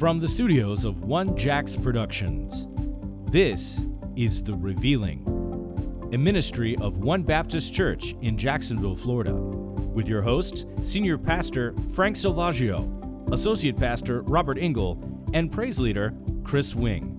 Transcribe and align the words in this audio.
From 0.00 0.18
the 0.18 0.26
studios 0.26 0.86
of 0.86 1.04
One 1.04 1.36
Jacks 1.36 1.76
Productions, 1.76 2.68
this 3.30 3.82
is 4.16 4.42
The 4.42 4.54
Revealing, 4.54 6.08
a 6.14 6.16
ministry 6.16 6.74
of 6.76 7.04
One 7.04 7.22
Baptist 7.22 7.74
Church 7.74 8.16
in 8.22 8.38
Jacksonville, 8.38 8.96
Florida, 8.96 9.34
with 9.34 10.08
your 10.08 10.22
hosts, 10.22 10.64
Senior 10.80 11.18
Pastor 11.18 11.74
Frank 11.92 12.16
Silvaggio, 12.16 13.30
Associate 13.30 13.76
Pastor 13.76 14.22
Robert 14.22 14.56
Engel, 14.56 14.98
and 15.34 15.52
Praise 15.52 15.78
Leader 15.78 16.14
Chris 16.44 16.74
Wing. 16.74 17.18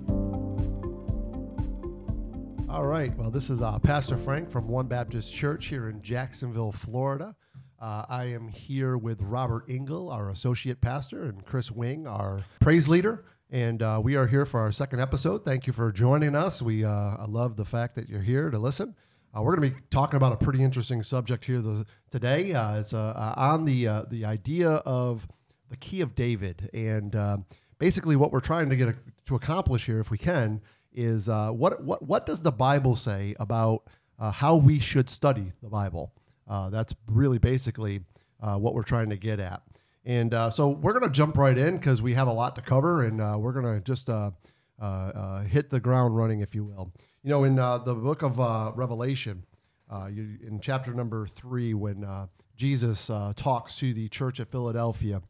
All 2.67 2.87
right. 2.87 3.15
Well, 3.15 3.29
this 3.29 3.51
is 3.51 3.61
uh, 3.61 3.77
Pastor 3.77 4.17
Frank 4.17 4.49
from 4.49 4.67
One 4.67 4.87
Baptist 4.87 5.31
Church 5.31 5.67
here 5.67 5.89
in 5.89 6.01
Jacksonville, 6.01 6.71
Florida. 6.71 7.35
Uh, 7.81 8.05
I 8.07 8.25
am 8.25 8.47
here 8.47 8.95
with 8.95 9.19
Robert 9.23 9.65
Engel, 9.67 10.11
our 10.11 10.29
associate 10.29 10.81
pastor, 10.81 11.23
and 11.23 11.43
Chris 11.43 11.71
Wing, 11.71 12.05
our 12.05 12.41
praise 12.59 12.87
leader. 12.87 13.25
And 13.49 13.81
uh, 13.81 13.99
we 14.03 14.15
are 14.15 14.27
here 14.27 14.45
for 14.45 14.59
our 14.59 14.71
second 14.71 14.99
episode. 14.99 15.43
Thank 15.43 15.65
you 15.65 15.73
for 15.73 15.91
joining 15.91 16.35
us. 16.35 16.61
We 16.61 16.85
uh, 16.85 16.91
I 16.91 17.25
love 17.27 17.55
the 17.55 17.65
fact 17.65 17.95
that 17.95 18.07
you're 18.07 18.21
here 18.21 18.51
to 18.51 18.59
listen. 18.59 18.93
Uh, 19.35 19.41
we're 19.41 19.55
going 19.55 19.71
to 19.71 19.75
be 19.75 19.81
talking 19.89 20.17
about 20.17 20.31
a 20.31 20.37
pretty 20.37 20.61
interesting 20.61 21.01
subject 21.01 21.43
here 21.43 21.59
the, 21.59 21.83
today. 22.11 22.53
Uh, 22.53 22.79
it's 22.79 22.93
uh, 22.93 23.33
on 23.35 23.65
the 23.65 24.05
the 24.11 24.25
idea 24.25 24.69
of 24.69 25.27
the 25.69 25.77
key 25.77 26.01
of 26.01 26.13
David, 26.13 26.69
and 26.75 27.15
basically 27.79 28.15
what 28.15 28.31
we're 28.31 28.41
trying 28.41 28.69
to 28.69 28.75
get 28.75 28.89
a, 28.89 28.95
to 29.25 29.35
accomplish 29.35 29.87
here, 29.87 29.99
if 29.99 30.11
we 30.11 30.19
can, 30.19 30.61
is 30.93 31.29
what 31.29 31.83
what 31.83 32.03
what 32.03 32.27
does 32.27 32.43
the 32.43 32.51
Bible 32.51 32.95
say 32.95 33.33
about 33.39 33.87
how 34.19 34.55
we 34.55 34.77
should 34.77 35.09
study 35.09 35.51
the 35.63 35.69
Bible? 35.69 36.13
Uh, 36.51 36.69
that's 36.69 36.93
really 37.07 37.37
basically 37.37 38.01
uh, 38.41 38.57
what 38.57 38.75
we're 38.75 38.83
trying 38.83 39.09
to 39.09 39.15
get 39.15 39.39
at. 39.39 39.61
And 40.03 40.33
uh, 40.33 40.49
so 40.49 40.67
we're 40.67 40.91
going 40.91 41.09
to 41.09 41.09
jump 41.09 41.37
right 41.37 41.57
in 41.57 41.77
because 41.77 42.01
we 42.01 42.13
have 42.13 42.27
a 42.27 42.33
lot 42.33 42.55
to 42.57 42.61
cover, 42.61 43.05
and 43.05 43.21
uh, 43.21 43.37
we're 43.39 43.53
going 43.53 43.73
to 43.73 43.79
just 43.79 44.09
uh, 44.09 44.31
uh, 44.79 45.43
hit 45.43 45.69
the 45.69 45.79
ground 45.79 46.17
running, 46.17 46.41
if 46.41 46.53
you 46.53 46.65
will. 46.65 46.91
You 47.23 47.29
know, 47.29 47.45
in 47.45 47.55
the 47.55 47.95
book 47.95 48.21
of 48.21 48.37
Revelation, 48.77 49.45
you, 50.09 50.39
in 50.45 50.59
chapter 50.61 50.93
number 50.93 51.25
three, 51.25 51.73
when 51.73 52.05
Jesus 52.57 53.07
talks 53.37 53.77
to 53.77 53.93
the 53.93 54.09
church 54.09 54.41
at 54.41 54.51
Philadelphia, 54.51 55.21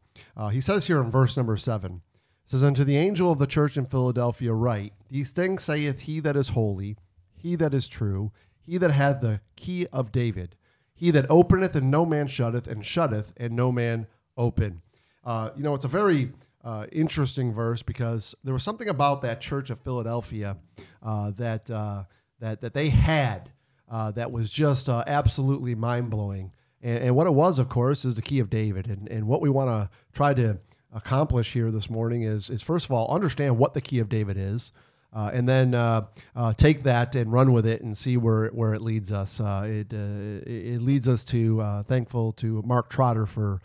he 0.50 0.60
says 0.60 0.86
here 0.86 1.00
in 1.00 1.10
verse 1.10 1.36
number 1.36 1.56
seven, 1.56 2.00
says, 2.46 2.64
Unto 2.64 2.82
the 2.82 2.96
angel 2.96 3.30
of 3.30 3.38
the 3.38 3.46
church 3.46 3.76
in 3.76 3.86
Philadelphia 3.86 4.52
write, 4.52 4.94
These 5.08 5.30
things 5.30 5.62
saith 5.62 6.00
he 6.00 6.18
that 6.20 6.34
is 6.34 6.48
holy, 6.48 6.96
he 7.36 7.54
that 7.56 7.74
is 7.74 7.88
true, 7.88 8.32
he 8.64 8.78
that 8.78 8.90
hath 8.90 9.20
the 9.20 9.40
key 9.54 9.86
of 9.92 10.10
David 10.10 10.56
he 11.02 11.10
that 11.10 11.26
openeth 11.28 11.74
and 11.74 11.90
no 11.90 12.06
man 12.06 12.28
shutteth, 12.28 12.68
and 12.68 12.86
shutteth 12.86 13.32
and 13.36 13.56
no 13.56 13.72
man 13.72 14.06
open. 14.36 14.80
Uh, 15.24 15.50
you 15.56 15.64
know, 15.64 15.74
it's 15.74 15.84
a 15.84 15.88
very 15.88 16.30
uh, 16.62 16.86
interesting 16.92 17.52
verse 17.52 17.82
because 17.82 18.36
there 18.44 18.54
was 18.54 18.62
something 18.62 18.88
about 18.88 19.20
that 19.22 19.40
church 19.40 19.70
of 19.70 19.80
Philadelphia 19.80 20.56
uh, 21.02 21.32
that, 21.32 21.68
uh, 21.68 22.04
that, 22.38 22.60
that 22.60 22.72
they 22.72 22.88
had 22.88 23.50
uh, 23.90 24.12
that 24.12 24.30
was 24.30 24.48
just 24.48 24.88
uh, 24.88 25.02
absolutely 25.08 25.74
mind 25.74 26.08
blowing. 26.08 26.52
And, 26.80 26.98
and, 27.02 27.16
what 27.16 27.26
it 27.26 27.34
was, 27.34 27.58
of 27.58 27.68
course, 27.68 28.04
is 28.04 28.14
the 28.14 28.22
key 28.22 28.38
of 28.38 28.48
David. 28.48 28.86
And, 28.86 29.08
and 29.08 29.26
what 29.26 29.40
we 29.40 29.50
want 29.50 29.70
to 29.70 29.90
try 30.12 30.34
to 30.34 30.60
accomplish 30.92 31.52
here 31.52 31.72
this 31.72 31.90
morning 31.90 32.22
is, 32.22 32.48
is, 32.48 32.62
first 32.62 32.84
of 32.84 32.92
all, 32.92 33.12
understand 33.12 33.58
what 33.58 33.74
the 33.74 33.80
key 33.80 33.98
of 33.98 34.08
David 34.08 34.36
is. 34.38 34.70
Uh, 35.14 35.30
and 35.34 35.46
then 35.46 35.74
uh, 35.74 36.06
uh, 36.34 36.54
take 36.54 36.82
that 36.84 37.14
and 37.14 37.30
run 37.30 37.52
with 37.52 37.66
it 37.66 37.82
and 37.82 37.96
see 37.96 38.16
where 38.16 38.48
where 38.48 38.72
it 38.72 38.80
leads 38.80 39.12
us. 39.12 39.40
Uh, 39.40 39.64
it 39.66 39.92
uh, 39.92 40.40
it 40.46 40.80
leads 40.80 41.06
us 41.06 41.24
to 41.26 41.60
uh, 41.60 41.82
thankful 41.82 42.32
to 42.32 42.62
Mark 42.62 42.88
Trotter 42.88 43.26
for 43.26 43.60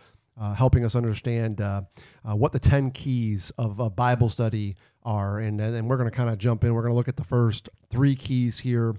helping 0.56 0.86
us 0.86 0.96
understand 0.96 1.62
what 2.24 2.52
the 2.52 2.60
ten 2.60 2.92
keys 2.92 3.52
of 3.58 3.80
a 3.80 3.90
Bible 3.90 4.30
study 4.30 4.76
are, 5.04 5.40
and 5.40 5.62
and 5.62 5.90
we're 5.90 5.98
going 5.98 6.10
to 6.10 6.16
kind 6.16 6.30
of 6.30 6.38
jump 6.38 6.66
in. 6.66 6.74
We're 6.74 6.82
going 6.82 6.92
to 6.92 6.98
look 6.98 7.08
at 7.08 7.16
the 7.16 7.24
first 7.24 7.70
three 7.90 8.16
keys 8.16 8.60
here 8.60 8.96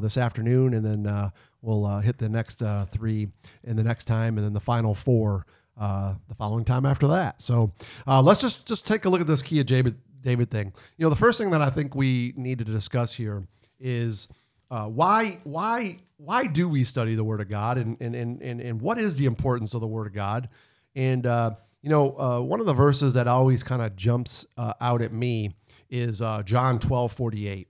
this 0.00 0.16
afternoon, 0.16 0.74
and 0.74 0.84
then 0.84 1.32
we'll 1.62 1.98
hit 1.98 2.18
the 2.18 2.28
next 2.28 2.62
three 2.92 3.28
in 3.64 3.74
the 3.74 3.82
next 3.82 4.04
time, 4.04 4.38
and 4.38 4.46
then 4.46 4.52
the 4.52 4.60
final 4.60 4.94
four. 4.94 5.46
The 5.76 6.34
following 6.36 6.64
time 6.64 6.86
after 6.86 7.06
that. 7.08 7.40
So 7.40 7.72
let's 8.06 8.40
just 8.40 8.66
just 8.66 8.86
take 8.86 9.04
a 9.04 9.08
look 9.08 9.20
at 9.20 9.26
this 9.26 9.42
key 9.42 9.60
of 9.60 9.66
David, 9.66 9.96
David 10.20 10.50
thing. 10.50 10.72
You 10.96 11.04
know, 11.04 11.10
the 11.10 11.16
first 11.16 11.38
thing 11.38 11.50
that 11.50 11.62
I 11.62 11.70
think 11.70 11.94
we 11.94 12.32
need 12.36 12.58
to 12.58 12.64
discuss 12.64 13.14
here 13.14 13.46
is 13.78 14.28
uh, 14.70 14.86
why 14.86 15.38
why 15.44 15.98
why 16.16 16.46
do 16.46 16.68
we 16.68 16.84
study 16.84 17.14
the 17.14 17.24
Word 17.24 17.40
of 17.40 17.48
God, 17.48 17.78
and 17.78 17.96
and 18.00 18.14
and 18.14 18.42
and, 18.42 18.60
and 18.60 18.80
what 18.80 18.98
is 18.98 19.16
the 19.16 19.26
importance 19.26 19.74
of 19.74 19.80
the 19.80 19.86
Word 19.86 20.06
of 20.06 20.12
God? 20.12 20.48
And 20.94 21.26
uh, 21.26 21.52
you 21.82 21.90
know, 21.90 22.18
uh, 22.18 22.40
one 22.40 22.60
of 22.60 22.66
the 22.66 22.74
verses 22.74 23.12
that 23.14 23.28
always 23.28 23.62
kind 23.62 23.80
of 23.80 23.96
jumps 23.96 24.44
uh, 24.56 24.74
out 24.80 25.00
at 25.00 25.12
me 25.12 25.52
is 25.88 26.20
uh, 26.20 26.42
John 26.42 26.78
twelve 26.78 27.12
forty 27.12 27.48
eight, 27.48 27.68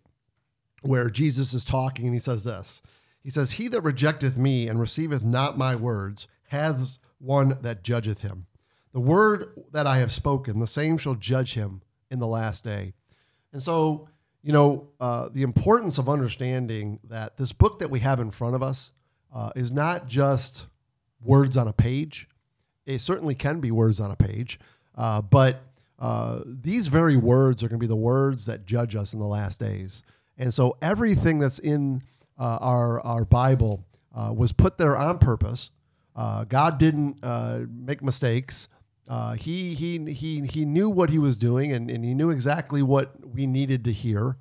where 0.83 1.11
Jesus 1.11 1.55
is 1.55 1.65
talking 1.65 2.07
and 2.07 2.15
he 2.15 2.21
says 2.21 2.45
this. 2.45 2.83
He 3.23 3.31
says, 3.31 3.53
"He 3.53 3.69
that 3.69 3.83
rejecteth 3.83 4.37
me 4.37 4.69
and 4.69 4.81
receiveth 4.81 5.23
not 5.23 5.59
my 5.59 5.77
words 5.77 6.27
hath 6.49 6.99
one 7.19 7.59
that 7.61 7.85
judgeth 7.85 8.23
him. 8.23 8.47
The 8.93 9.01
word 9.01 9.53
that 9.73 9.87
I 9.87 9.99
have 9.99 10.11
spoken, 10.11 10.59
the 10.59 10.67
same 10.67 10.97
shall 10.99 11.15
judge 11.15 11.55
him." 11.55 11.83
In 12.11 12.19
the 12.19 12.27
last 12.27 12.65
day. 12.65 12.93
And 13.53 13.63
so, 13.63 14.09
you 14.43 14.53
know, 14.53 14.89
uh, 15.01 15.29
the 15.33 15.43
importance 15.43 15.99
of 15.99 16.09
understanding 16.09 17.01
that 17.05 17.37
this 17.37 17.53
book 17.53 17.79
that 17.81 17.91
we 17.91 18.01
have 18.01 18.21
in 18.21 18.31
front 18.31 18.55
of 18.55 18.63
us 18.63 18.93
uh, 19.35 19.51
is 19.57 19.73
not 19.73 20.07
just 20.07 20.67
words 21.23 21.57
on 21.57 21.69
a 21.69 21.73
page. 21.73 22.29
It 22.87 23.01
certainly 23.01 23.35
can 23.35 23.61
be 23.61 23.71
words 23.71 24.01
on 24.01 24.11
a 24.11 24.17
page, 24.17 24.59
uh, 24.97 25.21
but 25.21 25.63
uh, 25.99 26.41
these 26.47 26.87
very 26.87 27.17
words 27.17 27.63
are 27.63 27.69
going 27.69 27.79
to 27.79 27.83
be 27.83 27.89
the 27.89 27.97
words 27.97 28.47
that 28.47 28.65
judge 28.65 28.95
us 28.97 29.13
in 29.13 29.19
the 29.19 29.27
last 29.27 29.59
days. 29.59 30.03
And 30.39 30.55
so, 30.55 30.77
everything 30.81 31.41
that's 31.41 31.59
in 31.59 32.03
uh, 32.39 32.59
our 32.61 33.01
our 33.01 33.25
Bible 33.25 33.85
uh, 34.15 34.33
was 34.35 34.53
put 34.53 34.79
there 34.79 34.97
on 34.97 35.19
purpose. 35.19 35.71
God 36.49 36.79
didn't 36.79 37.23
make 37.71 38.03
mistakes. 38.03 38.69
Uh, 39.09 39.33
he 39.33 39.75
he 39.75 40.13
he 40.13 40.47
he 40.47 40.65
knew 40.67 40.91
what 40.91 41.09
he 41.09 41.19
was 41.19 41.37
doing, 41.37 41.73
and, 41.73 41.91
and 41.91 42.05
he 42.05 42.15
knew 42.15 42.29
exactly 42.31 42.83
what 42.83 43.15
we 43.35 43.47
needed 43.47 43.85
to 43.85 43.93
hear. 43.93 44.37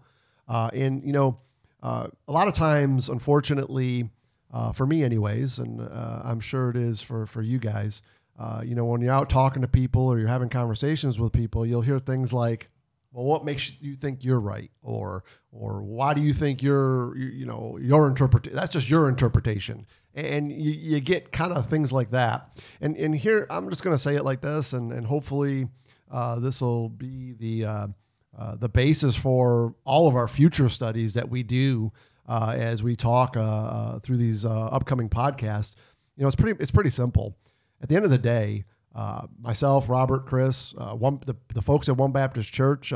Uh, 0.47 0.69
and 0.73 1.03
you 1.03 1.13
know, 1.13 1.39
uh, 1.81 2.07
a 2.27 2.31
lot 2.31 2.47
of 2.47 2.53
times, 2.53 3.07
unfortunately, 3.07 4.09
uh, 4.53 4.73
for 4.73 4.85
me, 4.85 5.03
anyways, 5.03 5.59
and 5.59 5.81
uh, 5.81 6.21
I'm 6.23 6.41
sure 6.41 6.69
it 6.69 6.75
is 6.75 7.01
for 7.01 7.25
for 7.25 7.41
you 7.41 7.59
guys. 7.59 8.01
Uh, 8.37 8.61
you 8.63 8.75
know, 8.75 8.85
when 8.85 9.01
you're 9.01 9.13
out 9.13 9.29
talking 9.29 9.61
to 9.61 9.67
people 9.67 10.05
or 10.07 10.19
you're 10.19 10.27
having 10.27 10.49
conversations 10.49 11.19
with 11.19 11.33
people, 11.33 11.65
you'll 11.65 11.81
hear 11.81 11.97
things 11.97 12.31
like, 12.31 12.69
"Well, 13.11 13.25
what 13.25 13.45
makes 13.45 13.73
you 13.81 13.95
think 13.95 14.23
you're 14.23 14.39
right?" 14.39 14.71
or 14.81 15.23
"or 15.51 15.81
why 15.83 16.13
do 16.13 16.21
you 16.21 16.33
think 16.33 16.61
you're 16.61 17.17
you, 17.17 17.27
you 17.27 17.45
know 17.45 17.77
your 17.81 18.07
interpretation? 18.07 18.55
That's 18.55 18.71
just 18.71 18.89
your 18.89 19.09
interpretation." 19.09 19.85
and 20.17 20.51
you, 20.51 20.71
you 20.71 20.99
get 20.99 21.31
kind 21.31 21.53
of 21.53 21.69
things 21.69 21.91
like 21.91 22.09
that. 22.09 22.59
And 22.81 22.97
and 22.97 23.15
here 23.15 23.45
I'm 23.49 23.69
just 23.69 23.83
going 23.83 23.93
to 23.95 24.01
say 24.01 24.15
it 24.15 24.23
like 24.23 24.41
this, 24.41 24.73
and 24.73 24.91
and 24.91 25.05
hopefully 25.05 25.67
uh, 26.11 26.39
this 26.39 26.61
will 26.61 26.89
be 26.89 27.33
the 27.33 27.65
uh, 27.65 27.87
uh, 28.37 28.55
the 28.55 28.69
basis 28.69 29.15
for 29.15 29.75
all 29.85 30.07
of 30.07 30.15
our 30.15 30.27
future 30.27 30.69
studies 30.69 31.13
that 31.13 31.29
we 31.29 31.43
do 31.43 31.91
uh, 32.27 32.55
as 32.57 32.83
we 32.83 32.95
talk 32.95 33.37
uh, 33.37 33.41
uh, 33.41 33.99
through 33.99 34.17
these 34.17 34.45
upcoming 34.45 35.09
podcasts. 35.09 35.75
You 36.15 36.23
know, 36.23 36.27
it's 36.27 36.35
pretty 36.35 36.57
it's 36.61 36.71
pretty 36.71 36.89
simple. 36.89 37.37
At 37.81 37.89
the 37.89 37.95
end 37.95 38.05
of 38.05 38.11
the 38.11 38.17
day, 38.17 38.65
myself, 39.39 39.89
Robert, 39.89 40.25
Chris, 40.25 40.73
one 40.73 41.19
the, 41.25 41.35
the 41.53 41.61
folks 41.61 41.89
at 41.89 41.97
One 41.97 42.11
Baptist 42.11 42.51
Church, 42.51 42.93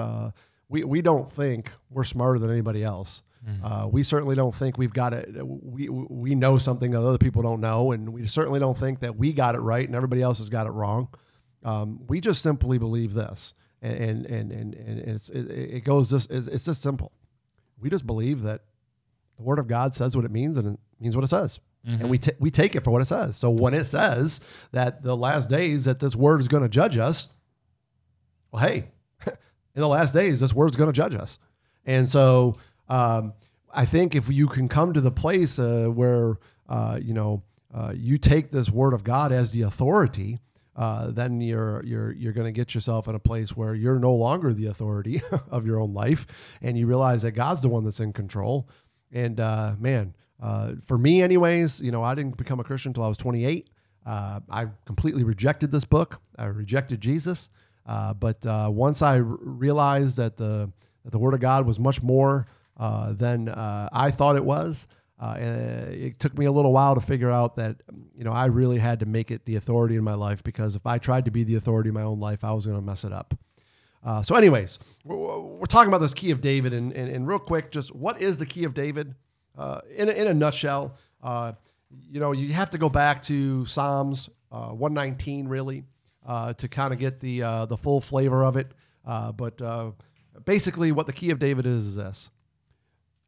we 0.70 0.84
we 0.84 1.02
don't 1.02 1.32
think 1.32 1.72
we're 1.90 2.04
smarter 2.04 2.40
than 2.40 2.50
anybody 2.50 2.84
else. 2.84 3.24
Mm-hmm. 3.48 3.66
Uh, 3.66 3.88
we 3.88 4.04
certainly 4.04 4.36
don't 4.36 4.54
think 4.54 4.78
we've 4.78 4.94
got 4.94 5.14
it. 5.14 5.30
We 5.44 5.90
we 5.90 6.36
know 6.36 6.58
something 6.58 6.92
that 6.92 7.02
other 7.02 7.18
people 7.18 7.42
don't 7.42 7.60
know, 7.60 7.92
and 7.92 8.10
we 8.14 8.28
certainly 8.28 8.60
don't 8.60 8.78
think 8.78 9.00
that 9.00 9.16
we 9.16 9.34
got 9.34 9.56
it 9.56 9.60
right 9.60 9.86
and 9.86 9.96
everybody 9.96 10.22
else 10.22 10.38
has 10.38 10.50
got 10.50 10.68
it 10.68 10.72
wrong. 10.72 11.10
Um, 11.64 12.06
we 12.08 12.22
just 12.22 12.44
simply 12.44 12.78
believe 12.78 13.14
this, 13.14 13.54
and 13.82 14.26
and 14.28 14.52
and 14.52 14.76
and 14.76 15.00
it's 15.00 15.30
it, 15.30 15.50
it 15.50 15.84
goes 15.84 16.10
this 16.10 16.28
it's, 16.28 16.48
it's 16.48 16.66
just 16.66 16.82
simple. 16.82 17.12
We 17.80 17.90
just 17.90 18.06
believe 18.06 18.44
that 18.44 18.62
the 19.38 19.44
Word 19.44 19.58
of 19.58 19.68
God 19.68 19.96
says 19.96 20.16
what 20.16 20.24
it 20.24 20.32
means, 20.32 20.58
and 20.58 20.76
it 20.76 20.80
means 21.00 21.16
what 21.16 21.24
it 21.24 21.30
says. 21.30 21.60
Mm-hmm. 21.88 22.02
And 22.02 22.10
we, 22.10 22.18
t- 22.18 22.32
we 22.40 22.52
take 22.52 22.76
it 22.76 22.84
for 22.84 22.92
what 22.92 23.02
it 23.02 23.06
says. 23.06 23.38
So 23.38 23.50
when 23.50 23.74
it 23.74 23.86
says 23.86 24.40
that 24.72 25.02
the 25.02 25.18
last 25.18 25.50
days 25.50 25.86
that 25.86 26.00
this 26.00 26.16
word 26.16 26.42
is 26.42 26.48
going 26.48 26.64
to 26.64 26.70
judge 26.70 26.98
us, 26.98 27.28
well, 28.52 28.64
hey, 28.64 28.86
in 29.26 29.82
the 29.82 29.88
last 29.88 30.14
days, 30.14 30.40
this 30.40 30.54
word's 30.54 30.76
going 30.78 30.92
to 30.92 30.96
judge 30.96 31.16
us. 31.16 31.40
And 31.86 32.08
so 32.08 32.58
um, 32.90 33.34
I 33.74 33.86
think 33.86 34.16
if 34.16 34.30
you 34.30 34.48
can 34.48 34.68
come 34.68 34.94
to 34.94 35.02
the 35.02 35.12
place 35.12 35.60
uh, 35.60 35.88
where 35.88 36.38
uh, 36.70 37.00
you 37.02 37.14
know 37.14 37.44
uh, 37.74 37.94
you 37.96 38.18
take 38.18 38.52
this 38.52 38.70
word 38.70 38.94
of 38.94 39.04
God 39.04 39.32
as 39.32 39.52
the 39.52 39.64
authority, 39.64 40.40
uh, 40.76 41.12
then 41.12 41.42
you're 41.42 41.84
you're 41.86 42.12
you're 42.12 42.34
going 42.34 42.46
to 42.46 42.52
get 42.52 42.76
yourself 42.76 43.08
in 43.08 43.16
a 43.16 43.20
place 43.20 43.56
where 43.56 43.74
you're 43.74 44.00
no 44.00 44.14
longer 44.14 44.54
the 44.54 44.68
authority 44.68 45.22
of 45.50 45.66
your 45.66 45.80
own 45.80 45.94
life, 45.94 46.28
and 46.62 46.78
you 46.78 46.86
realize 46.86 47.22
that 47.24 47.32
God's 47.32 47.62
the 47.62 47.70
one 47.70 47.84
that's 47.84 48.00
in 48.00 48.14
control. 48.14 48.70
And 49.12 49.40
uh, 49.40 49.74
man, 49.80 50.14
uh, 50.42 50.74
for 50.86 50.98
me, 50.98 51.22
anyways, 51.22 51.80
you 51.82 51.92
know, 51.92 52.04
I 52.04 52.16
didn't 52.16 52.38
become 52.38 52.60
a 52.60 52.64
Christian 52.64 52.90
until 52.90 53.04
I 53.04 53.08
was 53.08 53.18
28. 53.18 53.70
I 54.06 54.68
completely 54.86 55.24
rejected 55.24 55.72
this 55.72 55.86
book. 55.86 56.20
I 56.38 56.46
rejected 56.46 57.02
Jesus. 57.02 57.50
Uh, 57.86 58.14
but 58.14 58.46
uh, 58.46 58.70
once 58.72 59.02
I 59.02 59.18
r- 59.18 59.24
realized 59.24 60.18
that 60.18 60.38
the 60.38 60.72
that 61.04 61.12
the 61.12 61.18
Word 61.18 61.34
of 61.34 61.40
God 61.40 61.66
was 61.66 61.80
much 61.80 62.02
more 62.02 62.46
uh, 62.78 63.14
than 63.14 63.50
uh, 63.50 63.90
I 63.92 64.12
thought 64.12 64.36
it 64.36 64.46
was, 64.46 64.88
uh, 65.20 65.36
and 65.40 65.94
it 65.94 66.20
took 66.20 66.38
me 66.38 66.46
a 66.46 66.52
little 66.52 66.72
while 66.72 66.94
to 66.96 67.02
figure 67.02 67.32
out 67.32 67.56
that 67.56 67.78
you 68.16 68.24
know 68.24 68.32
I 68.32 68.46
really 68.46 68.78
had 68.78 69.00
to 69.00 69.06
make 69.06 69.32
it 69.32 69.46
the 69.46 69.56
authority 69.56 69.96
in 69.96 70.04
my 70.04 70.14
life 70.14 70.44
because 70.44 70.76
if 70.76 70.86
I 70.86 71.00
tried 71.00 71.26
to 71.26 71.32
be 71.32 71.44
the 71.44 71.56
authority 71.56 71.90
in 71.90 71.96
my 71.96 72.04
own 72.04 72.20
life, 72.20 72.44
I 72.44 72.52
was 72.52 72.66
going 72.66 72.78
to 72.78 72.86
mess 72.86 73.04
it 73.04 73.12
up. 73.12 73.38
Uh, 74.04 74.24
so, 74.24 74.36
anyways, 74.36 74.80
we're, 75.04 75.40
we're, 75.40 75.66
talking 75.68 75.90
about 75.90 76.02
this 76.02 76.16
key 76.16 76.32
of 76.32 76.42
David, 76.42 76.74
and, 76.74 76.92
and, 76.94 77.08
and, 77.08 77.28
real 77.28 77.38
quick, 77.38 77.70
just 77.70 77.94
what 77.94 78.20
is 78.20 78.40
the 78.40 78.48
key 78.48 78.64
of 78.64 78.74
David? 78.74 79.14
Uh, 79.58 79.82
in, 79.96 80.10
a, 80.10 80.12
in 80.12 80.28
a 80.28 80.34
nutshell, 80.34 80.96
uh, 81.24 81.54
you 82.10 82.20
know, 82.20 82.32
you 82.32 82.54
have 82.54 82.70
to 82.70 82.78
go 82.78 82.90
back 82.90 83.22
to 83.24 83.66
Psalms 83.66 84.30
119 84.50 85.48
really 85.48 85.84
to 86.28 86.68
kind 86.70 86.94
of 86.94 87.00
get 87.00 87.20
the 87.20 87.66
the 87.68 87.78
full 87.78 88.02
flavor 88.02 88.44
of 88.44 88.56
it. 88.58 88.72
but 89.04 89.62
basically, 90.46 90.92
what 90.92 91.06
the 91.06 91.14
key 91.14 91.32
of 91.32 91.40
David 91.40 91.66
is 91.66 91.86
is 91.88 91.96
this: 91.96 92.32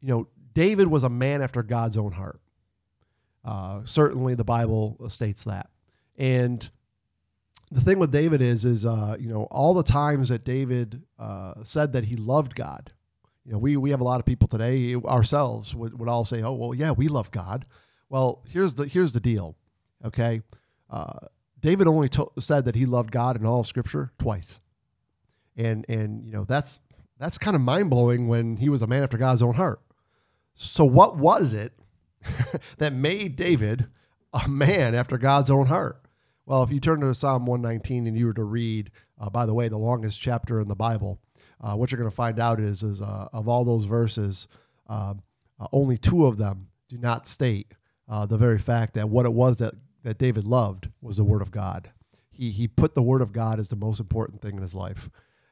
you 0.00 0.08
know, 0.08 0.28
David 0.54 0.86
was 0.88 1.02
a 1.02 1.08
man 1.08 1.42
after 1.42 1.62
God's 1.62 1.96
own 1.96 2.12
heart. 2.12 2.40
Uh, 3.44 3.80
certainly, 3.84 4.34
the 4.34 4.44
Bible 4.44 4.96
states 5.08 5.44
that. 5.44 5.68
And 6.16 6.68
the 7.70 7.80
thing 7.80 7.98
with 7.98 8.10
David 8.12 8.40
is, 8.40 8.64
is 8.64 8.86
uh, 8.86 9.16
you 9.18 9.28
know, 9.28 9.44
all 9.50 9.74
the 9.74 9.82
times 9.82 10.28
that 10.28 10.44
David 10.44 11.02
uh, 11.18 11.54
said 11.64 11.92
that 11.92 12.04
he 12.04 12.16
loved 12.16 12.54
God. 12.54 12.92
You 13.44 13.52
know, 13.52 13.58
we 13.58 13.76
we 13.76 13.90
have 13.90 14.00
a 14.00 14.04
lot 14.04 14.20
of 14.20 14.26
people 14.26 14.48
today 14.48 14.94
ourselves 14.94 15.74
would, 15.74 15.98
would 15.98 16.08
all 16.08 16.24
say, 16.24 16.42
"Oh, 16.42 16.52
well, 16.52 16.74
yeah, 16.74 16.92
we 16.92 17.08
love 17.08 17.30
God." 17.30 17.66
Well, 18.08 18.42
here's 18.48 18.74
the 18.74 18.86
here's 18.86 19.12
the 19.12 19.20
deal. 19.20 19.56
Okay, 20.04 20.42
uh, 20.90 21.18
David 21.60 21.86
only 21.86 22.08
to- 22.10 22.32
said 22.38 22.64
that 22.64 22.74
he 22.74 22.86
loved 22.86 23.10
God 23.10 23.36
in 23.36 23.44
all 23.44 23.60
of 23.60 23.66
Scripture 23.66 24.12
twice, 24.18 24.60
and 25.56 25.84
and 25.88 26.24
you 26.24 26.32
know 26.32 26.44
that's 26.44 26.78
that's 27.18 27.38
kind 27.38 27.54
of 27.54 27.60
mind 27.60 27.90
blowing 27.90 28.28
when 28.28 28.56
he 28.56 28.68
was 28.68 28.82
a 28.82 28.86
man 28.86 29.02
after 29.02 29.18
God's 29.18 29.42
own 29.42 29.54
heart. 29.54 29.80
So, 30.54 30.84
what 30.84 31.16
was 31.16 31.52
it 31.52 31.72
that 32.78 32.92
made 32.92 33.36
David 33.36 33.86
a 34.32 34.48
man 34.48 34.94
after 34.94 35.18
God's 35.18 35.50
own 35.50 35.66
heart? 35.66 36.00
Well, 36.46 36.62
if 36.62 36.70
you 36.70 36.80
turn 36.80 37.00
to 37.00 37.14
Psalm 37.14 37.46
119 37.46 38.06
and 38.06 38.16
you 38.16 38.26
were 38.26 38.34
to 38.34 38.44
read, 38.44 38.90
uh, 39.18 39.30
by 39.30 39.46
the 39.46 39.54
way, 39.54 39.68
the 39.68 39.78
longest 39.78 40.20
chapter 40.20 40.60
in 40.60 40.68
the 40.68 40.74
Bible, 40.74 41.18
uh, 41.60 41.74
what 41.74 41.90
you're 41.90 41.98
going 41.98 42.10
to 42.10 42.14
find 42.14 42.38
out 42.38 42.60
is, 42.60 42.82
is 42.82 43.00
uh, 43.00 43.28
of 43.32 43.48
all 43.48 43.64
those 43.64 43.84
verses, 43.84 44.48
um, 44.88 45.22
uh, 45.60 45.66
only 45.72 45.96
two 45.96 46.26
of 46.26 46.36
them 46.36 46.68
do 46.88 46.98
not 46.98 47.26
state 47.26 47.72
uh, 48.08 48.26
the 48.26 48.36
very 48.36 48.58
fact 48.58 48.94
that 48.94 49.08
what 49.08 49.26
it 49.26 49.32
was 49.32 49.58
that, 49.58 49.74
that 50.02 50.18
David 50.18 50.46
loved 50.46 50.88
was 51.00 51.16
the 51.16 51.24
Word 51.24 51.42
of 51.42 51.50
God. 51.50 51.90
He, 52.30 52.50
he 52.50 52.68
put 52.68 52.94
the 52.94 53.02
Word 53.02 53.22
of 53.22 53.32
God 53.32 53.58
as 53.58 53.68
the 53.68 53.76
most 53.76 54.00
important 54.00 54.42
thing 54.42 54.56
in 54.56 54.62
his 54.62 54.74
life. 54.74 55.08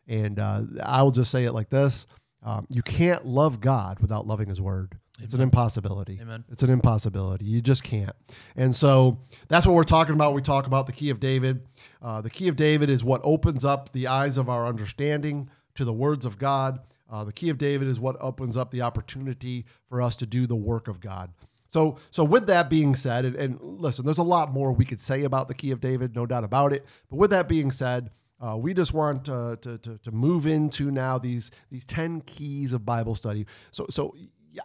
And 0.08 0.38
uh, 0.38 0.62
I 0.82 1.02
will 1.02 1.12
just 1.12 1.30
say 1.30 1.44
it 1.44 1.52
like 1.52 1.70
this 1.70 2.06
um, 2.44 2.66
you 2.68 2.82
can't 2.82 3.24
love 3.24 3.60
God 3.60 4.00
without 4.00 4.26
loving 4.26 4.48
His 4.48 4.60
Word. 4.60 4.98
Amen. 5.18 5.24
It's 5.24 5.34
an 5.34 5.40
impossibility. 5.40 6.18
Amen. 6.20 6.44
It's 6.50 6.62
an 6.62 6.70
impossibility. 6.70 7.44
You 7.44 7.60
just 7.60 7.84
can't. 7.84 8.14
And 8.56 8.74
so 8.74 9.20
that's 9.48 9.66
what 9.66 9.74
we're 9.74 9.84
talking 9.84 10.14
about. 10.14 10.34
We 10.34 10.42
talk 10.42 10.66
about 10.66 10.86
the 10.86 10.92
key 10.92 11.10
of 11.10 11.20
David. 11.20 11.66
Uh, 12.00 12.20
the 12.20 12.30
key 12.30 12.48
of 12.48 12.56
David 12.56 12.90
is 12.90 13.04
what 13.04 13.20
opens 13.22 13.64
up 13.64 13.92
the 13.92 14.08
eyes 14.08 14.36
of 14.36 14.48
our 14.48 14.66
understanding 14.66 15.50
to 15.74 15.84
the 15.84 15.92
words 15.92 16.24
of 16.24 16.38
God. 16.38 16.80
Uh, 17.10 17.24
the 17.24 17.32
key 17.32 17.50
of 17.50 17.58
David 17.58 17.88
is 17.88 18.00
what 18.00 18.16
opens 18.20 18.56
up 18.56 18.70
the 18.70 18.82
opportunity 18.82 19.66
for 19.88 20.00
us 20.00 20.16
to 20.16 20.26
do 20.26 20.46
the 20.46 20.56
work 20.56 20.88
of 20.88 21.00
God. 21.00 21.30
So, 21.68 21.96
so 22.10 22.22
with 22.22 22.46
that 22.48 22.68
being 22.68 22.94
said, 22.94 23.24
and, 23.24 23.36
and 23.36 23.58
listen, 23.60 24.04
there's 24.04 24.18
a 24.18 24.22
lot 24.22 24.52
more 24.52 24.72
we 24.72 24.84
could 24.84 25.00
say 25.00 25.24
about 25.24 25.48
the 25.48 25.54
key 25.54 25.70
of 25.70 25.80
David, 25.80 26.14
no 26.14 26.26
doubt 26.26 26.44
about 26.44 26.72
it. 26.72 26.84
But 27.08 27.16
with 27.16 27.30
that 27.30 27.48
being 27.48 27.70
said, 27.70 28.10
uh, 28.40 28.56
we 28.56 28.74
just 28.74 28.92
want 28.92 29.24
to, 29.26 29.58
to, 29.62 29.78
to, 29.78 30.10
move 30.10 30.46
into 30.46 30.90
now 30.90 31.16
these, 31.16 31.50
these 31.70 31.84
10 31.84 32.22
keys 32.22 32.72
of 32.72 32.84
Bible 32.84 33.14
study. 33.14 33.46
So, 33.70 33.86
so 33.88 34.16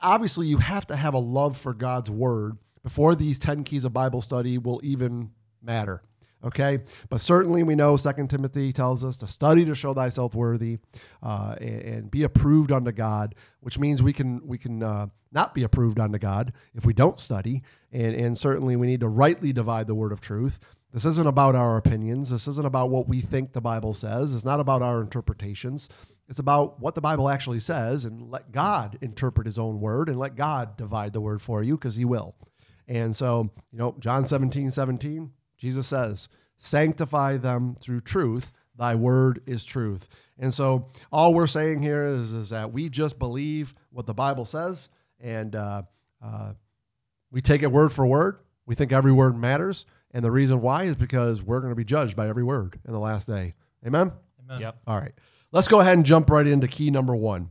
obviously, 0.02 0.48
you 0.48 0.58
have 0.58 0.88
to 0.88 0.96
have 0.96 1.14
a 1.14 1.20
love 1.20 1.58
for 1.58 1.74
God's 1.74 2.10
word 2.10 2.58
before 2.84 3.16
these 3.16 3.38
10 3.38 3.64
keys 3.64 3.86
of 3.86 3.94
Bible 3.94 4.22
study 4.22 4.58
will 4.58 4.82
even 4.84 5.30
matter. 5.62 6.02
Okay, 6.44 6.80
but 7.10 7.20
certainly 7.20 7.64
we 7.64 7.74
know 7.74 7.98
Second 7.98 8.30
Timothy 8.30 8.72
tells 8.72 9.04
us 9.04 9.18
to 9.18 9.28
study 9.28 9.66
to 9.66 9.74
show 9.74 9.96
thyself 9.96 10.36
worthy, 10.36 10.78
uh, 11.24 11.56
and, 11.60 11.82
and, 11.82 12.12
be 12.12 12.24
approved 12.24 12.72
unto 12.72 12.92
God, 12.92 13.34
which 13.62 13.80
means 13.80 14.04
we 14.04 14.14
can 14.14 14.46
we 14.46 14.60
can 14.60 14.84
uh, 14.84 15.08
not 15.32 15.56
be 15.56 15.64
approved 15.64 16.00
unto 16.00 16.20
God 16.20 16.54
if 16.76 16.86
we 16.86 16.94
don't 16.94 17.18
study, 17.18 17.64
and 17.92 18.16
and 18.16 18.38
certainly 18.38 18.76
we 18.76 18.86
need 18.86 19.00
to 19.00 19.08
rightly 19.08 19.52
divide 19.52 19.88
the 19.88 19.96
word 19.96 20.12
of 20.12 20.22
truth. 20.22 20.60
This 20.94 21.06
isn't 21.06 21.28
about 21.28 21.56
our 21.56 21.78
opinions. 21.78 22.30
This 22.30 22.48
isn't 22.48 22.66
about 22.66 22.92
what 22.92 23.08
we 23.08 23.20
think 23.20 23.52
the 23.52 23.62
Bible 23.62 23.94
says. 23.94 24.34
It's 24.34 24.46
not 24.46 24.60
about 24.60 24.82
our 24.82 25.02
interpretations. 25.02 25.90
It's 26.30 26.40
about 26.40 26.80
what 26.80 26.96
the 26.96 27.02
Bible 27.02 27.30
actually 27.30 27.60
says 27.60 28.06
and 28.06 28.30
let 28.30 28.52
God 28.52 28.98
interpret 29.02 29.48
his 29.48 29.58
own 29.60 29.80
word 29.80 30.08
and 30.08 30.20
let 30.20 30.36
God 30.36 30.78
divide 30.78 31.14
the 31.14 31.22
word 31.22 31.42
for 31.42 31.64
you 31.64 31.78
because 31.78 31.96
he 31.96 32.06
will. 32.06 32.36
And 32.88 33.16
so, 33.16 33.50
you 33.72 33.80
know, 33.80 33.96
John 34.00 34.26
17, 34.26 34.72
17, 34.72 35.32
Jesus 35.58 35.88
says, 35.88 36.30
Sanctify 36.58 37.38
them 37.38 37.76
through 37.80 38.02
truth. 38.02 38.52
Thy 38.78 38.96
word 38.96 39.42
is 39.46 39.66
truth. 39.66 40.08
And 40.40 40.54
so, 40.54 40.88
all 41.12 41.34
we're 41.34 41.48
saying 41.48 41.82
here 41.82 42.06
is, 42.06 42.34
is 42.34 42.50
that 42.50 42.72
we 42.72 42.90
just 42.90 43.18
believe 43.18 43.74
what 43.92 44.06
the 44.06 44.14
Bible 44.14 44.46
says 44.46 44.90
and 45.20 45.56
uh, 45.56 45.84
uh, 46.24 46.54
we 47.32 47.42
take 47.42 47.64
it 47.64 47.72
word 47.72 47.92
for 47.92 48.06
word. 48.06 48.40
We 48.66 48.76
think 48.76 48.92
every 48.92 49.12
word 49.12 49.38
matters. 49.38 49.86
And 50.12 50.24
the 50.24 50.32
reason 50.32 50.62
why 50.62 50.84
is 50.84 50.96
because 50.96 51.44
we're 51.44 51.60
going 51.60 51.72
to 51.72 51.76
be 51.76 51.84
judged 51.84 52.16
by 52.16 52.28
every 52.28 52.44
word 52.44 52.80
in 52.86 52.94
the 52.94 53.00
last 53.00 53.28
day. 53.28 53.56
Amen? 53.86 54.12
Amen. 54.44 54.62
Yep. 54.62 54.78
All 54.88 55.00
right. 55.00 55.14
Let's 55.52 55.68
go 55.68 55.80
ahead 55.80 55.94
and 55.94 56.06
jump 56.06 56.30
right 56.30 56.48
into 56.48 56.68
key 56.68 56.92
number 56.92 57.16
one. 57.16 57.50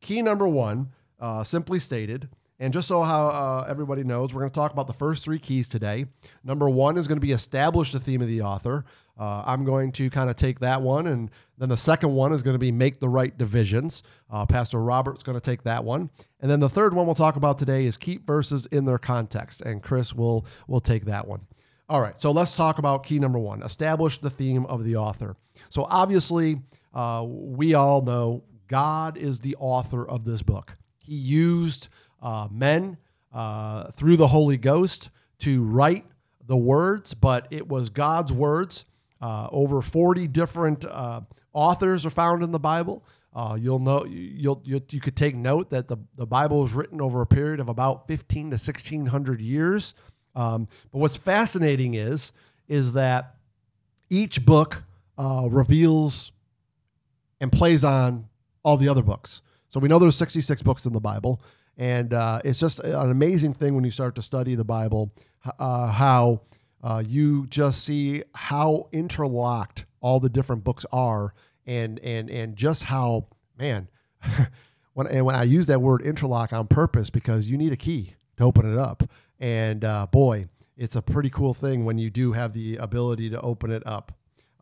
Key 0.00 0.22
number 0.22 0.46
one, 0.46 0.92
uh, 1.18 1.42
simply 1.42 1.80
stated, 1.80 2.28
and 2.58 2.72
just 2.72 2.88
so 2.88 3.02
how 3.02 3.26
uh, 3.28 3.66
everybody 3.68 4.02
knows, 4.02 4.32
we're 4.32 4.40
going 4.40 4.50
to 4.50 4.54
talk 4.54 4.72
about 4.72 4.86
the 4.86 4.94
first 4.94 5.22
three 5.22 5.38
keys 5.38 5.68
today. 5.68 6.06
Number 6.42 6.68
one 6.68 6.96
is 6.96 7.06
going 7.06 7.16
to 7.16 7.26
be 7.26 7.32
establish 7.32 7.92
the 7.92 8.00
theme 8.00 8.22
of 8.22 8.28
the 8.28 8.42
author. 8.42 8.84
Uh, 9.18 9.42
I'm 9.46 9.64
going 9.64 9.92
to 9.92 10.10
kind 10.10 10.28
of 10.28 10.36
take 10.36 10.60
that 10.60 10.82
one, 10.82 11.06
and 11.06 11.30
then 11.56 11.70
the 11.70 11.76
second 11.76 12.12
one 12.12 12.32
is 12.32 12.42
going 12.42 12.54
to 12.54 12.58
be 12.58 12.70
make 12.70 13.00
the 13.00 13.08
right 13.08 13.36
divisions. 13.36 14.02
Uh, 14.30 14.44
Pastor 14.44 14.78
Robert's 14.78 15.22
going 15.22 15.38
to 15.38 15.40
take 15.40 15.62
that 15.62 15.84
one, 15.84 16.10
and 16.40 16.50
then 16.50 16.60
the 16.60 16.68
third 16.68 16.92
one 16.92 17.06
we'll 17.06 17.14
talk 17.14 17.36
about 17.36 17.56
today 17.56 17.86
is 17.86 17.96
keep 17.96 18.26
verses 18.26 18.66
in 18.66 18.84
their 18.84 18.98
context, 18.98 19.62
and 19.62 19.82
Chris 19.82 20.14
will 20.14 20.46
will 20.66 20.80
take 20.80 21.06
that 21.06 21.26
one. 21.26 21.40
All 21.88 22.00
right, 22.00 22.18
so 22.18 22.30
let's 22.30 22.54
talk 22.54 22.78
about 22.78 23.04
key 23.04 23.18
number 23.18 23.38
one: 23.38 23.62
establish 23.62 24.18
the 24.18 24.28
theme 24.28 24.66
of 24.66 24.84
the 24.84 24.96
author. 24.96 25.36
So 25.70 25.86
obviously, 25.88 26.60
uh, 26.92 27.24
we 27.26 27.72
all 27.72 28.02
know 28.02 28.44
God 28.68 29.16
is 29.16 29.40
the 29.40 29.56
author 29.58 30.06
of 30.06 30.24
this 30.24 30.42
book. 30.42 30.76
He 30.98 31.14
used 31.14 31.88
uh, 32.26 32.48
men 32.50 32.96
uh, 33.32 33.92
through 33.92 34.16
the 34.16 34.26
Holy 34.26 34.56
Ghost 34.56 35.10
to 35.38 35.62
write 35.62 36.04
the 36.44 36.56
words, 36.56 37.14
but 37.14 37.46
it 37.52 37.68
was 37.68 37.88
God's 37.88 38.32
words. 38.32 38.84
Uh, 39.20 39.48
over 39.52 39.80
40 39.80 40.26
different 40.26 40.84
uh, 40.84 41.20
authors 41.52 42.04
are 42.04 42.10
found 42.10 42.42
in 42.42 42.50
the 42.50 42.58
Bible. 42.58 43.04
Uh, 43.32 43.56
you'll 43.60 43.78
know 43.78 44.04
you'll, 44.06 44.60
you'll, 44.64 44.82
you 44.90 45.00
could 45.00 45.14
take 45.14 45.36
note 45.36 45.70
that 45.70 45.86
the, 45.86 45.98
the 46.16 46.26
Bible 46.26 46.62
was 46.62 46.72
written 46.72 47.00
over 47.00 47.20
a 47.20 47.26
period 47.26 47.60
of 47.60 47.68
about 47.68 48.08
15 48.08 48.46
to 48.46 48.54
1600 48.54 49.40
years. 49.40 49.94
Um, 50.34 50.66
but 50.90 50.98
what's 50.98 51.16
fascinating 51.16 51.94
is 51.94 52.32
is 52.66 52.94
that 52.94 53.36
each 54.10 54.44
book 54.44 54.82
reveals 55.16 56.32
and 57.40 57.52
plays 57.52 57.84
on 57.84 58.26
all 58.64 58.76
the 58.76 58.88
other 58.88 59.02
books. 59.02 59.42
So 59.68 59.78
we 59.78 59.88
know 59.88 60.00
there's 60.00 60.16
66 60.16 60.62
books 60.62 60.86
in 60.86 60.92
the 60.92 61.00
Bible, 61.00 61.40
and 61.76 62.14
uh, 62.14 62.40
it's 62.44 62.58
just 62.58 62.78
an 62.80 63.10
amazing 63.10 63.52
thing 63.52 63.74
when 63.74 63.84
you 63.84 63.90
start 63.90 64.14
to 64.16 64.22
study 64.22 64.54
the 64.54 64.64
Bible 64.64 65.12
uh, 65.58 65.88
how 65.88 66.42
uh, 66.82 67.02
you 67.06 67.46
just 67.48 67.84
see 67.84 68.22
how 68.34 68.88
interlocked 68.92 69.84
all 70.00 70.20
the 70.20 70.28
different 70.28 70.64
books 70.64 70.86
are, 70.92 71.34
and 71.66 71.98
and 72.00 72.30
and 72.30 72.56
just 72.56 72.84
how 72.84 73.26
man. 73.58 73.88
when 74.94 75.06
and 75.08 75.24
when 75.26 75.34
I 75.34 75.42
use 75.42 75.66
that 75.66 75.80
word 75.80 76.02
interlock 76.02 76.52
on 76.52 76.66
purpose 76.66 77.10
because 77.10 77.48
you 77.48 77.58
need 77.58 77.72
a 77.72 77.76
key 77.76 78.14
to 78.36 78.44
open 78.44 78.70
it 78.70 78.78
up, 78.78 79.02
and 79.38 79.84
uh, 79.84 80.06
boy, 80.06 80.46
it's 80.76 80.96
a 80.96 81.02
pretty 81.02 81.30
cool 81.30 81.54
thing 81.54 81.84
when 81.84 81.98
you 81.98 82.10
do 82.10 82.32
have 82.32 82.52
the 82.52 82.76
ability 82.76 83.30
to 83.30 83.40
open 83.40 83.70
it 83.70 83.82
up. 83.86 84.12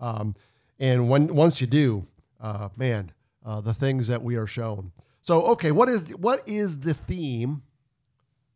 Um, 0.00 0.34
and 0.78 1.08
when 1.08 1.34
once 1.34 1.60
you 1.60 1.66
do, 1.66 2.06
uh, 2.40 2.68
man, 2.76 3.12
uh, 3.44 3.60
the 3.60 3.74
things 3.74 4.08
that 4.08 4.22
we 4.22 4.36
are 4.36 4.46
shown. 4.46 4.92
So, 5.24 5.42
okay, 5.52 5.72
what 5.72 5.88
is 5.88 6.10
what 6.16 6.46
is 6.46 6.80
the 6.80 6.92
theme 6.94 7.62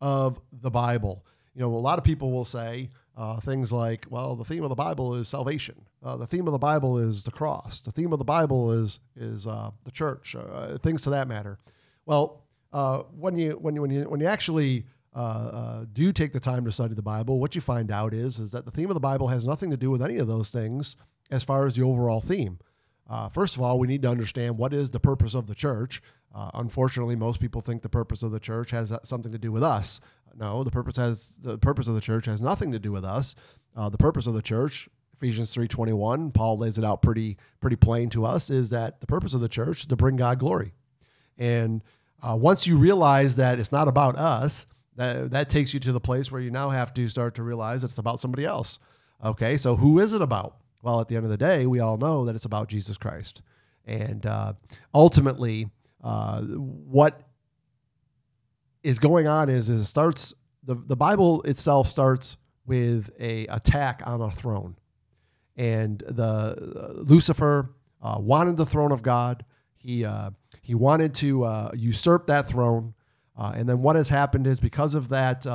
of 0.01 0.39
the 0.51 0.69
Bible? 0.69 1.25
You 1.55 1.61
know, 1.61 1.73
a 1.73 1.77
lot 1.77 1.97
of 1.97 2.03
people 2.05 2.31
will 2.31 2.45
say 2.45 2.89
uh, 3.17 3.39
things 3.39 3.71
like, 3.71 4.05
"Well, 4.09 4.35
the 4.35 4.45
theme 4.45 4.63
of 4.63 4.69
the 4.69 4.75
Bible 4.75 5.15
is 5.15 5.27
salvation. 5.27 5.81
Uh, 6.03 6.15
the 6.15 6.27
theme 6.27 6.47
of 6.47 6.51
the 6.53 6.59
Bible 6.59 6.99
is 6.99 7.23
the 7.23 7.31
cross. 7.31 7.79
The 7.81 7.91
theme 7.91 8.13
of 8.13 8.19
the 8.19 8.25
Bible 8.25 8.71
is 8.71 8.99
is 9.15 9.47
uh, 9.47 9.71
the 9.83 9.91
church. 9.91 10.35
Uh, 10.35 10.77
things 10.77 11.01
to 11.01 11.09
that 11.09 11.27
matter." 11.27 11.57
Well, 12.05 12.43
uh, 12.71 12.99
when 13.17 13.35
you 13.35 13.53
when 13.53 13.73
you 13.75 13.81
when 13.81 13.91
you 13.91 14.03
when 14.03 14.19
you 14.19 14.27
actually 14.27 14.85
uh, 15.15 15.85
do 15.91 16.13
take 16.13 16.33
the 16.33 16.39
time 16.39 16.65
to 16.65 16.71
study 16.71 16.93
the 16.93 17.01
Bible, 17.01 17.39
what 17.39 17.55
you 17.55 17.61
find 17.61 17.91
out 17.91 18.13
is 18.13 18.37
is 18.37 18.51
that 18.51 18.65
the 18.65 18.71
theme 18.71 18.89
of 18.91 18.93
the 18.93 18.99
Bible 18.99 19.27
has 19.29 19.47
nothing 19.47 19.71
to 19.71 19.77
do 19.77 19.89
with 19.89 20.03
any 20.03 20.17
of 20.17 20.27
those 20.27 20.51
things 20.51 20.95
as 21.31 21.43
far 21.43 21.65
as 21.65 21.73
the 21.73 21.81
overall 21.81 22.21
theme. 22.21 22.59
uh, 23.09 23.27
first 23.27 23.55
of 23.55 23.61
all, 23.63 23.79
we 23.79 23.87
need 23.87 24.03
to 24.03 24.09
understand 24.09 24.55
what 24.57 24.71
is 24.71 24.91
the 24.91 24.99
purpose 24.99 25.33
of 25.33 25.47
the 25.47 25.55
church. 25.55 26.01
Uh, 26.33 26.51
unfortunately, 26.53 27.15
most 27.15 27.39
people 27.39 27.61
think 27.61 27.81
the 27.81 27.89
purpose 27.89 28.23
of 28.23 28.31
the 28.31 28.39
church 28.39 28.71
has 28.71 28.93
something 29.03 29.31
to 29.31 29.39
do 29.39 29.51
with 29.51 29.63
us. 29.63 29.99
No, 30.37 30.63
the 30.63 30.71
purpose 30.71 30.95
has 30.97 31.33
the 31.41 31.57
purpose 31.57 31.87
of 31.87 31.95
the 31.95 32.01
church 32.01 32.25
has 32.25 32.39
nothing 32.39 32.71
to 32.71 32.79
do 32.79 32.91
with 32.91 33.03
us. 33.03 33.35
Uh, 33.75 33.89
the 33.89 33.97
purpose 33.97 34.27
of 34.27 34.35
the 34.35 34.41
church, 34.41 34.87
Ephesians 35.15 35.51
three 35.51 35.67
twenty 35.67 35.93
one, 35.93 36.31
Paul 36.31 36.57
lays 36.57 36.77
it 36.77 36.85
out 36.85 37.01
pretty 37.01 37.37
pretty 37.59 37.75
plain 37.75 38.09
to 38.11 38.25
us, 38.25 38.49
is 38.49 38.69
that 38.69 39.01
the 39.01 39.07
purpose 39.07 39.33
of 39.33 39.41
the 39.41 39.49
church 39.49 39.81
is 39.81 39.85
to 39.87 39.95
bring 39.95 40.17
God 40.17 40.39
glory. 40.39 40.73
And 41.37 41.81
uh, 42.21 42.35
once 42.35 42.67
you 42.67 42.77
realize 42.77 43.35
that 43.37 43.59
it's 43.59 43.71
not 43.71 43.87
about 43.87 44.15
us, 44.17 44.67
that 44.97 45.31
that 45.31 45.49
takes 45.49 45.73
you 45.73 45.79
to 45.79 45.91
the 45.91 45.99
place 45.99 46.31
where 46.31 46.41
you 46.41 46.51
now 46.51 46.69
have 46.69 46.93
to 46.93 47.09
start 47.09 47.33
to 47.35 47.43
realize 47.43 47.83
it's 47.83 47.97
about 47.97 48.19
somebody 48.19 48.45
else. 48.45 48.77
Okay, 49.23 49.57
so 49.57 49.75
who 49.75 49.99
is 49.99 50.13
it 50.13 50.21
about? 50.21 50.57
Well, 50.83 51.01
at 51.01 51.07
the 51.07 51.15
end 51.15 51.25
of 51.25 51.31
the 51.31 51.37
day, 51.37 51.65
we 51.65 51.79
all 51.79 51.97
know 51.97 52.23
that 52.25 52.35
it's 52.35 52.45
about 52.45 52.69
Jesus 52.69 52.97
Christ. 52.97 53.41
And 53.85 54.25
uh, 54.25 54.53
ultimately, 54.93 55.69
what 56.01 57.21
is 58.83 58.99
going 58.99 59.27
on 59.27 59.49
is, 59.49 59.69
is 59.69 59.81
it 59.81 59.85
starts 59.85 60.33
the, 60.63 60.75
the 60.75 60.95
Bible 60.95 61.41
itself 61.43 61.87
starts 61.87 62.37
with 62.65 63.09
a 63.19 63.47
attack 63.47 64.03
on 64.05 64.21
a 64.21 64.29
throne, 64.29 64.77
and 65.57 66.03
the 66.07 66.23
uh, 66.23 66.93
Lucifer 67.01 67.73
uh, 68.01 68.17
wanted 68.19 68.57
the 68.57 68.65
throne 68.65 68.91
of 68.91 69.01
God. 69.01 69.43
He 69.75 70.05
uh, 70.05 70.29
he 70.61 70.75
wanted 70.75 71.13
to 71.15 71.43
uh, 71.43 71.71
usurp 71.75 72.27
that 72.27 72.47
throne, 72.47 72.93
uh, 73.37 73.53
and 73.55 73.67
then 73.67 73.81
what 73.81 73.95
has 73.95 74.09
happened 74.09 74.45
is 74.47 74.59
because 74.59 74.93
of 74.93 75.09
that 75.09 75.45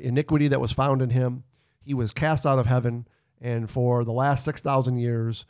iniquity 0.00 0.48
that 0.48 0.60
was 0.60 0.72
found 0.72 1.00
in 1.02 1.10
him, 1.10 1.44
he 1.80 1.94
was 1.94 2.12
cast 2.12 2.46
out 2.46 2.58
of 2.58 2.66
heaven. 2.66 3.06
And 3.40 3.68
for 3.68 4.04
the 4.04 4.12
last 4.12 4.44
six 4.44 4.60
thousand 4.60 4.98
years, 4.98 5.46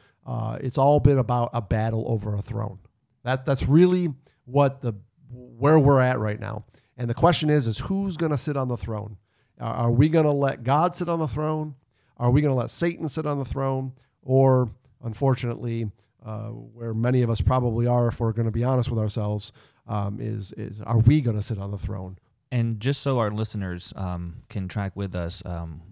it's 0.61 0.79
all 0.79 1.01
been 1.01 1.19
about 1.19 1.51
a 1.53 1.61
battle 1.63 2.05
over 2.07 2.35
a 2.35 2.43
throne. 2.43 2.79
That 3.27 3.45
that's 3.45 3.67
really 3.67 4.15
what 4.45 4.81
the 4.83 4.95
where 5.33 5.81
we're 5.81 6.01
at 6.01 6.21
right 6.21 6.39
now. 6.39 6.65
And 6.97 7.11
the 7.11 7.15
question 7.15 7.51
is, 7.51 7.67
is 7.67 7.77
who's 7.77 8.17
going 8.17 8.31
to 8.31 8.39
sit 8.39 8.57
on 8.57 8.69
the 8.69 8.77
throne? 8.77 9.17
Are 9.59 9.91
we 9.91 10.09
going 10.09 10.27
to 10.27 10.33
let 10.33 10.63
God 10.63 10.95
sit 10.95 11.09
on 11.09 11.19
the 11.19 11.27
throne? 11.27 11.75
Are 12.19 12.31
we 12.31 12.41
going 12.41 12.53
to 12.55 12.59
let 12.59 12.71
Satan 12.71 13.09
sit 13.09 13.27
on 13.27 13.41
the 13.41 13.45
throne? 13.45 13.93
Or, 14.23 14.71
unfortunately, 15.03 15.91
uh, 16.25 16.51
where 16.51 16.95
many 16.95 17.23
of 17.23 17.29
us 17.29 17.41
probably 17.41 17.89
are, 17.89 18.07
if 18.07 18.21
we're 18.21 18.31
going 18.31 18.47
to 18.47 18.53
be 18.53 18.63
honest 18.63 18.91
with 18.91 18.99
ourselves, 19.01 19.53
um, 19.89 20.19
is 20.21 20.53
is 20.53 20.81
are 20.83 20.99
we 20.99 21.21
going 21.21 21.37
to 21.37 21.43
sit 21.43 21.59
on 21.59 21.73
the 21.73 21.79
throne? 21.79 22.19
And 22.53 22.79
just 22.79 23.03
so 23.03 23.19
our 23.19 23.33
listeners 23.33 23.93
um, 23.97 24.37
can 24.49 24.69
track 24.69 24.93
with 24.95 25.17
us, 25.17 25.43
um, 25.45 25.83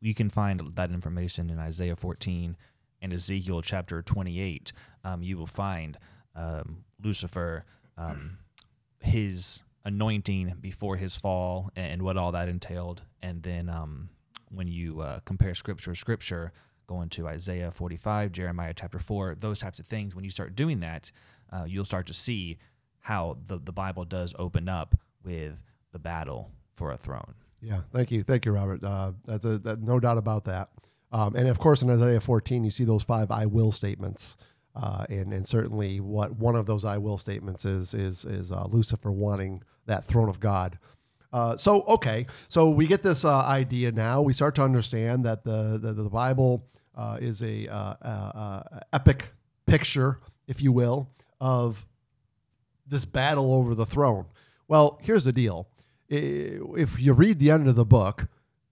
you 0.00 0.12
can 0.12 0.28
find 0.28 0.60
that 0.74 0.90
information 0.90 1.50
in 1.50 1.60
Isaiah 1.60 1.94
14 1.94 2.56
and 3.00 3.12
Ezekiel 3.12 3.62
chapter 3.62 4.02
28. 4.02 4.72
Um, 5.04 5.22
you 5.22 5.38
will 5.38 5.46
find 5.46 5.96
um, 6.34 6.84
Lucifer, 7.02 7.64
um, 7.96 8.38
his 9.00 9.62
anointing 9.84 10.54
before 10.60 10.96
his 10.96 11.16
fall, 11.16 11.70
and 11.76 12.02
what 12.02 12.16
all 12.16 12.32
that 12.32 12.48
entailed. 12.48 13.02
And 13.22 13.42
then 13.42 13.68
um, 13.68 14.10
when 14.50 14.68
you 14.68 15.00
uh, 15.00 15.20
compare 15.20 15.54
scripture 15.54 15.92
to 15.92 15.98
scripture, 15.98 16.52
going 16.86 17.08
to 17.08 17.28
Isaiah 17.28 17.70
45, 17.70 18.32
Jeremiah 18.32 18.74
chapter 18.74 18.98
4, 18.98 19.36
those 19.38 19.60
types 19.60 19.78
of 19.78 19.86
things, 19.86 20.14
when 20.14 20.24
you 20.24 20.30
start 20.30 20.56
doing 20.56 20.80
that, 20.80 21.10
uh, 21.52 21.64
you'll 21.66 21.84
start 21.84 22.06
to 22.08 22.14
see 22.14 22.58
how 23.00 23.38
the, 23.46 23.58
the 23.58 23.72
Bible 23.72 24.04
does 24.04 24.34
open 24.38 24.68
up 24.68 24.96
with 25.24 25.54
the 25.92 25.98
battle 25.98 26.50
for 26.74 26.92
a 26.92 26.96
throne. 26.96 27.34
Yeah, 27.62 27.80
thank 27.92 28.10
you. 28.10 28.22
Thank 28.22 28.44
you, 28.44 28.52
Robert. 28.52 28.82
Uh, 28.82 29.12
that's 29.26 29.44
a, 29.44 29.58
that, 29.58 29.82
no 29.82 30.00
doubt 30.00 30.18
about 30.18 30.44
that. 30.44 30.70
Um, 31.12 31.34
and 31.34 31.48
of 31.48 31.58
course, 31.58 31.82
in 31.82 31.90
Isaiah 31.90 32.20
14, 32.20 32.64
you 32.64 32.70
see 32.70 32.84
those 32.84 33.02
five 33.02 33.30
I 33.30 33.46
will 33.46 33.72
statements. 33.72 34.36
Uh, 34.74 35.04
and 35.08 35.32
and 35.32 35.46
certainly 35.46 35.98
what 35.98 36.36
one 36.36 36.54
of 36.54 36.64
those 36.64 36.84
I 36.84 36.96
will 36.98 37.18
statements 37.18 37.64
is 37.64 37.92
is 37.92 38.24
is 38.24 38.52
uh, 38.52 38.66
Lucifer 38.66 39.10
wanting 39.10 39.62
that 39.86 40.04
throne 40.04 40.28
of 40.28 40.38
God. 40.38 40.78
Uh, 41.32 41.56
so 41.56 41.82
okay, 41.82 42.26
so 42.48 42.70
we 42.70 42.86
get 42.86 43.02
this 43.02 43.24
uh, 43.24 43.40
idea 43.40 43.90
now. 43.90 44.22
We 44.22 44.32
start 44.32 44.54
to 44.56 44.62
understand 44.62 45.24
that 45.24 45.42
the 45.42 45.78
the, 45.82 45.92
the 45.92 46.08
Bible 46.08 46.68
uh, 46.96 47.18
is 47.20 47.42
a 47.42 47.66
uh, 47.68 48.62
epic 48.92 49.30
picture, 49.66 50.20
if 50.46 50.62
you 50.62 50.70
will, 50.70 51.10
of 51.40 51.84
this 52.86 53.04
battle 53.04 53.52
over 53.52 53.74
the 53.74 53.86
throne. 53.86 54.26
Well, 54.68 55.00
here's 55.02 55.24
the 55.24 55.32
deal: 55.32 55.68
if 56.08 57.00
you 57.00 57.12
read 57.12 57.40
the 57.40 57.50
end 57.50 57.68
of 57.68 57.74
the 57.74 57.84
book, 57.84 58.28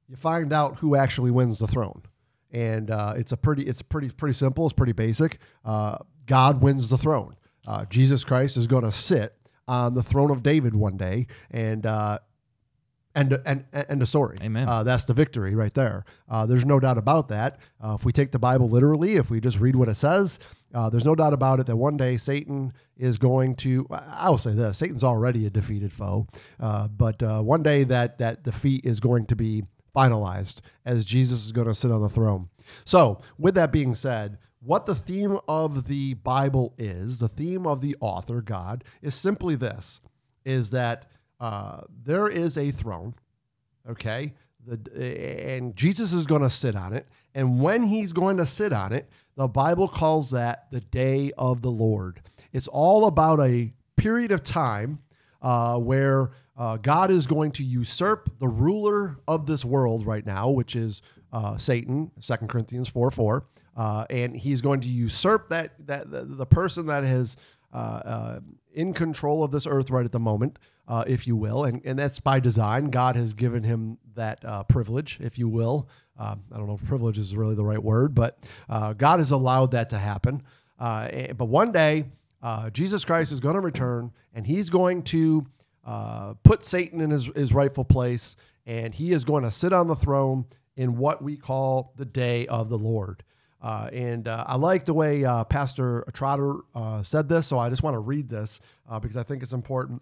you 0.08 0.14
find 0.14 0.52
out 0.52 0.78
who 0.78 0.94
actually 0.94 1.32
wins 1.32 1.58
the 1.58 1.66
throne 1.66 2.02
and 2.50 2.90
uh, 2.90 3.14
it's 3.16 3.32
a 3.32 3.36
pretty 3.36 3.62
it's 3.64 3.82
pretty 3.82 4.10
pretty 4.10 4.34
simple. 4.34 4.66
It's 4.66 4.72
pretty 4.72 4.92
basic. 4.92 5.38
Uh, 5.64 5.98
God 6.26 6.62
wins 6.62 6.88
the 6.88 6.98
throne. 6.98 7.36
Uh, 7.66 7.84
Jesus 7.86 8.24
Christ 8.24 8.56
is 8.56 8.66
going 8.66 8.84
to 8.84 8.92
sit 8.92 9.34
on 9.66 9.94
the 9.94 10.02
throne 10.02 10.30
of 10.30 10.42
David 10.42 10.74
one 10.74 10.96
day, 10.96 11.26
and 11.50 11.84
uh, 11.84 12.18
and 13.14 13.38
and 13.44 13.64
and 13.72 14.00
the 14.00 14.06
story. 14.06 14.36
Amen. 14.42 14.66
Uh, 14.68 14.82
that's 14.82 15.04
the 15.04 15.14
victory 15.14 15.54
right 15.54 15.74
there. 15.74 16.04
Uh, 16.28 16.46
there's 16.46 16.64
no 16.64 16.80
doubt 16.80 16.96
about 16.96 17.28
that. 17.28 17.58
if 17.84 18.04
we 18.04 18.12
take 18.12 18.30
the 18.30 18.38
Bible 18.38 18.68
literally, 18.68 19.16
if 19.16 19.28
we 19.30 19.40
just 19.40 19.60
read 19.60 19.76
what 19.76 19.88
it 19.88 19.96
says, 19.96 20.38
there's 20.72 21.04
no 21.04 21.14
doubt 21.14 21.34
about 21.34 21.60
it 21.60 21.66
that 21.66 21.76
one 21.76 21.96
day 21.96 22.16
Satan 22.16 22.72
is 22.96 23.18
going 23.18 23.56
to. 23.56 23.86
I 23.90 24.30
will 24.30 24.38
say 24.38 24.52
this: 24.52 24.78
Satan's 24.78 25.04
already 25.04 25.44
a 25.44 25.50
defeated 25.50 25.92
foe, 25.92 26.26
but 26.58 27.20
one 27.44 27.62
day 27.62 27.84
that 27.84 28.18
that 28.18 28.44
defeat 28.44 28.86
is 28.86 29.00
going 29.00 29.26
to 29.26 29.36
be 29.36 29.64
finalized 29.94 30.60
as 30.84 31.04
Jesus 31.04 31.44
is 31.44 31.52
going 31.52 31.68
to 31.68 31.74
sit 31.74 31.90
on 31.90 32.02
the 32.02 32.08
throne. 32.08 32.48
So, 32.84 33.20
with 33.38 33.54
that 33.54 33.72
being 33.72 33.94
said, 33.94 34.38
what 34.60 34.86
the 34.86 34.94
theme 34.94 35.38
of 35.46 35.86
the 35.86 36.14
Bible 36.14 36.74
is, 36.78 37.18
the 37.18 37.28
theme 37.28 37.66
of 37.66 37.80
the 37.80 37.96
author, 38.00 38.40
God, 38.40 38.84
is 39.02 39.14
simply 39.14 39.54
this 39.54 40.00
is 40.44 40.70
that 40.70 41.06
uh, 41.40 41.82
there 42.04 42.28
is 42.28 42.58
a 42.58 42.70
throne, 42.70 43.14
okay? 43.88 44.34
The, 44.66 45.46
and 45.46 45.76
Jesus 45.76 46.12
is 46.12 46.26
going 46.26 46.42
to 46.42 46.50
sit 46.50 46.74
on 46.74 46.92
it. 46.92 47.06
And 47.34 47.60
when 47.60 47.82
he's 47.82 48.12
going 48.12 48.38
to 48.38 48.46
sit 48.46 48.72
on 48.72 48.92
it, 48.92 49.08
the 49.36 49.46
Bible 49.46 49.88
calls 49.88 50.30
that 50.30 50.66
the 50.70 50.80
day 50.80 51.30
of 51.38 51.62
the 51.62 51.70
Lord. 51.70 52.20
It's 52.52 52.68
all 52.68 53.06
about 53.06 53.40
a 53.40 53.72
period 53.96 54.32
of 54.32 54.42
time 54.42 54.98
uh, 55.42 55.78
where 55.78 56.30
uh, 56.58 56.76
God 56.76 57.10
is 57.12 57.26
going 57.26 57.52
to 57.52 57.64
usurp 57.64 58.30
the 58.40 58.48
ruler 58.48 59.16
of 59.28 59.46
this 59.46 59.64
world 59.64 60.04
right 60.04 60.26
now, 60.26 60.50
which 60.50 60.74
is 60.74 61.02
uh, 61.32 61.56
Satan, 61.56 62.10
2 62.20 62.34
Corinthians 62.48 62.88
4 62.88 63.10
4. 63.12 63.46
Uh, 63.76 64.04
and 64.10 64.36
he's 64.36 64.60
going 64.60 64.80
to 64.80 64.88
usurp 64.88 65.48
that, 65.50 65.74
that 65.86 66.10
the, 66.10 66.24
the 66.24 66.46
person 66.46 66.86
that 66.86 67.04
is 67.04 67.36
uh, 67.72 67.76
uh, 67.76 68.40
in 68.74 68.92
control 68.92 69.44
of 69.44 69.52
this 69.52 69.68
earth 69.68 69.88
right 69.90 70.04
at 70.04 70.10
the 70.10 70.18
moment, 70.18 70.58
uh, 70.88 71.04
if 71.06 71.28
you 71.28 71.36
will. 71.36 71.62
And, 71.62 71.80
and 71.84 71.96
that's 71.96 72.18
by 72.18 72.40
design. 72.40 72.86
God 72.86 73.14
has 73.14 73.34
given 73.34 73.62
him 73.62 73.98
that 74.16 74.40
privilege, 74.68 75.18
if 75.20 75.38
you 75.38 75.48
will. 75.48 75.88
I 76.18 76.34
don't 76.50 76.66
know 76.66 76.78
if 76.82 76.88
privilege 76.88 77.18
is 77.18 77.36
really 77.36 77.54
the 77.54 77.64
right 77.64 77.82
word, 77.82 78.16
but 78.16 78.38
God 78.68 79.20
has 79.20 79.30
allowed 79.30 79.70
that 79.70 79.90
to 79.90 79.98
happen. 79.98 80.42
but 80.78 81.44
one 81.44 81.70
day, 81.70 82.06
Jesus 82.72 83.04
Christ 83.04 83.30
is 83.30 83.38
going 83.38 83.54
to 83.54 83.60
return 83.60 84.10
and 84.34 84.44
he's 84.44 84.70
going 84.70 85.02
to 85.04 85.46
uh, 85.84 86.34
put 86.42 86.64
Satan 86.64 87.00
in 87.00 87.10
his, 87.10 87.26
his 87.34 87.52
rightful 87.52 87.84
place, 87.84 88.36
and 88.66 88.94
he 88.94 89.12
is 89.12 89.24
going 89.24 89.44
to 89.44 89.50
sit 89.50 89.72
on 89.72 89.88
the 89.88 89.96
throne 89.96 90.44
in 90.76 90.96
what 90.96 91.22
we 91.22 91.36
call 91.36 91.92
the 91.96 92.04
day 92.04 92.46
of 92.46 92.68
the 92.68 92.78
Lord. 92.78 93.24
Uh, 93.60 93.90
and 93.92 94.28
uh, 94.28 94.44
I 94.46 94.56
like 94.56 94.84
the 94.84 94.94
way 94.94 95.24
uh, 95.24 95.42
Pastor 95.44 96.04
Trotter 96.12 96.58
uh, 96.74 97.02
said 97.02 97.28
this, 97.28 97.46
so 97.46 97.58
I 97.58 97.68
just 97.68 97.82
want 97.82 97.94
to 97.94 98.00
read 98.00 98.28
this 98.28 98.60
because 99.00 99.16
I 99.16 99.22
think 99.22 99.42
it's 99.42 99.52
important 99.52 100.00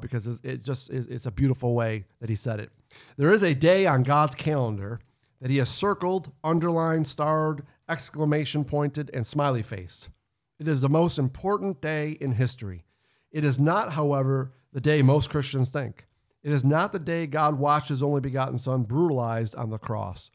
because 0.00 0.26
it's, 0.26 0.40
it 0.42 0.64
just 0.64 0.88
it's 0.90 1.26
a 1.26 1.30
beautiful 1.30 1.74
way 1.74 2.04
that 2.20 2.30
he 2.30 2.36
said 2.36 2.58
it. 2.60 2.70
There 3.18 3.30
is 3.30 3.42
a 3.42 3.54
day 3.54 3.86
on 3.86 4.02
God's 4.02 4.34
calendar 4.34 5.00
that 5.42 5.50
he 5.50 5.58
has 5.58 5.68
circled, 5.68 6.32
underlined, 6.42 7.06
starred, 7.06 7.66
exclamation 7.88 8.64
pointed, 8.64 9.10
and 9.12 9.26
smiley 9.26 9.62
faced. 9.62 10.08
It 10.58 10.68
is 10.68 10.80
the 10.80 10.88
most 10.88 11.18
important 11.18 11.82
day 11.82 12.16
in 12.18 12.32
history. 12.32 12.84
It 13.30 13.44
is 13.44 13.58
not, 13.58 13.92
however, 13.92 14.52
the 14.74 14.80
day 14.80 15.00
most 15.00 15.30
Christians 15.30 15.70
think. 15.70 16.06
It 16.42 16.52
is 16.52 16.64
not 16.64 16.92
the 16.92 16.98
day 16.98 17.26
God 17.26 17.58
watched 17.58 17.88
his 17.88 18.02
only 18.02 18.20
begotten 18.20 18.58
Son 18.58 18.82
brutalized 18.82 19.54
on 19.54 19.70
the 19.70 19.78
cross. 19.78 20.30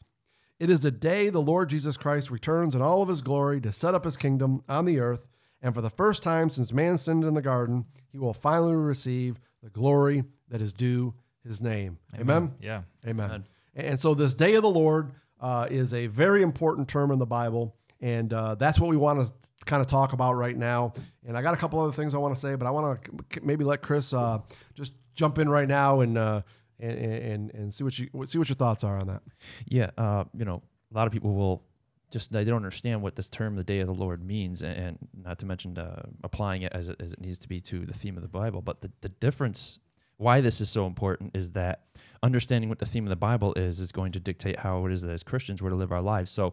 It 0.58 0.70
is 0.70 0.80
the 0.80 0.90
day 0.90 1.30
the 1.30 1.40
Lord 1.40 1.68
Jesus 1.68 1.96
Christ 1.96 2.30
returns 2.30 2.74
in 2.74 2.82
all 2.82 3.00
of 3.00 3.08
his 3.08 3.22
glory 3.22 3.60
to 3.60 3.72
set 3.72 3.94
up 3.94 4.04
his 4.04 4.16
kingdom 4.16 4.64
on 4.68 4.86
the 4.86 4.98
earth, 4.98 5.28
and 5.62 5.74
for 5.74 5.82
the 5.82 5.90
first 5.90 6.22
time 6.22 6.50
since 6.50 6.72
man 6.72 6.98
sinned 6.98 7.22
in 7.22 7.34
the 7.34 7.42
garden, 7.42 7.84
he 8.10 8.18
will 8.18 8.34
finally 8.34 8.74
receive 8.74 9.38
the 9.62 9.70
glory 9.70 10.24
that 10.48 10.60
is 10.60 10.72
due 10.72 11.14
his 11.46 11.60
name. 11.60 11.98
Amen? 12.14 12.36
Amen? 12.36 12.54
Yeah. 12.60 12.82
Amen. 13.06 13.26
Amen. 13.26 13.44
And 13.74 14.00
so 14.00 14.14
this 14.14 14.34
day 14.34 14.54
of 14.54 14.62
the 14.62 14.70
Lord 14.70 15.12
uh, 15.40 15.68
is 15.70 15.94
a 15.94 16.06
very 16.08 16.42
important 16.42 16.88
term 16.88 17.10
in 17.10 17.18
the 17.18 17.26
Bible, 17.26 17.74
and 18.00 18.32
uh, 18.32 18.54
that's 18.54 18.78
what 18.78 18.90
we 18.90 18.96
want 18.96 19.26
to 19.26 19.32
kind 19.66 19.82
of 19.82 19.88
talk 19.88 20.12
about 20.12 20.34
right 20.34 20.56
now. 20.56 20.92
And 21.26 21.36
I 21.36 21.42
got 21.42 21.54
a 21.54 21.56
couple 21.56 21.80
other 21.80 21.92
things 21.92 22.14
I 22.14 22.18
want 22.18 22.34
to 22.34 22.40
say, 22.40 22.54
but 22.54 22.66
I 22.66 22.70
want 22.70 23.02
to 23.02 23.40
maybe 23.42 23.64
let 23.64 23.82
Chris 23.82 24.12
uh, 24.12 24.38
just 24.74 24.92
jump 25.14 25.38
in 25.38 25.48
right 25.48 25.68
now 25.68 26.00
and, 26.00 26.16
uh, 26.16 26.42
and 26.78 26.98
and 26.98 27.54
and 27.54 27.74
see 27.74 27.84
what 27.84 27.98
you 27.98 28.08
see 28.24 28.38
what 28.38 28.48
your 28.48 28.56
thoughts 28.56 28.84
are 28.84 28.98
on 28.98 29.06
that. 29.08 29.22
Yeah, 29.66 29.90
uh, 29.98 30.24
you 30.34 30.44
know, 30.44 30.62
a 30.92 30.96
lot 30.96 31.06
of 31.06 31.12
people 31.12 31.34
will 31.34 31.62
just 32.10 32.32
they 32.32 32.44
don't 32.44 32.56
understand 32.56 33.00
what 33.02 33.16
this 33.16 33.28
term 33.28 33.54
the 33.54 33.64
day 33.64 33.80
of 33.80 33.86
the 33.86 33.94
lord 33.94 34.24
means 34.24 34.62
and, 34.62 34.76
and 34.76 34.98
not 35.24 35.38
to 35.38 35.46
mention 35.46 35.78
uh, 35.78 36.02
applying 36.24 36.62
it 36.62 36.72
as, 36.72 36.88
it 36.88 36.96
as 37.00 37.12
it 37.12 37.20
needs 37.20 37.38
to 37.38 37.48
be 37.48 37.60
to 37.60 37.86
the 37.86 37.94
theme 37.94 38.16
of 38.16 38.22
the 38.22 38.28
bible 38.28 38.60
but 38.60 38.80
the, 38.80 38.90
the 39.00 39.08
difference 39.08 39.78
why 40.16 40.40
this 40.40 40.60
is 40.60 40.68
so 40.68 40.86
important 40.86 41.34
is 41.34 41.50
that 41.52 41.84
understanding 42.22 42.68
what 42.68 42.78
the 42.78 42.86
theme 42.86 43.04
of 43.04 43.10
the 43.10 43.16
bible 43.16 43.54
is 43.54 43.80
is 43.80 43.92
going 43.92 44.12
to 44.12 44.20
dictate 44.20 44.58
how 44.58 44.84
it 44.86 44.92
is 44.92 45.02
that 45.02 45.10
as 45.10 45.22
christians 45.22 45.62
we're 45.62 45.70
to 45.70 45.76
live 45.76 45.92
our 45.92 46.02
lives 46.02 46.30
so 46.30 46.52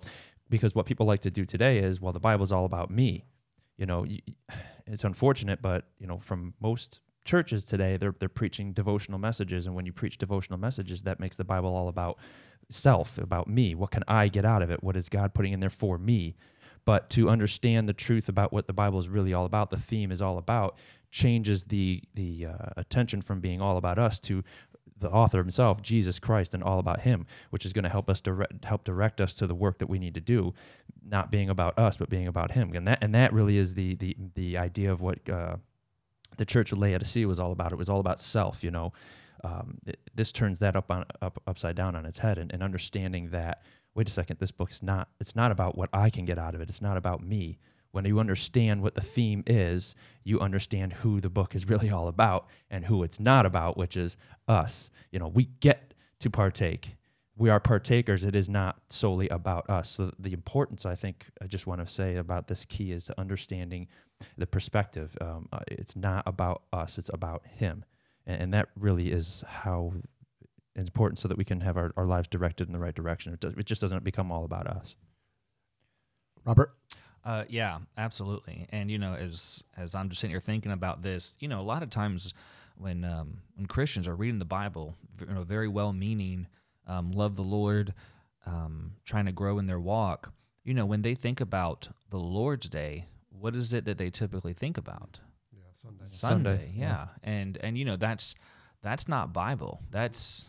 because 0.49 0.75
what 0.75 0.85
people 0.85 1.05
like 1.05 1.21
to 1.21 1.31
do 1.31 1.45
today 1.45 1.79
is 1.79 2.01
well 2.01 2.13
the 2.13 2.19
bible's 2.19 2.51
all 2.51 2.65
about 2.65 2.89
me. 2.89 3.25
You 3.77 3.85
know 3.85 4.05
it's 4.87 5.03
unfortunate 5.03 5.61
but 5.61 5.85
you 5.99 6.07
know 6.07 6.19
from 6.19 6.53
most 6.61 6.99
churches 7.25 7.65
today 7.65 7.97
they're 7.97 8.15
they're 8.19 8.29
preaching 8.29 8.73
devotional 8.73 9.19
messages. 9.19 9.67
And 9.67 9.75
when 9.75 9.85
you 9.85 9.93
preach 9.93 10.17
devotional 10.17 10.59
messages 10.59 11.01
that 11.03 11.19
makes 11.19 11.35
the 11.35 11.43
bible 11.43 11.75
all 11.75 11.89
about 11.89 12.17
self 12.69 13.17
about 13.17 13.47
me. 13.47 13.75
What 13.75 13.91
can 13.91 14.03
i 14.07 14.27
get 14.27 14.45
out 14.45 14.61
of 14.61 14.71
it? 14.71 14.83
What 14.83 14.97
is 14.97 15.09
god 15.09 15.33
putting 15.33 15.53
in 15.53 15.59
there 15.59 15.69
for 15.69 15.97
me? 15.97 16.35
But 16.85 17.09
to 17.11 17.29
understand 17.29 17.89
the 17.89 17.93
truth 17.93 18.29
about 18.29 18.53
what 18.53 18.67
the 18.67 18.73
bible 18.73 18.99
is 18.99 19.09
really 19.09 19.33
all 19.33 19.45
about 19.45 19.69
the 19.69 19.77
theme 19.77 20.11
is 20.11 20.21
all 20.21 20.37
about 20.37 20.77
changes 21.11 21.63
the 21.65 22.03
the 22.15 22.47
uh, 22.47 22.69
attention 22.77 23.21
from 23.21 23.39
being 23.39 23.61
all 23.61 23.77
about 23.77 23.97
us 23.97 24.19
to 24.19 24.43
the 24.99 25.09
author 25.09 25.37
himself 25.37 25.81
jesus 25.81 26.19
christ 26.19 26.53
and 26.53 26.63
all 26.63 26.79
about 26.79 27.01
him 27.01 27.25
which 27.51 27.65
is 27.65 27.73
going 27.73 27.83
to 27.83 27.89
help 27.89 28.09
us 28.09 28.21
direct 28.21 28.65
help 28.65 28.83
direct 28.83 29.21
us 29.21 29.33
to 29.33 29.47
the 29.47 29.55
work 29.55 29.77
that 29.77 29.87
we 29.87 29.99
need 29.99 30.13
to 30.13 30.21
do 30.21 30.53
not 31.05 31.31
being 31.31 31.49
about 31.49 31.77
us 31.77 31.97
but 31.97 32.09
being 32.09 32.27
about 32.27 32.51
him 32.51 32.73
and 32.73 32.87
that 32.87 32.97
and 33.01 33.13
that 33.13 33.31
really 33.33 33.57
is 33.57 33.73
the 33.73 33.95
the 33.95 34.15
the 34.35 34.57
idea 34.57 34.91
of 34.91 35.01
what 35.01 35.17
uh, 35.29 35.55
the 36.37 36.45
church 36.45 36.71
of 36.71 36.77
Laodicea 36.77 37.27
was 37.27 37.39
all 37.39 37.51
about. 37.51 37.71
It 37.71 37.77
was 37.77 37.89
all 37.89 37.99
about 37.99 38.19
self, 38.19 38.63
you 38.63 38.71
know. 38.71 38.93
Um, 39.43 39.77
it, 39.85 39.99
this 40.15 40.31
turns 40.31 40.59
that 40.59 40.75
up 40.75 40.91
on 40.91 41.05
up 41.21 41.41
upside 41.47 41.75
down 41.75 41.95
on 41.95 42.05
its 42.05 42.17
head, 42.17 42.37
and, 42.37 42.51
and 42.51 42.63
understanding 42.63 43.29
that 43.31 43.61
wait 43.95 44.07
a 44.09 44.11
second, 44.11 44.39
this 44.39 44.51
book's 44.51 44.81
not 44.81 45.09
it's 45.19 45.35
not 45.35 45.51
about 45.51 45.77
what 45.77 45.89
I 45.93 46.09
can 46.09 46.25
get 46.25 46.39
out 46.39 46.55
of 46.55 46.61
it. 46.61 46.69
It's 46.69 46.81
not 46.81 46.97
about 46.97 47.23
me. 47.23 47.59
When 47.97 48.05
you 48.05 48.19
understand 48.19 48.83
what 48.83 48.93
the 48.93 49.01
theme 49.01 49.43
is, 49.47 49.95
you 50.23 50.39
understand 50.39 50.93
who 50.93 51.19
the 51.19 51.31
book 51.31 51.55
is 51.55 51.67
really 51.67 51.89
all 51.89 52.07
about 52.07 52.45
and 52.69 52.85
who 52.85 53.01
it's 53.01 53.19
not 53.19 53.43
about, 53.43 53.75
which 53.75 53.97
is 53.97 54.17
us. 54.47 54.91
You 55.11 55.17
know, 55.17 55.29
we 55.29 55.45
get 55.61 55.95
to 56.19 56.29
partake. 56.29 56.95
We 57.37 57.49
are 57.49 57.59
partakers. 57.59 58.23
It 58.23 58.35
is 58.35 58.47
not 58.47 58.83
solely 58.91 59.27
about 59.29 59.67
us. 59.67 59.89
So 59.89 60.11
the 60.19 60.31
importance, 60.31 60.85
I 60.85 60.93
think, 60.93 61.25
I 61.41 61.47
just 61.47 61.65
want 61.65 61.81
to 61.81 61.91
say 61.91 62.17
about 62.17 62.47
this 62.47 62.65
key 62.65 62.91
is 62.91 63.05
to 63.05 63.19
understanding 63.19 63.87
the 64.37 64.45
perspective. 64.45 65.17
Um, 65.19 65.49
uh, 65.51 65.61
it's 65.67 65.95
not 65.95 66.21
about 66.27 66.61
us; 66.71 66.99
it's 66.99 67.09
about 67.11 67.47
Him, 67.47 67.83
and, 68.27 68.41
and, 68.43 68.53
that 68.53 68.69
really 68.79 69.11
is 69.11 69.43
how 69.47 69.91
it's 70.75 70.87
important, 70.87 71.17
so 71.17 71.27
that 71.29 71.37
we 71.37 71.45
can 71.45 71.61
have 71.61 71.77
our, 71.77 71.93
our 71.97 72.05
lives 72.05 72.27
directed 72.27 72.67
in 72.67 72.73
the 72.73 72.79
right 72.79 72.93
direction. 72.93 73.33
It, 73.33 73.39
does, 73.39 73.55
it 73.57 73.65
just 73.65 73.81
doesn't 73.81 74.03
become 74.03 74.31
all 74.31 74.45
about 74.45 74.67
us. 74.67 74.93
Robert. 76.45 76.75
Uh, 77.27 77.43
yeah, 77.49 77.79
absolutely. 77.97 78.65
And 78.69 78.89
you 78.89 78.97
know, 78.97 79.13
as 79.13 79.61
as 79.75 79.93
I'm 79.93 80.07
just 80.07 80.21
sitting 80.21 80.31
here 80.31 80.39
thinking 80.39 80.71
about 80.71 81.01
this, 81.01 81.35
you 81.41 81.49
know, 81.49 81.59
a 81.59 81.61
lot 81.61 81.83
of 81.83 81.89
times 81.89 82.33
when 82.77 83.03
um, 83.03 83.39
when 83.55 83.65
Christians 83.65 84.07
are 84.07 84.15
reading 84.15 84.39
the 84.39 84.45
Bible, 84.45 84.95
you 85.19 85.33
know, 85.33 85.43
very 85.43 85.67
well-meaning, 85.67 86.47
um, 86.87 87.11
love 87.11 87.35
the 87.35 87.41
Lord, 87.43 87.93
um, 88.45 88.93
trying 89.03 89.25
to 89.25 89.33
grow 89.33 89.59
in 89.59 89.65
their 89.67 89.79
walk, 89.79 90.31
you 90.63 90.73
know, 90.73 90.85
when 90.85 91.01
they 91.01 91.15
think 91.15 91.41
about 91.41 91.89
the 92.11 92.17
Lord's 92.17 92.69
Day, 92.69 93.07
what 93.29 93.55
is 93.57 93.73
it 93.73 93.83
that 93.83 93.97
they 93.97 94.09
typically 94.09 94.53
think 94.53 94.77
about? 94.77 95.19
Yeah, 95.51 95.63
Sunday. 95.73 96.05
Sunday, 96.07 96.49
Sunday, 96.49 96.71
yeah. 96.77 96.89
yeah. 96.89 97.07
And 97.23 97.57
and 97.59 97.77
you 97.77 97.83
know 97.83 97.97
that's 97.97 98.35
that's 98.81 99.09
not 99.09 99.33
Bible. 99.33 99.81
That's 99.91 100.45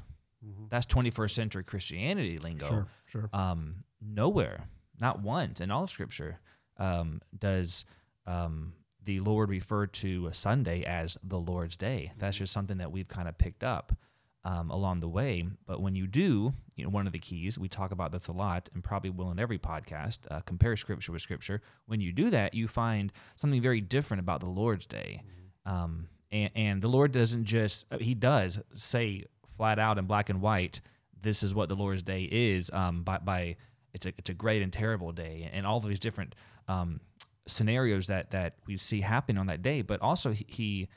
Mm-hmm. 0.46 0.66
that's 0.70 0.86
21st 0.86 1.30
century 1.32 1.64
Christianity 1.64 2.38
lingo. 2.38 2.68
Sure, 2.68 2.86
sure. 3.06 3.30
Um, 3.32 3.82
nowhere, 4.00 4.68
not 5.00 5.20
once 5.20 5.60
in 5.60 5.72
all 5.72 5.82
of 5.82 5.90
Scripture, 5.90 6.38
um, 6.78 7.20
does 7.38 7.84
um, 8.26 8.72
the 9.04 9.20
Lord 9.20 9.50
refer 9.50 9.86
to 9.86 10.26
a 10.26 10.34
Sunday 10.34 10.84
as 10.84 11.16
the 11.22 11.38
Lord's 11.38 11.76
Day. 11.76 12.12
That's 12.18 12.36
just 12.36 12.52
something 12.52 12.78
that 12.78 12.92
we've 12.92 13.08
kind 13.08 13.28
of 13.28 13.38
picked 13.38 13.64
up 13.64 13.96
um, 14.44 14.70
along 14.70 15.00
the 15.00 15.08
way. 15.08 15.46
But 15.66 15.80
when 15.80 15.94
you 15.94 16.06
do, 16.06 16.52
you 16.76 16.84
know, 16.84 16.90
one 16.90 17.06
of 17.06 17.12
the 17.12 17.18
keys, 17.18 17.58
we 17.58 17.68
talk 17.68 17.90
about 17.90 18.12
this 18.12 18.28
a 18.28 18.32
lot 18.32 18.68
and 18.74 18.84
probably 18.84 19.10
will 19.10 19.30
in 19.30 19.38
every 19.38 19.58
podcast, 19.58 20.18
uh, 20.30 20.40
compare 20.40 20.76
Scripture 20.76 21.12
with 21.12 21.22
Scripture. 21.22 21.62
When 21.86 22.00
you 22.00 22.12
do 22.12 22.30
that, 22.30 22.54
you 22.54 22.68
find 22.68 23.12
something 23.36 23.62
very 23.62 23.80
different 23.80 24.20
about 24.20 24.40
the 24.40 24.46
Lord's 24.46 24.86
Day. 24.86 25.22
Um, 25.66 26.08
and, 26.30 26.50
and 26.54 26.82
the 26.82 26.88
Lord 26.88 27.12
doesn't 27.12 27.44
just, 27.44 27.86
uh, 27.90 27.98
He 27.98 28.14
does 28.14 28.58
say 28.74 29.24
flat 29.56 29.78
out 29.78 29.98
in 29.98 30.06
black 30.06 30.28
and 30.28 30.40
white, 30.40 30.80
this 31.20 31.42
is 31.42 31.54
what 31.54 31.68
the 31.68 31.74
Lord's 31.74 32.02
Day 32.02 32.28
is. 32.30 32.70
Um, 32.72 33.02
by, 33.02 33.18
by 33.18 33.56
it's 33.92 34.06
a 34.06 34.10
it's 34.18 34.30
a 34.30 34.34
great 34.34 34.62
and 34.62 34.72
terrible 34.72 35.12
day, 35.12 35.48
and 35.52 35.66
all 35.66 35.78
of 35.78 35.86
these 35.86 35.98
different 35.98 36.34
um, 36.68 37.00
scenarios 37.46 38.06
that 38.08 38.30
that 38.30 38.54
we 38.66 38.76
see 38.76 39.00
happening 39.00 39.38
on 39.38 39.46
that 39.46 39.62
day. 39.62 39.82
But 39.82 40.00
also 40.02 40.32
he 40.32 40.88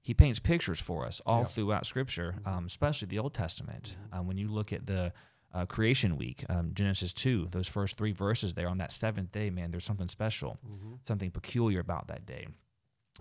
he, 0.00 0.14
paints 0.14 0.38
pictures 0.38 0.80
for 0.80 1.04
us 1.04 1.20
all 1.26 1.40
Yeah. 1.40 1.44
throughout 1.46 1.86
Scripture, 1.86 2.36
um, 2.46 2.64
especially 2.64 3.08
the 3.08 3.18
Old 3.18 3.34
Testament. 3.34 3.94
Um, 4.10 4.26
when 4.26 4.38
you 4.38 4.48
look 4.48 4.72
at 4.72 4.86
the 4.86 5.12
uh, 5.52 5.66
creation 5.66 6.16
week, 6.16 6.44
um, 6.48 6.72
Genesis 6.72 7.12
2, 7.12 7.48
those 7.50 7.68
first 7.68 7.98
three 7.98 8.12
verses 8.12 8.54
there 8.54 8.68
on 8.68 8.78
that 8.78 8.90
seventh 8.90 9.32
day, 9.32 9.50
man, 9.50 9.70
there's 9.70 9.84
something 9.84 10.08
special, 10.08 10.58
something 11.06 11.30
peculiar 11.30 11.80
about 11.80 12.06
that 12.08 12.24
day. 12.24 12.46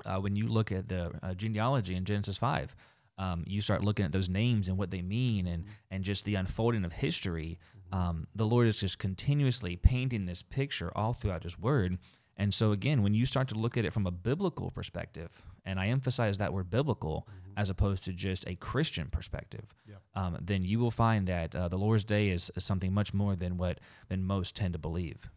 Uh, 0.06 0.20
when 0.20 0.36
you 0.38 0.48
look 0.48 0.72
at 0.72 0.88
the 0.88 1.12
uh, 1.22 1.34
genealogy 1.34 1.94
in 1.96 2.06
Genesis 2.06 2.38
5, 2.38 2.74
um, 3.18 3.44
you 3.48 3.60
start 3.62 3.84
looking 3.84 4.06
at 4.06 4.12
those 4.12 4.30
names 4.30 4.68
and 4.70 4.78
what 4.78 4.92
they 4.92 5.02
mean 5.02 5.48
and, 5.48 5.66
and 5.92 6.04
just 6.04 6.24
the 6.24 6.36
unfolding 6.36 6.86
of 6.86 6.94
history. 6.94 7.58
Um, 7.92 8.28
the 8.36 8.46
Lord 8.46 8.68
is 8.68 8.80
just 8.80 9.00
continuously 9.00 9.76
painting 9.76 10.26
this 10.26 10.42
picture 10.44 10.92
all 10.96 11.14
throughout 11.14 11.44
His 11.44 11.58
Word. 11.58 11.98
And 12.40 12.54
so, 12.54 12.72
again, 12.72 13.02
when 13.02 13.14
you 13.16 13.26
start 13.26 13.48
to 13.48 13.56
look 13.56 13.78
at 13.78 13.86
it 13.86 13.94
from 13.94 14.06
a 14.06 14.12
biblical 14.12 14.70
perspective, 14.70 15.42
and 15.66 15.80
I 15.80 15.88
emphasize 15.88 16.38
that 16.38 16.54
word 16.54 16.70
biblical 16.70 17.28
as 17.58 17.70
opposed 17.72 18.04
to 18.06 18.14
just 18.14 18.48
a 18.48 18.56
Christian 18.56 19.08
perspective, 19.08 19.66
Yep. 19.90 20.02
um, 20.14 20.38
then 20.42 20.64
you 20.64 20.80
will 20.80 20.92
find 20.92 21.28
that 21.28 21.56
uh, 21.56 21.68
the 21.68 21.78
Lord's 21.78 22.04
Day 22.06 22.30
is, 22.30 22.52
is 22.56 22.64
something 22.64 22.94
much 22.94 23.12
more 23.14 23.36
than 23.36 23.58
what 23.58 23.80
than 24.08 24.24
most 24.24 24.56
tend 24.56 24.74
to 24.74 24.80
believe. 24.80 25.30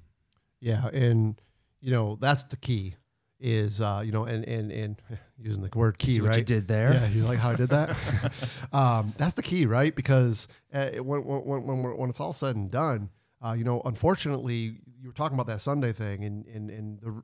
Yeah, 0.60 0.88
and 0.88 1.40
you 1.80 1.90
know 1.90 2.18
that's 2.20 2.44
the 2.44 2.56
key 2.56 2.96
is 3.40 3.81
uh, 3.81 4.03
you 4.05 4.12
know 4.12 4.24
and 4.24 4.46
and 4.46 4.70
and 4.70 5.03
using 5.38 5.62
the 5.62 5.70
word 5.76 5.98
key 5.98 6.14
See 6.14 6.20
what 6.20 6.31
right 6.31 6.38
you 6.38 6.44
did 6.44 6.68
there? 6.68 6.92
Yeah, 6.92 7.09
you 7.09 7.22
like 7.24 7.38
how 7.38 7.50
I 7.50 7.55
did 7.55 7.70
that? 7.70 7.96
um, 8.72 9.14
that's 9.16 9.35
the 9.35 9.42
key, 9.42 9.66
right? 9.66 9.94
Because 9.94 10.48
uh, 10.72 10.90
when, 11.03 11.24
when, 11.24 11.66
when, 11.66 11.96
when, 11.96 12.11
it's 12.11 12.20
all 12.20 12.33
said 12.33 12.57
and 12.57 12.70
done, 12.70 13.09
uh, 13.44 13.53
you 13.53 13.64
know, 13.64 13.83
unfortunately, 13.85 14.76
you 15.00 15.09
were 15.09 15.14
talking 15.14 15.35
about 15.35 15.46
that 15.46 15.61
Sunday 15.61 15.92
thing, 15.92 16.24
and 16.24 16.46
and, 16.46 16.70
and 16.70 17.00
the, 17.00 17.22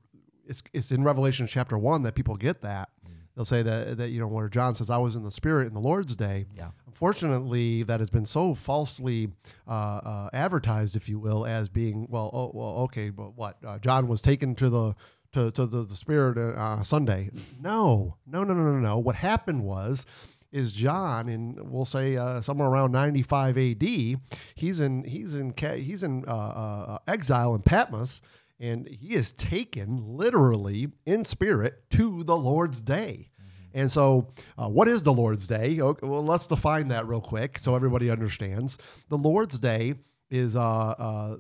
it's, 0.49 0.63
it's 0.73 0.93
in 0.93 1.05
Revelation 1.05 1.47
chapter 1.47 1.77
one 1.77 2.03
that 2.03 2.15
people 2.15 2.37
get 2.37 2.63
that. 2.63 2.91
They'll 3.37 3.45
say 3.45 3.63
that 3.63 3.99
that 3.99 4.09
you 4.09 4.19
know 4.19 4.29
where 4.29 4.49
John 4.49 4.75
says, 4.75 4.89
"I 4.89 4.97
was 4.97 5.15
in 5.15 5.23
the 5.23 5.31
Spirit 5.31 5.69
in 5.69 5.75
the 5.75 5.81
Lord's 5.81 6.17
day." 6.17 6.47
Yeah. 6.57 6.71
Unfortunately, 6.87 7.83
that 7.83 8.01
has 8.01 8.09
been 8.09 8.25
so 8.25 8.55
falsely 8.55 9.29
uh, 9.69 9.71
uh, 9.71 10.31
advertised, 10.33 10.97
if 10.97 11.11
you 11.11 11.19
will, 11.19 11.45
as 11.45 11.69
being 11.69 12.07
well. 12.09 12.31
Oh, 12.33 12.51
well, 12.55 12.77
okay, 12.85 13.11
but 13.11 13.37
what? 13.37 13.59
Uh, 13.63 13.79
John 13.79 14.09
was 14.09 14.23
taken 14.23 14.55
to 14.55 14.71
the 14.71 14.95
to, 15.37 15.51
to 15.51 15.67
the, 15.67 15.85
the 15.85 15.97
Spirit 15.97 16.39
uh, 16.39 16.59
on 16.59 16.85
Sunday. 16.85 17.31
No, 17.61 18.17
no, 18.27 18.43
no, 18.43 18.55
no, 18.55 18.73
no, 18.73 18.79
no. 18.79 18.99
What 18.99 19.17
happened 19.17 19.63
was, 19.63 20.07
is 20.51 20.73
John 20.73 21.29
in 21.29 21.59
we'll 21.71 21.85
say 21.85 22.17
uh, 22.17 22.41
somewhere 22.41 22.69
around 22.69 22.93
95 22.93 23.59
A.D. 23.59 24.17
He's 24.55 24.81
in 24.81 25.05
he's 25.05 25.35
in 25.35 25.53
he's 25.59 26.03
in 26.03 26.25
uh, 26.27 26.31
uh, 26.33 26.99
exile 27.07 27.55
in 27.55 27.63
Patmos, 27.63 28.23
and 28.59 28.89
he 28.89 29.15
is 29.15 29.33
taken 29.33 30.17
literally 30.17 30.89
in 31.05 31.25
spirit 31.27 31.83
to 31.91 32.25
the 32.25 32.37
Lord's 32.37 32.81
day. 32.81 33.31
And 33.75 33.93
so, 33.93 34.33
uh, 34.57 34.69
what 34.69 34.89
is 34.89 35.03
the 35.03 35.13
Lord's 35.13 35.47
Day? 35.47 35.79
Okay, 35.79 36.07
well, 36.07 36.25
let's 36.25 36.47
define 36.47 36.89
that 36.89 37.07
real 37.07 37.21
quick 37.21 37.59
so 37.59 37.77
everybody 37.77 38.09
understands. 38.09 38.79
The 39.11 39.19
Lord's 39.19 39.59
Day 39.59 39.97
is, 40.31 40.57
uh, 40.57 40.61
uh, 40.63 41.37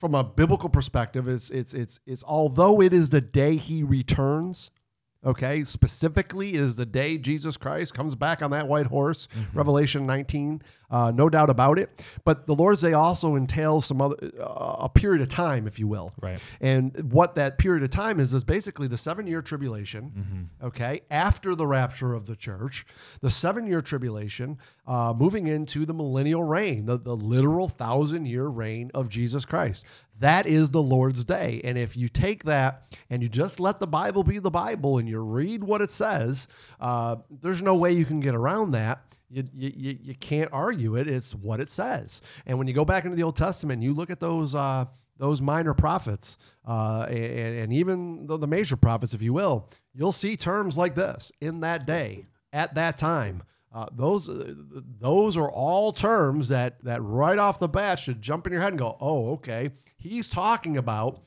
from 0.00 0.14
a 0.14 0.24
biblical 0.24 0.70
perspective, 0.70 1.28
it's 1.28 1.50
it's 1.50 1.74
it's 1.74 2.00
it's 2.06 2.24
although 2.26 2.80
it 2.80 2.92
is 2.92 3.10
the 3.10 3.20
day 3.20 3.56
He 3.56 3.82
returns. 3.82 4.70
Okay, 5.22 5.64
specifically, 5.64 6.54
it 6.54 6.60
is 6.60 6.76
the 6.76 6.86
day 6.86 7.18
Jesus 7.18 7.58
Christ 7.58 7.92
comes 7.92 8.14
back 8.14 8.40
on 8.40 8.50
that 8.52 8.66
white 8.66 8.86
horse. 8.86 9.28
Mm-hmm. 9.36 9.58
Revelation 9.58 10.06
19, 10.06 10.62
uh, 10.90 11.12
no 11.14 11.28
doubt 11.28 11.50
about 11.50 11.78
it. 11.78 12.04
But 12.24 12.46
the 12.46 12.54
Lord's 12.54 12.80
Day 12.80 12.92
also 12.92 13.36
entails 13.36 13.86
some 13.86 14.00
other 14.00 14.16
uh, 14.40 14.76
a 14.80 14.88
period 14.88 15.22
of 15.22 15.28
time, 15.28 15.66
if 15.66 15.78
you 15.78 15.86
will. 15.86 16.12
Right. 16.20 16.40
And 16.60 17.12
what 17.12 17.34
that 17.36 17.58
period 17.58 17.82
of 17.82 17.90
time 17.90 18.20
is 18.20 18.34
is 18.34 18.44
basically 18.44 18.88
the 18.88 18.98
seven 18.98 19.26
year 19.26 19.42
tribulation, 19.42 20.48
okay, 20.62 21.00
after 21.10 21.54
the 21.54 21.66
rapture 21.66 22.14
of 22.14 22.26
the 22.26 22.36
church, 22.36 22.86
the 23.20 23.30
seven 23.30 23.66
year 23.66 23.80
tribulation, 23.80 24.58
uh, 24.86 25.14
moving 25.16 25.46
into 25.46 25.86
the 25.86 25.94
millennial 25.94 26.42
reign, 26.42 26.86
the, 26.86 26.98
the 26.98 27.14
literal 27.14 27.68
thousand 27.68 28.26
year 28.26 28.46
reign 28.46 28.90
of 28.94 29.08
Jesus 29.08 29.44
Christ. 29.44 29.84
That 30.18 30.46
is 30.46 30.70
the 30.70 30.82
Lord's 30.82 31.24
day. 31.24 31.60
And 31.64 31.78
if 31.78 31.96
you 31.96 32.08
take 32.08 32.44
that 32.44 32.94
and 33.08 33.22
you 33.22 33.28
just 33.28 33.58
let 33.58 33.80
the 33.80 33.86
Bible 33.86 34.22
be 34.22 34.38
the 34.38 34.50
Bible 34.50 34.98
and 34.98 35.08
you 35.08 35.18
read 35.20 35.64
what 35.64 35.80
it 35.80 35.90
says, 35.90 36.46
uh, 36.78 37.16
there's 37.40 37.62
no 37.62 37.74
way 37.74 37.92
you 37.92 38.04
can 38.04 38.20
get 38.20 38.34
around 38.34 38.72
that. 38.72 39.02
You, 39.32 39.44
you, 39.54 39.98
you, 40.02 40.14
can't 40.16 40.50
argue 40.52 40.96
it. 40.96 41.06
It's 41.06 41.36
what 41.36 41.60
it 41.60 41.70
says. 41.70 42.20
And 42.46 42.58
when 42.58 42.66
you 42.66 42.74
go 42.74 42.84
back 42.84 43.04
into 43.04 43.16
the 43.16 43.22
Old 43.22 43.36
Testament, 43.36 43.80
you 43.80 43.94
look 43.94 44.10
at 44.10 44.18
those 44.18 44.56
uh, 44.56 44.86
those 45.18 45.40
minor 45.40 45.74
prophets 45.74 46.36
uh, 46.66 47.06
and, 47.08 47.58
and 47.58 47.72
even 47.72 48.26
the, 48.26 48.38
the 48.38 48.46
major 48.46 48.74
prophets, 48.74 49.14
if 49.14 49.22
you 49.22 49.32
will, 49.32 49.68
you'll 49.94 50.12
see 50.12 50.36
terms 50.36 50.76
like 50.78 50.94
this 50.94 51.30
in 51.40 51.60
that 51.60 51.86
day, 51.86 52.26
at 52.52 52.74
that 52.74 52.98
time. 52.98 53.42
Uh, 53.72 53.86
those 53.92 54.28
uh, 54.28 54.52
those 54.98 55.36
are 55.36 55.48
all 55.48 55.92
terms 55.92 56.48
that 56.48 56.82
that 56.82 57.00
right 57.02 57.38
off 57.38 57.60
the 57.60 57.68
bat 57.68 58.00
should 58.00 58.20
jump 58.20 58.46
in 58.46 58.52
your 58.52 58.62
head 58.62 58.72
and 58.72 58.78
go, 58.78 58.96
oh, 59.00 59.32
okay. 59.32 59.70
He's 59.96 60.28
talking 60.28 60.76
about 60.76 61.22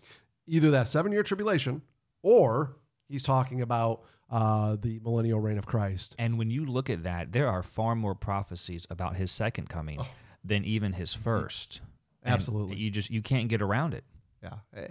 either 0.45 0.71
that 0.71 0.89
seven 0.89 1.13
year 1.13 1.23
tribulation 1.23 1.81
or 2.21 2.75
he's 3.07 3.23
talking 3.23 3.61
about 3.61 4.03
uh, 4.33 4.75
the 4.81 4.99
millennial 5.03 5.39
reign 5.39 5.57
of 5.59 5.65
Christ. 5.67 6.15
And 6.17 6.37
when 6.39 6.49
you 6.49 6.65
look 6.65 6.89
at 6.89 7.03
that, 7.03 7.31
there 7.31 7.47
are 7.47 7.61
far 7.61 7.95
more 7.95 8.15
prophecies 8.15 8.87
about 8.89 9.15
his 9.15 9.31
second 9.31 9.69
coming 9.69 9.99
Oh. 10.01 10.07
than 10.43 10.65
even 10.65 10.93
his 10.93 11.13
first. 11.13 11.81
And 12.23 12.33
Absolutely. 12.33 12.77
you 12.77 12.89
just 12.89 13.09
you 13.11 13.21
can't 13.21 13.47
get 13.47 13.61
around 13.61 13.93
it. 13.93 14.03
Yeah. 14.41 14.53
Eh, 14.75 14.87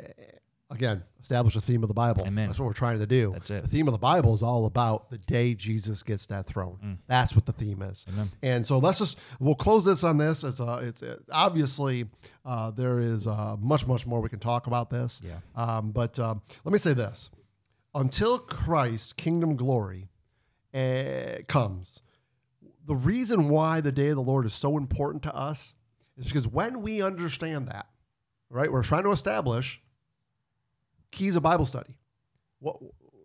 Again, 0.70 1.02
establish 1.20 1.52
the 1.52 1.61
theme 1.61 1.83
of 1.83 1.88
the 1.88 1.94
Bible. 1.94 2.24
Amen. 2.26 2.46
That's 2.46 2.59
what 2.59 2.64
we're 2.64 2.72
trying 2.72 2.98
to 2.98 3.07
do. 3.07 3.33
That's 3.35 3.50
it. 3.50 3.62
The 3.62 3.68
theme 3.68 3.88
of 3.88 3.92
the 3.92 3.98
Bible 3.98 4.33
is 4.35 4.42
all 4.42 4.64
about 4.64 5.11
the 5.11 5.18
day 5.18 5.52
Jesus 5.55 6.02
gets 6.02 6.24
that 6.26 6.46
throne. 6.46 6.78
Mm. 6.83 6.96
That's 7.09 7.35
what 7.35 7.44
the 7.44 7.52
theme 7.52 7.83
is. 7.83 8.07
Amen. 8.09 8.31
And 8.42 8.66
so 8.66 8.78
let's 8.78 8.98
just 8.98 9.18
we'll 9.38 9.55
close 9.55 9.85
this 9.85 10.02
on 10.02 10.16
this. 10.16 10.44
It's 10.44 10.61
uh, 10.61 10.81
it's 10.83 11.02
uh, 11.02 11.16
obviously 11.31 12.07
uh, 12.46 12.70
there 12.70 13.00
is 13.00 13.26
uh, 13.26 13.57
much 13.61 13.87
much 13.87 14.07
more 14.07 14.22
we 14.22 14.31
can 14.31 14.38
talk 14.38 14.66
about 14.66 14.88
this. 14.88 15.20
Yeah. 15.22 15.40
Um, 15.55 15.90
but 15.90 16.18
um, 16.18 16.40
let 16.64 16.72
me 16.72 16.78
say 16.78 16.94
this: 16.94 17.28
until 17.94 18.38
Christ's 18.38 19.12
kingdom 19.12 19.57
glory 19.57 20.09
uh, 20.74 21.42
comes, 21.48 22.02
the 22.87 22.94
reason 22.94 23.48
why 23.48 23.81
the 23.81 23.92
day 23.92 24.09
of 24.09 24.16
the 24.16 24.22
Lord 24.22 24.46
is 24.46 24.55
so 24.55 24.76
important 24.76 25.22
to 25.24 25.35
us 25.35 25.74
is 26.16 26.26
because 26.26 26.48
when 26.48 26.83
we 26.83 27.02
understand 27.02 27.68
that, 27.68 27.87
right, 28.50 28.70
we're 28.70 28.83
trying 28.83 29.05
to 29.05 29.12
establish 29.12 29.81
keys 31.11 31.37
of 31.37 31.42
Bible 31.42 31.66
study. 31.66 31.96
What 32.61 32.76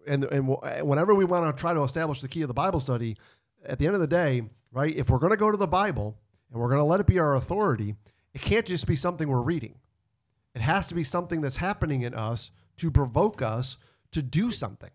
and 0.07 0.25
and 0.25 0.47
whenever 0.47 1.13
we 1.15 1.25
want 1.25 1.55
to 1.55 1.59
try 1.59 1.73
to 1.73 1.83
establish 1.83 2.21
the 2.21 2.27
key 2.27 2.41
of 2.41 2.47
the 2.47 2.53
Bible 2.53 2.79
study, 2.79 3.17
at 3.65 3.79
the 3.79 3.85
end 3.85 3.95
of 3.95 4.01
the 4.01 4.07
day, 4.07 4.43
right, 4.71 4.95
if 4.95 5.09
we're 5.09 5.19
going 5.19 5.31
to 5.31 5.37
go 5.37 5.51
to 5.51 5.57
the 5.57 5.67
Bible 5.67 6.17
and 6.51 6.61
we're 6.61 6.69
going 6.69 6.79
to 6.79 6.85
let 6.85 6.99
it 6.99 7.07
be 7.07 7.19
our 7.19 7.35
authority, 7.35 7.95
it 8.33 8.41
can't 8.41 8.65
just 8.65 8.87
be 8.87 8.95
something 8.95 9.27
we're 9.27 9.41
reading. 9.41 9.75
It 10.55 10.61
has 10.61 10.87
to 10.87 10.95
be 10.95 11.03
something 11.03 11.41
that's 11.41 11.57
happening 11.57 12.03
in 12.03 12.13
us 12.13 12.51
to 12.77 12.89
provoke 12.89 13.41
us 13.41 13.77
to 14.11 14.21
do 14.21 14.51
something. 14.51 14.91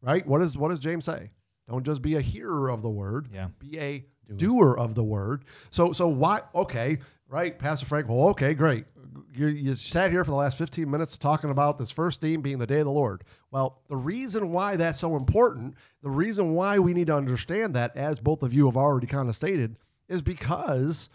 Right? 0.00 0.26
What 0.26 0.40
does 0.40 0.56
what 0.56 0.70
does 0.70 0.80
James 0.80 1.04
say? 1.04 1.30
Don't 1.68 1.84
just 1.86 2.02
be 2.02 2.16
a 2.16 2.20
hearer 2.20 2.70
of 2.70 2.82
the 2.82 2.90
word, 2.90 3.28
Yeah. 3.32 3.48
be 3.58 3.78
a 3.78 4.04
doer. 4.36 4.74
of 4.76 4.94
the 4.94 5.04
word. 5.04 5.44
So 5.70 5.92
so 5.92 6.08
why 6.08 6.42
okay, 6.54 6.98
right, 7.28 7.56
Pastor 7.58 7.86
Frank, 7.86 8.08
well, 8.08 8.28
okay, 8.30 8.54
great. 8.54 8.86
You, 9.34 9.46
you 9.48 9.74
sat 9.74 10.10
here 10.10 10.24
for 10.24 10.30
the 10.30 10.36
last 10.36 10.56
15 10.58 10.90
minutes 10.90 11.16
talking 11.18 11.50
about 11.50 11.78
this 11.78 11.90
first 11.90 12.20
theme 12.20 12.40
being 12.40 12.58
the 12.58 12.66
day 12.66 12.78
of 12.80 12.86
the 12.86 12.90
Lord. 12.90 13.24
Well, 13.50 13.80
the 13.88 13.96
reason 13.96 14.50
why 14.52 14.76
that's 14.76 14.98
so 15.00 15.16
important, 15.16 15.74
the 16.02 16.10
reason 16.10 16.54
why 16.54 16.78
we 16.78 16.94
need 16.94 17.08
to 17.08 17.16
understand 17.16 17.74
that, 17.74 17.94
as 17.96 18.18
both 18.20 18.42
of 18.42 18.54
you 18.54 18.66
have 18.66 18.76
already 18.76 19.06
kind 19.06 19.28
of 19.28 19.36
stated, 19.36 19.76
is 20.08 20.22
because 20.22 21.10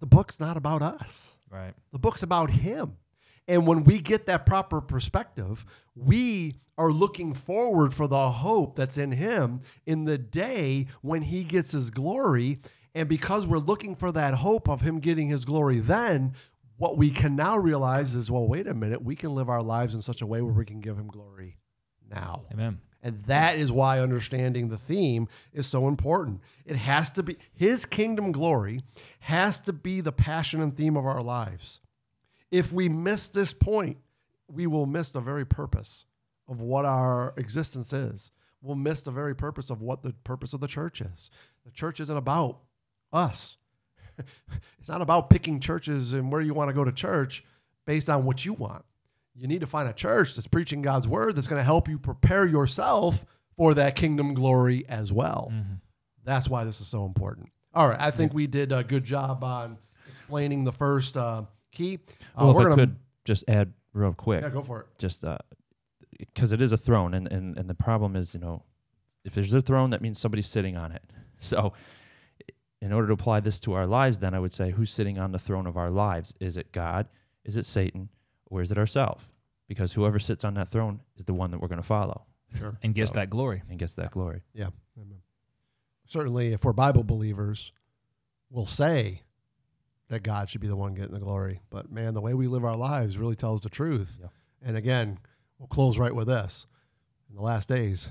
the 0.00 0.06
book's 0.06 0.38
not 0.40 0.56
about 0.58 0.82
us. 0.82 1.34
Right. 1.50 1.72
The 1.92 1.98
book's 1.98 2.22
about 2.22 2.50
him. 2.50 2.96
And 3.48 3.66
when 3.66 3.84
we 3.84 4.00
get 4.00 4.26
that 4.26 4.46
proper 4.46 4.80
perspective, 4.80 5.64
we 5.94 6.56
are 6.78 6.92
looking 6.92 7.34
forward 7.34 7.92
for 7.92 8.06
the 8.06 8.30
hope 8.30 8.76
that's 8.76 8.98
in 8.98 9.12
him 9.12 9.60
in 9.86 10.04
the 10.04 10.18
day 10.18 10.86
when 11.02 11.22
he 11.22 11.44
gets 11.44 11.72
his 11.72 11.90
glory. 11.90 12.60
And 12.94 13.08
because 13.08 13.46
we're 13.46 13.58
looking 13.58 13.94
for 13.94 14.12
that 14.12 14.34
hope 14.34 14.68
of 14.68 14.80
him 14.80 15.00
getting 15.00 15.28
his 15.28 15.44
glory 15.44 15.78
then, 15.80 16.34
what 16.76 16.96
we 16.96 17.10
can 17.10 17.36
now 17.36 17.56
realize 17.56 18.14
is 18.14 18.30
well, 18.30 18.46
wait 18.46 18.66
a 18.66 18.74
minute, 18.74 19.02
we 19.02 19.14
can 19.14 19.34
live 19.34 19.48
our 19.48 19.62
lives 19.62 19.94
in 19.94 20.02
such 20.02 20.22
a 20.22 20.26
way 20.26 20.40
where 20.40 20.52
we 20.52 20.64
can 20.64 20.80
give 20.80 20.96
him 20.96 21.08
glory 21.08 21.56
now. 22.10 22.42
Amen. 22.52 22.80
And 23.02 23.22
that 23.24 23.58
is 23.58 23.72
why 23.72 24.00
understanding 24.00 24.68
the 24.68 24.76
theme 24.76 25.28
is 25.52 25.66
so 25.66 25.88
important. 25.88 26.40
It 26.64 26.76
has 26.76 27.10
to 27.12 27.22
be 27.22 27.36
his 27.52 27.84
kingdom 27.84 28.30
glory 28.32 28.80
has 29.20 29.58
to 29.60 29.72
be 29.72 30.00
the 30.00 30.12
passion 30.12 30.60
and 30.60 30.76
theme 30.76 30.96
of 30.96 31.04
our 31.04 31.20
lives. 31.20 31.80
If 32.52 32.70
we 32.70 32.88
miss 32.88 33.28
this 33.28 33.52
point, 33.52 33.96
we 34.46 34.68
will 34.68 34.86
miss 34.86 35.10
the 35.10 35.20
very 35.20 35.46
purpose 35.46 36.04
of 36.48 36.60
what 36.60 36.84
our 36.84 37.32
existence 37.36 37.92
is. 37.92 38.30
We'll 38.60 38.76
miss 38.76 39.02
the 39.02 39.10
very 39.10 39.34
purpose 39.34 39.70
of 39.70 39.80
what 39.80 40.02
the 40.02 40.12
purpose 40.22 40.52
of 40.52 40.60
the 40.60 40.68
church 40.68 41.00
is. 41.00 41.30
The 41.64 41.72
church 41.72 41.98
isn't 41.98 42.16
about 42.16 42.60
us. 43.12 43.56
it's 44.78 44.88
not 44.88 45.02
about 45.02 45.30
picking 45.30 45.58
churches 45.58 46.12
and 46.12 46.30
where 46.30 46.42
you 46.42 46.54
want 46.54 46.68
to 46.68 46.74
go 46.74 46.84
to 46.84 46.92
church 46.92 47.42
based 47.86 48.10
on 48.10 48.24
what 48.24 48.44
you 48.44 48.52
want. 48.52 48.84
You 49.34 49.48
need 49.48 49.62
to 49.62 49.66
find 49.66 49.88
a 49.88 49.94
church 49.94 50.34
that's 50.34 50.46
preaching 50.46 50.82
God's 50.82 51.08
word 51.08 51.34
that's 51.34 51.46
going 51.46 51.58
to 51.58 51.64
help 51.64 51.88
you 51.88 51.98
prepare 51.98 52.46
yourself 52.46 53.24
for 53.56 53.74
that 53.74 53.96
kingdom 53.96 54.34
glory 54.34 54.84
as 54.88 55.10
well. 55.10 55.50
Mm-hmm. 55.52 55.74
That's 56.24 56.48
why 56.48 56.64
this 56.64 56.80
is 56.80 56.86
so 56.86 57.06
important. 57.06 57.48
All 57.74 57.88
right, 57.88 57.98
I 57.98 58.10
think 58.10 58.34
we 58.34 58.46
did 58.46 58.70
a 58.70 58.84
good 58.84 59.04
job 59.04 59.42
on 59.42 59.78
explaining 60.10 60.64
the 60.64 60.72
first 60.72 61.16
uh, 61.16 61.44
key. 61.72 61.98
Uh, 62.36 62.44
Well, 62.46 62.50
if 62.50 62.56
we're 62.56 62.70
I 62.72 62.74
could 62.76 62.96
just 63.24 63.44
add 63.48 63.72
real 63.92 64.12
quick, 64.12 64.42
yeah, 64.42 64.50
go 64.50 64.62
for 64.62 64.80
it. 64.82 64.86
just 64.98 65.24
because 66.18 66.52
it 66.52 66.62
is 66.62 66.72
a 66.72 66.76
throne, 66.76 67.14
and, 67.14 67.26
and 67.32 67.58
and 67.58 67.68
the 67.68 67.74
problem 67.74 68.14
is, 68.16 68.34
you 68.34 68.40
know, 68.40 68.62
if 69.24 69.34
there's 69.34 69.52
a 69.52 69.60
throne, 69.60 69.90
that 69.90 70.00
means 70.02 70.18
somebody's 70.18 70.46
sitting 70.46 70.76
on 70.76 70.92
it. 70.92 71.02
So, 71.38 71.72
in 72.80 72.92
order 72.92 73.08
to 73.08 73.14
apply 73.14 73.40
this 73.40 73.58
to 73.60 73.72
our 73.72 73.84
lives, 73.84 74.16
then 74.18 74.32
I 74.32 74.38
would 74.38 74.52
say, 74.52 74.70
who's 74.70 74.92
sitting 74.92 75.18
on 75.18 75.32
the 75.32 75.40
throne 75.40 75.66
of 75.66 75.76
our 75.76 75.90
lives? 75.90 76.32
Is 76.38 76.56
it 76.56 76.70
God? 76.70 77.08
Is 77.44 77.56
it 77.56 77.64
Satan? 77.64 78.08
Or 78.46 78.62
is 78.62 78.70
it 78.70 78.78
ourselves? 78.78 79.24
Because 79.66 79.92
whoever 79.92 80.20
sits 80.20 80.44
on 80.44 80.54
that 80.54 80.70
throne 80.70 81.00
is 81.16 81.24
the 81.24 81.34
one 81.34 81.50
that 81.50 81.60
we're 81.60 81.66
going 81.66 81.80
to 81.80 81.86
follow 81.86 82.26
Sure. 82.56 82.78
And 82.84 82.94
gets 82.94 83.10
So- 83.10 83.14
that 83.16 83.28
glory. 83.30 83.60
and 83.68 83.76
gets 83.76 83.96
that 83.96 84.12
glory. 84.12 84.42
Yeah. 84.54 84.68
Amen. 84.96 85.18
Certainly, 86.06 86.52
if 86.52 86.64
we're 86.64 86.72
Bible 86.74 87.02
believers, 87.02 87.72
we'll 88.50 88.66
say 88.66 89.22
that 90.12 90.22
God 90.22 90.48
should 90.48 90.60
be 90.60 90.68
the 90.68 90.76
one 90.76 90.94
getting 90.94 91.14
the 91.14 91.20
glory. 91.20 91.60
But 91.70 91.90
man, 91.90 92.14
the 92.14 92.20
way 92.20 92.34
we 92.34 92.46
live 92.46 92.64
our 92.64 92.76
lives 92.76 93.16
really 93.18 93.34
tells 93.34 93.62
the 93.62 93.68
truth. 93.70 94.14
Yeah. 94.20 94.26
And 94.62 94.76
again, 94.76 95.18
we'll 95.58 95.68
close 95.68 95.98
right 95.98 96.14
with 96.14 96.28
this. 96.28 96.66
In 97.30 97.36
the 97.36 97.42
last 97.42 97.68
days, 97.68 98.08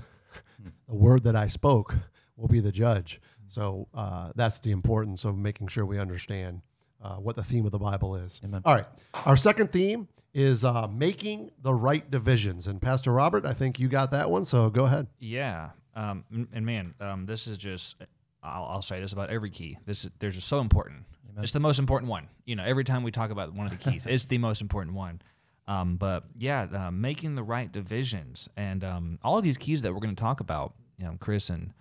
Hmm. 0.62 0.68
the 0.88 0.94
word 0.94 1.24
that 1.24 1.36
I 1.36 1.48
spoke 1.48 1.94
will 2.36 2.48
be 2.48 2.60
the 2.60 2.72
judge. 2.72 3.20
So 3.48 3.86
uh, 3.94 4.32
that's 4.34 4.58
the 4.60 4.70
importance 4.70 5.24
of 5.24 5.36
making 5.36 5.68
sure 5.68 5.84
we 5.84 5.98
understand 5.98 6.62
uh, 7.02 7.16
what 7.16 7.36
the 7.36 7.44
theme 7.44 7.66
of 7.66 7.72
the 7.72 7.78
Bible 7.78 8.16
is. 8.16 8.40
Amen. 8.44 8.62
All 8.64 8.74
right. 8.74 8.86
Our 9.26 9.36
second 9.36 9.70
theme 9.70 10.08
is 10.32 10.64
uh, 10.64 10.88
making 10.88 11.50
the 11.62 11.74
right 11.74 12.10
divisions. 12.10 12.66
And 12.66 12.80
Pastor 12.80 13.12
Robert, 13.12 13.44
I 13.44 13.52
think 13.52 13.78
you 13.78 13.88
got 13.88 14.10
that 14.12 14.30
one. 14.30 14.44
So 14.44 14.70
go 14.70 14.86
ahead. 14.86 15.06
Yeah. 15.18 15.70
Um, 15.94 16.24
and 16.54 16.64
man, 16.64 16.94
um, 17.00 17.26
this 17.26 17.46
is 17.46 17.58
just, 17.58 17.96
I'll, 18.42 18.64
I'll 18.64 18.82
say 18.82 19.00
this 19.00 19.12
about 19.12 19.28
every 19.30 19.50
key. 19.50 19.76
This 19.84 20.04
is, 20.04 20.10
they're 20.18 20.30
just 20.30 20.48
so 20.48 20.60
important. 20.60 21.04
Amen. 21.32 21.44
It's 21.44 21.52
the 21.52 21.60
most 21.60 21.78
important 21.78 22.10
one. 22.10 22.28
You 22.44 22.56
know, 22.56 22.64
every 22.64 22.84
time 22.84 23.02
we 23.02 23.10
talk 23.10 23.30
about 23.30 23.54
one 23.54 23.66
of 23.66 23.72
the 23.72 23.90
keys, 23.90 24.06
it's 24.06 24.26
the 24.26 24.38
most 24.38 24.60
important 24.60 24.94
one. 24.94 25.22
Um, 25.66 25.96
but 25.96 26.24
yeah, 26.36 26.66
uh, 26.72 26.90
making 26.90 27.34
the 27.34 27.42
right 27.42 27.70
divisions 27.70 28.48
and 28.56 28.84
um, 28.84 29.18
all 29.22 29.38
of 29.38 29.44
these 29.44 29.56
keys 29.56 29.82
that 29.82 29.92
we're 29.92 30.00
going 30.00 30.14
to 30.14 30.20
talk 30.20 30.40
about, 30.40 30.74
you 30.98 31.04
know, 31.04 31.16
Chris 31.20 31.50
and, 31.50 31.72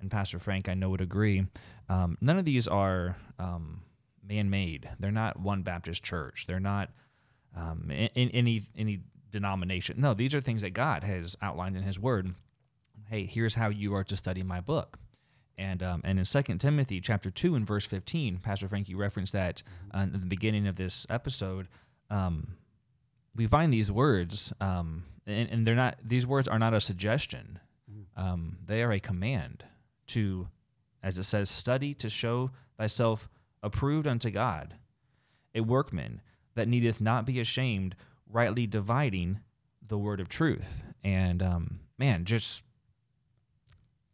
and 0.00 0.10
Pastor 0.10 0.38
Frank, 0.38 0.68
I 0.68 0.74
know 0.74 0.90
would 0.90 1.00
agree. 1.00 1.46
Um, 1.88 2.18
none 2.20 2.38
of 2.38 2.44
these 2.44 2.68
are 2.68 3.16
um, 3.38 3.82
man-made. 4.26 4.88
They're 5.00 5.10
not 5.10 5.40
one 5.40 5.62
Baptist 5.62 6.02
church. 6.02 6.46
They're 6.46 6.60
not 6.60 6.90
um, 7.56 7.90
in, 7.90 8.08
in 8.14 8.30
any 8.30 8.62
any 8.76 9.00
denomination. 9.30 10.00
No, 10.00 10.14
these 10.14 10.34
are 10.34 10.40
things 10.40 10.62
that 10.62 10.70
God 10.70 11.02
has 11.02 11.36
outlined 11.42 11.76
in 11.76 11.82
His 11.82 11.98
Word. 11.98 12.34
Hey, 13.08 13.26
here's 13.26 13.54
how 13.54 13.70
you 13.70 13.94
are 13.94 14.04
to 14.04 14.16
study 14.16 14.42
my 14.42 14.60
book. 14.60 14.98
And 15.60 15.82
um, 15.82 16.00
and 16.04 16.18
in 16.18 16.24
Second 16.24 16.58
Timothy 16.58 17.00
chapter 17.00 17.30
two 17.30 17.54
and 17.54 17.66
verse 17.66 17.84
fifteen, 17.84 18.38
Pastor 18.38 18.66
Frankie 18.66 18.94
referenced 18.94 19.34
that 19.34 19.62
uh, 19.94 20.00
in 20.00 20.12
the 20.12 20.18
beginning 20.18 20.66
of 20.66 20.76
this 20.76 21.06
episode. 21.10 21.68
Um, 22.08 22.56
we 23.36 23.46
find 23.46 23.72
these 23.72 23.92
words, 23.92 24.52
um, 24.60 25.04
and, 25.26 25.50
and 25.50 25.66
they're 25.66 25.76
not. 25.76 25.98
These 26.02 26.26
words 26.26 26.48
are 26.48 26.58
not 26.58 26.74
a 26.74 26.80
suggestion. 26.80 27.60
Um, 28.16 28.58
they 28.66 28.82
are 28.82 28.92
a 28.92 29.00
command 29.00 29.64
to, 30.08 30.48
as 31.02 31.18
it 31.18 31.24
says, 31.24 31.50
study 31.50 31.94
to 31.94 32.08
show 32.08 32.50
thyself 32.78 33.28
approved 33.62 34.06
unto 34.06 34.30
God, 34.30 34.74
a 35.54 35.60
workman 35.60 36.20
that 36.54 36.68
needeth 36.68 37.00
not 37.00 37.26
be 37.26 37.40
ashamed, 37.40 37.94
rightly 38.28 38.66
dividing 38.66 39.40
the 39.86 39.98
word 39.98 40.20
of 40.20 40.28
truth. 40.28 40.84
And 41.04 41.42
um, 41.42 41.80
man, 41.98 42.24
just 42.24 42.62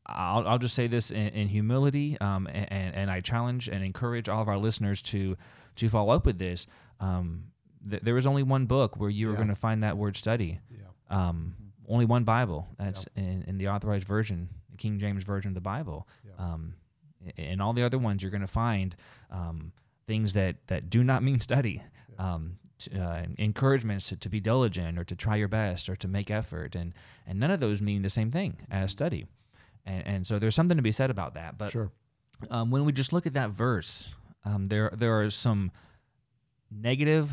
I'll, 0.06 0.46
I'll 0.46 0.58
just 0.58 0.74
say 0.74 0.86
this 0.86 1.10
in, 1.10 1.28
in 1.28 1.48
humility, 1.48 2.16
um, 2.20 2.46
and, 2.46 2.94
and 2.94 3.10
I 3.10 3.20
challenge 3.20 3.68
and 3.68 3.84
encourage 3.84 4.28
all 4.28 4.40
of 4.42 4.48
our 4.48 4.58
listeners 4.58 5.02
to 5.02 5.36
to 5.76 5.88
follow 5.88 6.14
up 6.14 6.24
with 6.24 6.38
this. 6.38 6.66
Um, 7.00 7.44
th- 7.90 8.02
there 8.02 8.16
is 8.16 8.26
only 8.26 8.42
one 8.42 8.66
book 8.66 8.96
where 8.96 9.10
you 9.10 9.28
are 9.28 9.32
Yeah. 9.32 9.36
going 9.36 9.48
to 9.48 9.54
find 9.54 9.82
that 9.82 9.96
word 9.96 10.16
study. 10.16 10.60
Yeah. 10.70 10.86
Um, 11.28 11.54
only 11.88 12.04
one 12.04 12.24
Bible. 12.24 12.66
That's 12.78 13.04
in, 13.16 13.44
in 13.46 13.58
the 13.58 13.68
authorized 13.68 14.06
version, 14.06 14.48
the 14.70 14.76
King 14.76 14.98
James 14.98 15.22
version 15.24 15.48
of 15.50 15.54
the 15.54 15.60
Bible. 15.60 16.08
Um, 16.38 16.74
In 17.36 17.60
all 17.60 17.72
the 17.72 17.82
other 17.82 17.98
ones, 17.98 18.22
you're 18.22 18.30
going 18.30 18.40
to 18.40 18.46
find 18.46 18.94
um, 19.30 19.72
things 20.06 20.32
that 20.34 20.56
that 20.68 20.88
do 20.88 21.02
not 21.04 21.22
mean 21.22 21.40
study. 21.40 21.82
Um, 22.18 22.58
t- 22.78 22.98
uh, 22.98 23.22
encouragements 23.38 24.08
to, 24.10 24.16
to 24.16 24.28
be 24.28 24.40
diligent 24.40 24.98
or 24.98 25.04
to 25.04 25.14
try 25.16 25.36
your 25.36 25.48
best 25.48 25.88
or 25.88 25.96
to 25.96 26.08
make 26.08 26.30
effort 26.30 26.74
and 26.76 26.94
and 27.26 27.38
none 27.40 27.50
of 27.50 27.60
those 27.60 27.82
mean 27.82 28.02
the 28.02 28.08
same 28.10 28.30
thing 28.30 28.56
as 28.70 28.90
study 28.92 29.26
and, 29.86 30.06
and 30.06 30.26
so 30.26 30.38
there's 30.38 30.54
something 30.54 30.76
to 30.76 30.82
be 30.82 30.92
said 30.92 31.10
about 31.10 31.34
that 31.34 31.56
but 31.56 31.70
Sure. 31.70 31.90
um, 32.50 32.70
when 32.70 32.84
we 32.84 32.92
just 32.92 33.12
look 33.12 33.26
at 33.26 33.34
that 33.34 33.50
verse, 33.50 34.08
um, 34.44 34.66
there 34.66 34.90
there 34.94 35.20
are 35.20 35.30
some 35.30 35.70
negative 36.70 37.32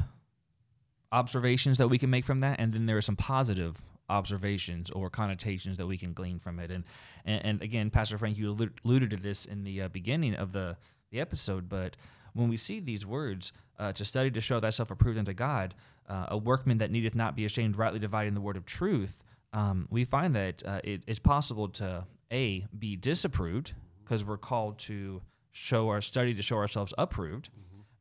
observations 1.12 1.78
that 1.78 1.88
we 1.88 1.98
can 1.98 2.10
make 2.10 2.26
from 2.26 2.40
that, 2.40 2.60
and 2.60 2.74
then 2.74 2.86
there 2.86 2.98
are 2.98 3.02
some 3.02 3.16
positive 3.16 3.82
observations 4.10 4.90
or 4.92 5.10
connotations 5.10 5.78
that 5.78 5.88
we 5.88 5.98
can 5.98 6.14
glean 6.14 6.40
from 6.40 6.60
it. 6.60 6.72
And 6.72 6.84
and, 7.26 7.46
and 7.46 7.62
again, 7.62 7.90
Pastor 7.90 8.18
Frank, 8.18 8.38
you 8.38 8.50
alluded 8.84 9.10
to 9.12 9.18
this 9.18 9.46
in 9.46 9.64
the 9.64 9.84
uh, 9.84 9.88
beginning 9.90 10.36
of 10.36 10.52
the 10.54 10.78
the 11.12 11.20
episode, 11.20 11.70
but 11.70 11.96
when 12.34 12.50
we 12.50 12.58
see 12.58 12.80
these 12.80 13.06
words, 13.06 13.54
uh, 13.78 13.92
to 13.94 14.04
study 14.04 14.32
to 14.32 14.42
show 14.42 14.60
thyself 14.60 14.90
approved 14.90 15.20
unto 15.20 15.34
God, 15.34 15.76
uh, 16.10 16.26
a 16.30 16.38
workman 16.38 16.80
that 16.80 16.90
needeth 16.90 17.14
not 17.14 17.36
be 17.36 17.46
ashamed, 17.46 17.78
rightly 17.78 18.00
dividing 18.00 18.34
the 18.34 18.42
word 18.42 18.58
of 18.58 18.66
truth, 18.66 19.22
um, 19.54 19.88
we 19.92 20.04
find 20.06 20.36
that 20.36 20.64
uh, 20.66 20.82
it 20.84 21.04
is 21.06 21.20
possible 21.20 21.68
to 21.70 22.06
a 22.34 22.66
be 22.78 22.96
disapproved 22.96 23.74
because 24.04 24.26
we're 24.26 24.38
called 24.38 24.80
to 24.80 25.22
show 25.52 25.90
our 25.90 26.02
study 26.02 26.34
to 26.34 26.42
show 26.42 26.58
ourselves 26.58 26.94
approved. 26.98 27.50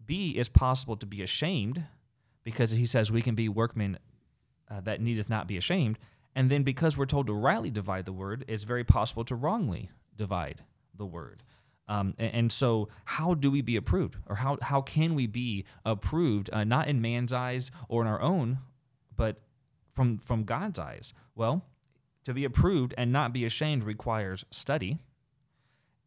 B 0.05 0.31
is 0.31 0.49
possible 0.49 0.97
to 0.97 1.07
be 1.07 1.23
ashamed 1.23 1.85
because 2.43 2.73
he 2.73 2.87
says 2.87 3.13
we 3.13 3.23
can 3.23 3.35
be 3.35 3.49
workmen 3.49 3.99
uh, 4.71 4.81
that 4.81 5.01
needeth 5.01 5.29
not 5.29 5.47
be 5.47 5.57
ashamed. 5.57 5.99
And 6.35 6.51
then 6.51 6.63
because 6.63 6.97
we're 6.97 7.07
told 7.07 7.27
to 7.27 7.35
rightly 7.35 7.71
divide 7.71 8.07
the 8.07 8.13
word, 8.13 8.45
it's 8.49 8.65
very 8.65 8.85
possible 8.85 9.25
to 9.27 9.35
wrongly 9.35 9.91
divide 10.17 10.63
the 10.97 11.07
word. 11.07 11.43
Um, 11.89 12.15
a- 12.19 12.23
and, 12.35 12.51
so, 12.51 12.89
how 13.05 13.35
do 13.35 13.51
we 13.51 13.61
be 13.61 13.77
approved, 13.77 14.17
or 14.27 14.37
how 14.37 14.57
how 14.63 14.81
can 14.81 15.15
we 15.15 15.27
be 15.27 15.65
approved, 15.85 16.49
uh, 16.53 16.65
not 16.65 16.89
in 16.89 17.03
man's 17.03 17.33
eyes 17.33 17.71
or 17.89 18.03
in 18.03 18.09
our 18.09 18.21
own, 18.21 18.59
but 19.17 19.41
from 19.93 20.19
from 20.19 20.45
God's 20.45 20.79
eyes? 20.79 21.13
Well, 21.35 21.65
to 22.25 22.33
be 22.35 22.45
approved 22.45 22.95
and 22.97 23.13
not 23.13 23.33
be 23.33 23.45
ashamed 23.45 23.85
requires 23.85 24.45
study. 24.51 24.99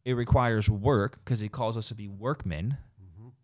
It 0.04 0.13
requires 0.13 0.69
work 0.69 1.19
because 1.23 1.39
He 1.39 1.49
calls 1.49 1.78
us 1.78 1.88
to 1.89 1.95
be 1.95 2.08
workmen. 2.08 2.78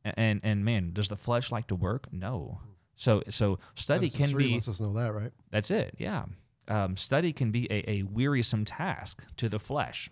A- 0.05 0.19
And 0.19 0.41
and 0.43 0.63
man, 0.65 0.93
does 0.93 1.07
the 1.07 1.15
flesh 1.17 1.51
like 1.51 1.67
to 1.67 1.75
work? 1.75 2.07
No. 2.11 2.59
So 2.95 3.23
so 3.29 3.59
study 3.75 4.09
Genesis 4.09 4.29
can 4.31 4.37
be 4.37 4.53
lets 4.53 4.67
us 4.67 4.79
know 4.79 4.93
that, 4.93 5.13
right? 5.13 5.31
that's 5.49 5.71
it. 5.71 5.95
Yeah. 5.97 6.25
Um, 6.67 6.95
study 6.95 7.33
can 7.33 7.51
be 7.51 7.65
a, 7.71 7.89
a 7.89 8.03
wearisome 8.03 8.63
task 8.65 9.23
to 9.37 9.49
the 9.49 9.59
flesh. 9.59 10.09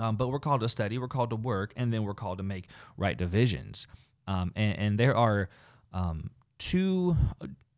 Um, 0.00 0.16
but 0.16 0.28
we're 0.28 0.38
called 0.40 0.60
to 0.60 0.68
study, 0.68 0.96
we're 0.98 1.08
called 1.08 1.30
to 1.30 1.36
work, 1.36 1.72
and 1.76 1.92
then 1.92 2.04
we're 2.04 2.14
called 2.14 2.38
to 2.38 2.44
make 2.44 2.68
right 2.96 3.16
divisions. 3.16 3.86
Um, 4.26 4.52
and, 4.54 4.78
and 4.78 4.98
there 5.00 5.16
are 5.16 5.48
um, 5.92 6.30
two, 6.58 7.16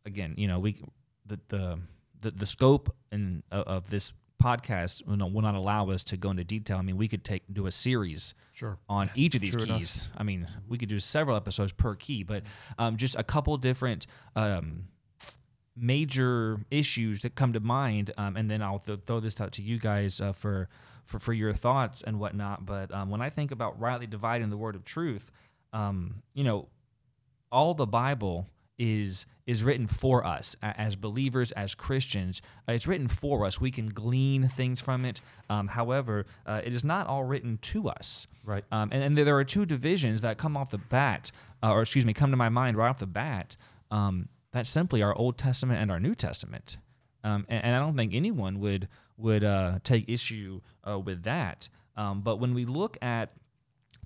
again, 0.05 0.35
you 0.37 0.47
know, 0.47 0.59
we 0.59 0.77
the 1.25 1.39
the 1.49 1.79
the, 2.21 2.31
the 2.31 2.45
scope 2.45 2.95
and 3.11 3.43
of, 3.51 3.67
of 3.67 3.89
this 3.89 4.13
podcast 4.41 5.05
will 5.05 5.17
not, 5.17 5.31
will 5.31 5.41
not 5.43 5.53
allow 5.53 5.89
us 5.91 6.03
to 6.03 6.17
go 6.17 6.31
into 6.31 6.43
detail. 6.43 6.77
I 6.77 6.81
mean, 6.81 6.97
we 6.97 7.07
could 7.07 7.23
take 7.23 7.43
do 7.51 7.67
a 7.67 7.71
series 7.71 8.33
Sure. 8.53 8.77
on 8.89 9.09
each 9.15 9.35
of 9.35 9.41
these 9.41 9.53
true 9.55 9.63
enough. 9.63 9.79
keys. 9.79 10.07
I 10.17 10.23
mean, 10.23 10.47
we 10.67 10.77
could 10.79 10.89
do 10.89 10.99
several 10.99 11.35
episodes 11.37 11.71
per 11.73 11.93
key, 11.95 12.23
but 12.23 12.43
um, 12.79 12.97
just 12.97 13.15
a 13.15 13.23
couple 13.23 13.55
different 13.57 14.07
um, 14.35 14.85
major 15.75 16.59
issues 16.69 17.21
that 17.21 17.35
come 17.35 17.53
to 17.53 17.59
mind, 17.59 18.11
um, 18.17 18.35
and 18.35 18.49
then 18.49 18.61
I'll 18.61 18.79
th- 18.79 18.99
throw 19.05 19.19
this 19.19 19.39
out 19.39 19.51
to 19.53 19.61
you 19.61 19.79
guys 19.79 20.19
uh, 20.19 20.33
for, 20.33 20.67
for 21.05 21.19
for 21.19 21.33
your 21.33 21.53
thoughts 21.53 22.01
and 22.01 22.19
whatnot. 22.19 22.65
But 22.65 22.93
um, 22.93 23.09
when 23.09 23.21
I 23.21 23.29
think 23.29 23.51
about 23.51 23.79
rightly 23.79 24.07
dividing 24.07 24.49
the 24.49 24.57
word 24.57 24.75
of 24.75 24.83
truth, 24.83 25.31
um, 25.73 26.21
you 26.33 26.43
know, 26.43 26.67
all 27.51 27.73
the 27.73 27.87
Bible 27.87 28.47
is 28.81 29.25
is 29.45 29.63
written 29.63 29.85
for 29.85 30.25
us 30.25 30.55
as 30.61 30.95
believers, 30.95 31.51
as 31.53 31.75
Christians. 31.75 32.41
Uh, 32.67 32.73
it's 32.73 32.87
written 32.87 33.07
for 33.07 33.45
us. 33.45 33.59
We 33.59 33.69
can 33.69 33.89
glean 33.89 34.47
things 34.47 34.79
from 34.79 35.03
it. 35.03 35.19
Um, 35.49 35.67
however, 35.67 36.25
uh, 36.45 36.61
it 36.63 36.73
is 36.73 36.83
not 36.83 37.07
all 37.07 37.23
written 37.23 37.57
to 37.73 37.89
us. 37.89 38.27
Right. 38.45 38.63
Um, 38.71 38.89
and, 38.91 39.03
and 39.03 39.17
there- 39.17 39.37
are 39.37 39.43
two 39.43 39.65
divisions 39.65 40.21
that 40.21 40.37
come 40.37 40.55
off 40.55 40.71
the 40.71 40.77
bat, 40.77 41.31
uh, 41.63 41.71
or 41.71 41.81
excuse 41.81 42.05
me, 42.05 42.13
come 42.13 42.31
to 42.31 42.37
my 42.37 42.49
mind 42.49 42.77
right 42.77 42.89
off 42.89 42.99
the 42.99 43.07
bat. 43.07 43.57
Um, 43.89 44.29
that's 44.51 44.69
simply 44.69 45.01
our 45.01 45.15
Old 45.15 45.37
Testament 45.37 45.81
and 45.81 45.91
our 45.91 45.99
New 45.99 46.15
Testament. 46.15 46.77
Um, 47.23 47.45
and, 47.49 47.63
and 47.63 47.75
I 47.75 47.79
don't 47.79 47.95
think 47.97 48.13
anyone 48.13 48.59
would 48.59 48.87
would 49.17 49.43
uh, 49.43 49.79
take 49.83 50.07
issue 50.07 50.61
uh, 50.87 50.99
with 50.99 51.23
that. 51.23 51.69
Um, 51.95 52.21
but 52.21 52.37
when 52.37 52.53
we 52.53 52.65
look 52.65 52.97
at 53.01 53.33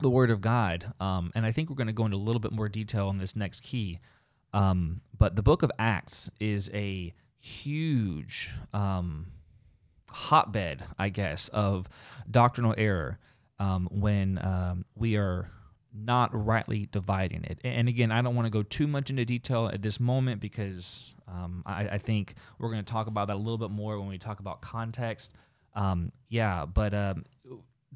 the 0.02 0.10
Word 0.10 0.30
of 0.30 0.42
God, 0.42 0.94
um, 1.00 1.32
and 1.36 1.46
I 1.46 1.52
think 1.52 1.70
we're 1.70 1.76
going 1.76 1.88
to 1.88 1.94
go 1.94 2.06
into 2.06 2.18
a 2.18 2.20
little 2.20 2.40
bit 2.42 2.52
more 2.52 2.68
detail 2.68 3.08
on 3.08 3.18
this 3.18 3.36
next 3.36 3.62
key. 3.62 4.00
Um, 4.56 5.02
but 5.18 5.36
the 5.36 5.44
Book 5.44 5.64
of 5.64 5.72
Acts 5.78 6.30
is 6.40 6.72
a 6.74 7.14
huge 7.38 8.50
um, 8.74 9.28
hotbed, 10.10 10.82
I 10.98 11.10
guess, 11.10 11.50
of 11.50 11.90
doctrinal 12.32 12.74
error 12.78 13.20
um, 13.60 13.90
when 13.92 14.40
um, 14.44 14.86
we 14.96 15.18
are 15.18 15.52
not 15.94 16.30
rightly 16.34 16.88
dividing 16.92 17.44
it. 17.44 17.60
And 17.66 17.90
again, 17.90 18.12
I 18.12 18.22
don't 18.22 18.34
want 18.34 18.46
to 18.46 18.50
go 18.50 18.64
too 18.64 18.88
much 18.88 19.10
into 19.10 19.26
detail 19.26 19.70
at 19.72 19.82
this 19.82 20.00
moment 20.00 20.40
because 20.40 21.14
um, 21.28 21.62
I, 21.66 21.90
I 21.90 21.98
think 21.98 22.36
we're 22.58 22.72
going 22.72 22.84
to 22.84 22.92
talk 22.92 23.08
about 23.08 23.28
that 23.28 23.36
a 23.36 23.38
little 23.38 23.58
bit 23.58 23.72
more 23.72 24.00
when 24.00 24.08
we 24.08 24.18
talk 24.18 24.40
about 24.40 24.62
context. 24.62 25.34
Um, 25.74 26.14
yeah, 26.30 26.66
but 26.66 26.94
um, 26.94 27.26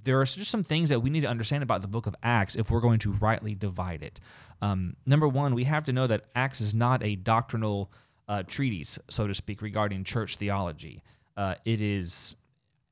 there 0.03 0.19
are 0.19 0.25
just 0.25 0.49
some 0.49 0.63
things 0.63 0.89
that 0.89 1.01
we 1.01 1.09
need 1.09 1.21
to 1.21 1.27
understand 1.27 1.63
about 1.63 1.81
the 1.81 1.87
book 1.87 2.07
of 2.07 2.15
Acts 2.23 2.55
if 2.55 2.71
we're 2.71 2.81
going 2.81 2.99
to 2.99 3.11
rightly 3.13 3.55
divide 3.55 4.03
it. 4.03 4.19
Um, 4.61 4.95
number 5.05 5.27
one, 5.27 5.55
we 5.55 5.63
have 5.65 5.85
to 5.85 5.93
know 5.93 6.07
that 6.07 6.25
Acts 6.35 6.61
is 6.61 6.73
not 6.73 7.03
a 7.03 7.15
doctrinal 7.15 7.91
uh, 8.27 8.43
treatise, 8.43 8.99
so 9.09 9.27
to 9.27 9.33
speak, 9.33 9.61
regarding 9.61 10.03
church 10.03 10.37
theology. 10.37 11.03
Uh, 11.35 11.55
it 11.65 11.81
is, 11.81 12.35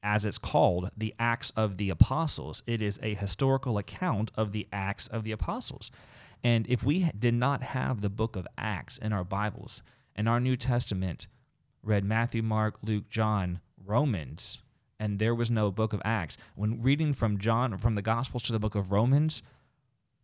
as 0.04 0.26
it's 0.26 0.38
called, 0.38 0.90
the 0.98 1.14
Acts 1.20 1.52
of 1.56 1.78
the 1.78 1.90
Apostles. 1.90 2.64
It 2.66 2.82
is 2.82 3.00
a 3.04 3.14
historical 3.14 3.78
account 3.78 4.32
of 4.36 4.52
the 4.52 4.68
Acts 4.72 5.08
of 5.08 5.24
the 5.24 5.32
Apostles. 5.32 5.92
And 6.44 6.68
if 6.68 6.84
we 6.84 7.12
did 7.18 7.34
not 7.34 7.62
have 7.64 8.02
the 8.02 8.10
book 8.10 8.36
of 8.36 8.48
Acts 8.58 8.98
in 8.98 9.12
our 9.14 9.24
Bibles, 9.24 9.82
and 10.16 10.28
our 10.28 10.40
New 10.40 10.56
Testament 10.56 11.28
read 11.84 12.04
Matthew, 12.04 12.42
Mark, 12.42 12.78
Luke, 12.82 13.10
John, 13.10 13.60
Romans, 13.86 14.60
and 15.00 15.20
there 15.20 15.36
was 15.36 15.52
no 15.52 15.72
book 15.72 15.94
of 15.94 16.02
Acts. 16.04 16.38
When 16.56 16.82
reading 16.82 17.14
from 17.14 17.38
John, 17.38 17.78
from 17.78 17.96
the 17.96 18.02
Gospels 18.02 18.44
to 18.44 18.54
the 18.54 18.60
book 18.60 18.76
of 18.76 18.92
Romans, 18.92 19.42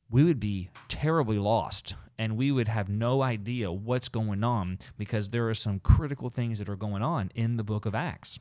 we 0.09 0.23
would 0.23 0.39
be 0.39 0.69
terribly 0.87 1.39
lost 1.39 1.95
and 2.17 2.37
we 2.37 2.51
would 2.51 2.67
have 2.67 2.89
no 2.89 3.21
idea 3.21 3.71
what's 3.71 4.09
going 4.09 4.43
on 4.43 4.77
because 4.97 5.29
there 5.29 5.49
are 5.49 5.53
some 5.53 5.79
critical 5.79 6.29
things 6.29 6.59
that 6.59 6.69
are 6.69 6.75
going 6.75 7.01
on 7.01 7.31
in 7.35 7.57
the 7.57 7.63
book 7.63 7.85
of 7.85 7.95
Acts. 7.95 8.39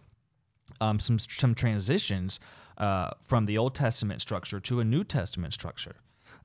Um, 0.81 0.99
some 0.99 1.19
some 1.19 1.55
transitions 1.55 2.39
uh, 2.79 3.11
from 3.21 3.47
the 3.47 3.59
Old 3.59 3.75
Testament 3.75 4.21
structure 4.21 4.61
to 4.61 4.81
a 4.81 4.85
New 4.85 5.05
Testament 5.05 5.53
structure. 5.53 5.97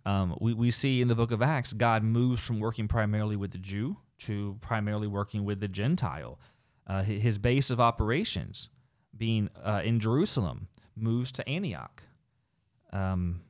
Um, 0.05 0.37
we, 0.39 0.53
we 0.53 0.71
see 0.71 1.01
in 1.01 1.07
the 1.07 1.15
book 1.15 1.31
of 1.31 1.41
Acts, 1.41 1.73
God 1.73 2.03
moves 2.03 2.41
from 2.41 2.59
working 2.59 2.87
primarily 2.87 3.35
with 3.35 3.51
the 3.51 3.57
Jew 3.57 3.97
to 4.19 4.57
primarily 4.61 5.07
working 5.07 5.43
with 5.43 5.59
the 5.59 5.67
Gentile. 5.67 6.39
Uh, 6.87 7.03
his 7.03 7.37
base 7.37 7.69
of 7.69 7.81
operations, 7.81 8.69
being 9.17 9.49
uh, 9.63 9.81
in 9.83 9.99
Jerusalem, 9.99 10.67
moves 10.95 11.31
to 11.33 11.47
Antioch. 11.49 12.03
Um, 12.93 13.41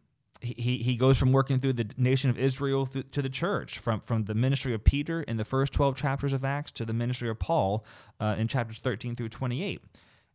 he, 0.42 0.54
he 0.58 0.78
he 0.78 0.96
goes 0.98 1.18
from 1.18 1.32
working 1.32 1.60
through 1.60 1.74
the 1.74 1.90
nation 1.98 2.30
of 2.30 2.38
Israel 2.38 2.86
through, 2.86 3.04
to 3.04 3.22
the 3.22 3.30
church, 3.30 3.80
from, 3.80 4.02
from 4.02 4.26
the 4.26 4.36
ministry 4.36 4.74
of 4.74 4.84
Peter 4.84 5.22
in 5.24 5.38
the 5.38 5.46
first 5.46 5.74
12 5.74 5.96
chapters 5.96 6.32
of 6.34 6.44
Acts 6.46 6.72
to 6.72 6.86
the 6.86 6.94
ministry 6.94 7.30
of 7.30 7.40
Paul 7.40 7.84
uh, 8.20 8.36
in 8.38 8.48
chapters 8.48 8.80
13 8.80 9.16
through 9.16 9.30
28. 9.30 9.82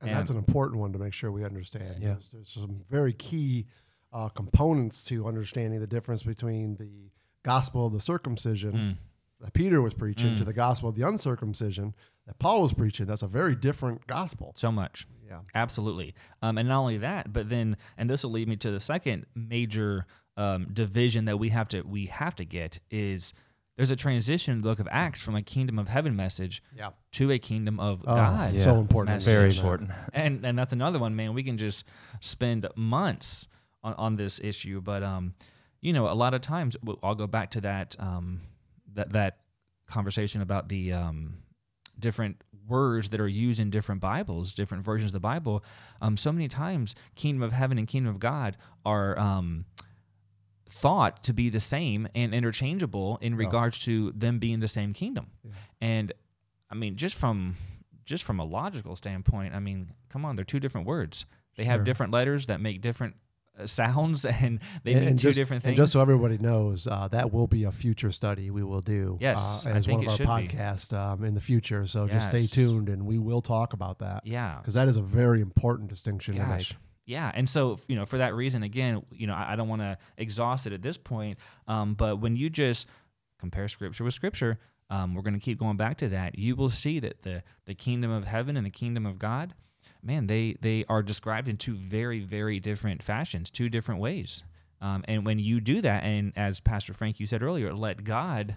And, 0.01 0.11
And- 0.11 0.19
that's 0.19 0.31
an 0.31 0.37
important 0.39 0.81
one 0.81 0.93
to 0.93 0.99
make 0.99 1.13
sure 1.13 1.31
we 1.31 1.45
understand. 1.45 1.97
Yeah. 2.03 2.15
There's, 2.15 2.29
there's 2.33 2.51
some 2.51 2.83
very 2.91 3.13
key 3.13 3.67
uh, 4.13 4.29
components 4.29 5.05
to 5.05 5.27
understanding 5.27 5.79
the 5.81 5.87
difference 5.87 6.23
between 6.25 6.77
the 6.77 7.11
gospel 7.45 7.87
of 7.87 7.93
the 7.93 8.01
circumcision 8.01 8.73
Mm. 8.73 8.97
that 9.41 9.53
Peter 9.53 9.81
was 9.81 9.95
preaching 9.95 10.37
to 10.37 10.43
Mm. 10.43 10.47
the 10.47 10.53
gospel 10.53 10.89
of 10.89 10.97
the 10.97 11.07
uncircumcision 11.07 11.95
that 12.27 12.39
Paul 12.39 12.63
was 12.63 12.73
preaching. 12.73 13.07
That's 13.07 13.23
a 13.23 13.27
very 13.29 13.55
different 13.55 14.07
gospel. 14.07 14.53
So 14.57 14.71
much. 14.73 15.07
Yeah. 15.29 15.41
Absolutely. 15.55 16.15
Um, 16.43 16.59
and 16.59 16.69
not 16.69 16.81
only 16.81 16.99
that, 16.99 17.33
but 17.33 17.49
then, 17.49 17.77
and 17.97 18.09
this 18.11 18.23
will 18.25 18.33
lead 18.33 18.49
me 18.49 18.57
to 18.57 18.71
the 18.71 18.81
second 18.81 19.27
major 19.35 20.07
um, 20.37 20.69
division 20.73 21.25
that 21.27 21.39
we 21.39 21.49
have 21.51 21.69
to 21.69 21.83
we 21.83 22.07
have 22.07 22.35
to 22.37 22.45
get 22.45 22.79
is 22.91 23.33
there's 23.77 23.91
a 23.91 23.97
transition 23.97 24.53
in 24.55 24.61
the 24.61 24.69
book 24.69 24.79
of 24.79 24.89
Acts 24.91 25.21
from 25.21 25.35
a 25.35 25.43
kingdom 25.43 25.79
of 25.79 25.89
heaven 25.89 26.15
message 26.15 26.63
Yeah. 26.77 26.91
to 27.13 27.31
a 27.33 27.39
kingdom 27.39 27.81
of 27.81 28.03
Oh, 28.07 28.15
God. 28.15 28.59
so 28.59 28.77
important. 28.79 29.17
message. 29.17 29.35
Very 29.35 29.55
important. 29.57 29.91
and 30.13 30.45
and 30.45 30.59
that's 30.59 30.73
another 30.75 30.99
one, 30.99 31.17
man. 31.17 31.33
We 31.35 31.43
can 31.43 31.57
just 31.59 31.85
spend 32.21 32.67
months 32.77 33.47
on, 33.83 33.95
on 33.95 34.17
this 34.17 34.39
issue, 34.43 34.81
but 34.81 35.03
um, 35.03 35.35
you 35.81 35.93
know, 35.93 36.09
a 36.09 36.15
lot 36.15 36.35
of 36.35 36.41
times 36.43 36.77
I'll 37.03 37.15
go 37.15 37.27
back 37.27 37.51
to 37.53 37.61
that 37.63 37.97
um, 37.99 38.43
that 38.95 39.13
that 39.13 39.39
conversation 39.87 40.41
about 40.43 40.69
the 40.69 40.93
um, 40.93 41.39
different 42.03 42.43
words 42.69 43.09
that 43.11 43.21
are 43.21 43.29
used 43.29 43.59
in 43.61 43.71
different 43.71 44.01
Bibles, 44.01 44.53
different 44.53 44.85
versions 44.85 45.09
of 45.09 45.15
the 45.15 45.21
Bible. 45.21 45.65
Um, 46.01 46.17
so 46.17 46.31
many 46.33 46.49
times, 46.49 46.95
kingdom 47.17 47.43
of 47.43 47.53
heaven 47.53 47.79
and 47.79 47.89
kingdom 47.89 48.15
of 48.15 48.21
God 48.21 48.57
are 48.85 49.19
um, 49.19 49.65
thought 50.69 51.25
to 51.25 51.33
be 51.33 51.49
the 51.49 51.61
same 51.61 52.09
and 52.15 52.35
interchangeable 52.35 53.19
in 53.21 53.35
regards 53.35 53.79
to 53.81 54.13
them 54.13 54.39
being 54.39 54.61
the 54.61 54.69
same 54.69 54.93
kingdom. 54.93 55.29
And 55.81 56.13
I 56.71 56.75
mean, 56.75 56.97
just 56.97 57.15
from 57.15 57.57
just 58.05 58.25
from 58.25 58.41
a 58.41 58.45
logical 58.45 58.97
standpoint, 58.97 59.55
I 59.55 59.61
mean, 59.61 59.93
come 60.09 60.25
on, 60.25 60.37
they're 60.37 60.45
two 60.45 60.61
different 60.61 60.87
words. 60.87 61.25
They 61.57 61.65
have 61.65 61.85
different 61.85 62.13
letters 62.13 62.47
that 62.47 62.61
make 62.61 62.81
different 62.81 63.17
sounds, 63.65 64.25
and 64.27 64.61
they 64.85 64.93
And- 64.93 65.01
mean 65.01 65.09
and 65.11 65.19
two 65.19 65.29
just- 65.29 65.37
different 65.37 65.65
And 65.65 65.71
things. 65.71 65.77
just 65.77 65.93
so 65.93 66.01
everybody 66.01 66.39
knows, 66.39 66.87
uh, 66.87 67.09
that 67.09 67.33
will 67.33 67.47
be 67.47 67.65
a 67.65 67.73
future 67.73 68.11
study 68.11 68.51
we 68.51 68.63
will 68.63 68.81
do. 68.81 69.19
Yes, 69.21 69.67
uh, 69.67 69.71
as 69.71 69.87
one 69.89 70.05
of 70.07 70.11
our 70.21 70.27
podcasts 70.27 70.93
um, 70.97 71.25
in 71.25 71.35
the 71.35 71.41
future. 71.41 71.87
So 71.87 72.07
just 72.09 72.29
stay 72.29 72.47
tuned, 72.47 72.89
and 72.89 73.07
we 73.07 73.19
will 73.19 73.43
talk 73.43 73.73
about 73.73 73.99
that 74.01 74.27
yeah, 74.27 74.59
because 74.59 74.75
that 74.75 74.89
is 74.89 74.97
a 74.97 75.03
very 75.03 75.41
important 75.41 75.89
distinction 75.89 76.35
to 76.35 76.41
Gosh. 76.41 76.71
make. 76.73 76.79
Yeah, 77.05 77.31
and 77.35 77.49
so 77.49 77.79
you 77.89 77.97
know, 77.97 78.07
for 78.07 78.19
that 78.19 78.35
reason, 78.35 78.63
again, 78.63 79.03
you 79.11 79.27
know, 79.27 79.35
I, 79.35 79.53
I 79.53 79.57
don't 79.57 79.69
want 79.69 79.83
to 79.83 79.99
exhaust 80.17 80.67
it 80.67 80.73
at 80.73 80.83
this 80.83 80.97
point. 80.97 81.39
Um, 81.67 81.95
but 81.95 82.21
when 82.21 82.37
you 82.37 82.49
just 82.49 82.87
compare 83.39 83.67
Scripture 83.69 84.05
with 84.05 84.15
Scripture, 84.15 84.59
um, 84.89 85.15
we're 85.15 85.23
going 85.23 85.35
to 85.35 85.41
keep 85.41 85.59
going 85.59 85.77
back 85.77 85.97
to 85.99 86.09
that. 86.11 86.39
You 86.39 86.55
will 86.55 86.71
see 86.71 87.01
that 87.01 87.23
the 87.23 87.43
the 87.67 87.75
kingdom 87.75 88.11
of 88.13 88.25
heaven 88.25 88.57
and 88.57 88.65
the 88.65 88.71
kingdom 88.71 89.05
of 89.05 89.19
God, 89.19 89.53
man, 90.03 90.27
they 90.27 90.57
they 90.61 90.85
are 90.89 91.03
described 91.03 91.49
in 91.49 91.57
two 91.57 91.75
very 91.75 92.21
very 92.21 92.61
different 92.61 93.03
fashions, 93.03 93.51
two 93.51 93.69
different 93.69 94.01
ways. 94.01 94.43
Um, 94.81 95.05
and 95.07 95.25
when 95.25 95.39
you 95.39 95.61
do 95.61 95.81
that, 95.81 96.03
and 96.03 96.33
as 96.37 96.61
Pastor 96.61 96.93
Frank 96.93 97.21
you 97.21 97.27
said 97.27 97.43
earlier, 97.43 97.73
let 97.73 98.05
God 98.05 98.57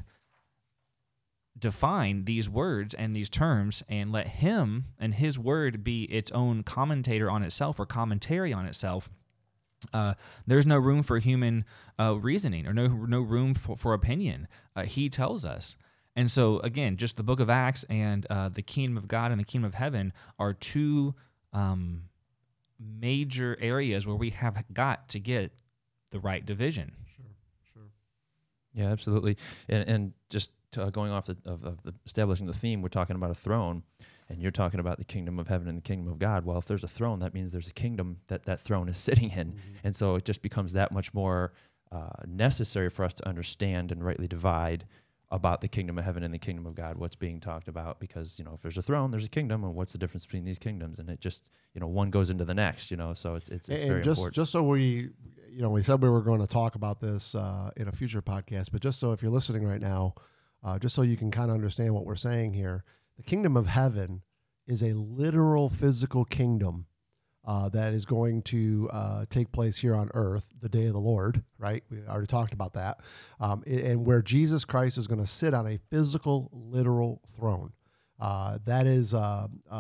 define 1.58 2.26
these 2.26 2.50
words 2.50 2.94
and 2.94 3.16
these 3.16 3.30
terms 3.30 3.84
and 3.88 4.12
let 4.12 4.28
him 4.28 4.86
and 5.00 5.14
his 5.14 5.40
word 5.40 5.84
be 5.84 6.04
its 6.04 6.32
own 6.32 6.64
commentator 6.64 7.32
on 7.32 7.44
itself 7.44 7.80
or 7.80 7.86
commentary 7.86 8.52
on 8.52 8.66
itself 8.66 9.10
uh, 9.94 10.16
there's 10.48 10.66
no 10.66 10.78
room 10.78 11.04
for 11.04 11.18
human 11.20 11.64
uh, 12.00 12.16
reasoning 12.20 12.68
or 12.68 12.74
no 12.74 12.88
no 12.88 13.22
room 13.22 13.54
for, 13.54 13.78
for 13.78 13.94
opinion 13.94 14.48
uh, 14.76 14.84
he 14.84 15.10
tells 15.10 15.46
us 15.46 15.78
and 16.16 16.30
so 16.30 16.60
again 16.60 16.98
just 16.98 17.18
the 17.18 17.24
book 17.24 17.40
of 17.40 17.50
acts 17.50 17.84
and 17.90 18.26
uh, 18.30 18.50
the 18.50 18.62
kingdom 18.62 18.98
of 18.98 19.08
god 19.08 19.32
and 19.32 19.40
the 19.40 19.46
kingdom 19.46 19.68
of 19.68 19.74
heaven 19.74 20.14
are 20.40 20.54
two 20.54 21.14
um, 21.54 22.04
major 22.80 23.58
areas 23.62 24.06
where 24.06 24.16
we 24.16 24.30
have 24.30 24.64
got 24.74 25.08
to 25.10 25.20
get 25.20 25.52
the 26.12 26.20
right 26.20 26.46
division 26.46 26.92
Sure, 27.16 27.26
sure. 27.74 27.84
Yeah, 28.74 28.92
absolutely. 28.92 29.38
And 29.70 29.88
and 29.88 30.14
just 30.30 30.52
uh, 30.78 30.90
going 30.90 31.12
off 31.12 31.26
the, 31.26 31.38
of, 31.46 31.64
of 31.64 31.82
the 31.84 31.94
establishing 32.06 32.46
the 32.48 32.54
theme, 32.54 32.82
we're 32.82 32.90
talking 32.90 33.16
about 33.16 33.32
a 33.32 33.36
throne, 33.36 33.84
and 34.30 34.42
you're 34.42 34.52
talking 34.52 34.80
about 34.80 34.98
the 34.98 35.06
kingdom 35.06 35.40
of 35.40 35.48
heaven 35.48 35.68
and 35.70 35.78
the 35.78 35.82
kingdom 35.82 36.12
of 36.12 36.20
God. 36.20 36.46
Well, 36.46 36.58
if 36.58 36.66
there's 36.66 36.84
a 36.84 36.88
throne, 36.90 37.20
that 37.20 37.34
means 37.34 37.52
there's 37.52 37.70
a 37.70 37.74
kingdom 37.74 38.18
that 38.28 38.44
that 38.46 38.62
throne 38.62 38.90
is 38.90 38.98
sitting 39.08 39.32
in, 39.32 39.60
and 39.84 39.96
so 39.96 40.16
it 40.16 40.26
just 40.26 40.42
becomes 40.42 40.74
that 40.74 40.92
much 40.92 41.14
more 41.14 41.54
uh, 41.92 42.10
necessary 42.28 42.90
for 42.90 43.06
us 43.06 43.14
to 43.16 43.28
understand 43.28 43.92
and 43.92 44.04
rightly 44.04 44.28
divide 44.28 44.86
about 45.36 45.62
the 45.62 45.68
kingdom 45.68 45.98
of 45.98 46.06
heaven 46.06 46.24
and 46.24 46.34
the 46.34 46.40
kingdom 46.40 46.66
of 46.66 46.76
God, 46.76 46.98
what's 46.98 47.16
being 47.16 47.40
talked 47.40 47.68
about. 47.68 48.00
Because 48.00 48.40
you 48.40 48.46
know, 48.46 48.54
if 48.56 48.62
there's 48.62 48.78
a 48.78 48.82
throne, 48.82 49.12
there's 49.12 49.26
a 49.26 49.30
kingdom, 49.30 49.64
and 49.64 49.76
what's 49.76 49.92
the 49.92 49.98
difference 49.98 50.26
between 50.26 50.46
these 50.46 50.60
kingdoms? 50.60 51.00
And 51.00 51.10
it 51.10 51.20
just 51.20 51.44
you 51.74 51.82
know, 51.82 51.88
one 51.88 52.10
goes 52.10 52.30
into 52.30 52.46
the 52.46 52.54
next. 52.54 52.92
You 52.92 52.98
know, 52.98 53.14
so 53.14 53.36
it's 53.36 53.50
it's, 53.50 53.70
it's 53.70 53.80
and 53.80 53.90
very 53.90 54.02
just 54.04 54.18
important. 54.20 54.36
just 54.36 54.52
so 54.52 54.64
we 54.64 55.10
you 55.56 55.62
know 55.62 55.70
we 55.70 55.82
said 55.82 56.02
we 56.02 56.10
were 56.10 56.22
going 56.22 56.42
to 56.42 56.48
talk 56.48 56.76
about 56.76 57.00
this 57.00 57.34
uh, 57.34 57.72
in 57.78 57.88
a 57.88 57.92
future 57.92 58.22
podcast 58.22 58.72
but 58.72 58.82
just 58.82 59.00
so 59.00 59.14
if 59.14 59.22
you're 59.22 59.32
listening 59.32 59.66
right 59.66 59.80
now 59.80 60.14
uh, 60.64 60.78
just 60.78 60.94
so 60.94 61.02
you 61.02 61.16
can 61.16 61.32
kind 61.32 61.50
of 61.50 61.56
understand 61.56 61.94
what 61.94 62.06
we're 62.06 62.16
saying 62.16 62.54
here 62.54 62.84
the 63.16 63.24
kingdom 63.24 63.56
of 63.56 63.68
heaven 63.68 64.22
is 64.68 64.84
a 64.84 64.92
literal 64.94 65.70
physical 65.70 66.26
kingdom 66.26 66.88
uh, 67.46 67.70
that 67.70 67.94
is 67.94 68.06
going 68.06 68.42
to 68.42 68.90
uh, 68.92 69.26
take 69.30 69.52
place 69.52 69.78
here 69.78 69.96
on 69.96 70.10
earth 70.14 70.50
the 70.62 70.70
day 70.70 70.86
of 70.86 70.94
the 70.94 71.00
lord 71.00 71.44
right 71.58 71.84
we 71.90 72.00
already 72.08 72.28
talked 72.28 72.54
about 72.54 72.74
that 72.74 73.00
um, 73.40 73.64
and 73.66 74.06
where 74.06 74.22
jesus 74.22 74.66
christ 74.66 74.98
is 74.98 75.08
going 75.08 75.20
to 75.20 75.28
sit 75.28 75.54
on 75.54 75.68
a 75.68 75.78
physical 75.90 76.50
literal 76.54 77.22
throne 77.36 77.72
uh, 78.20 78.58
that 78.66 78.88
is 78.88 79.14
uh, 79.14 79.48
uh, 79.72 79.76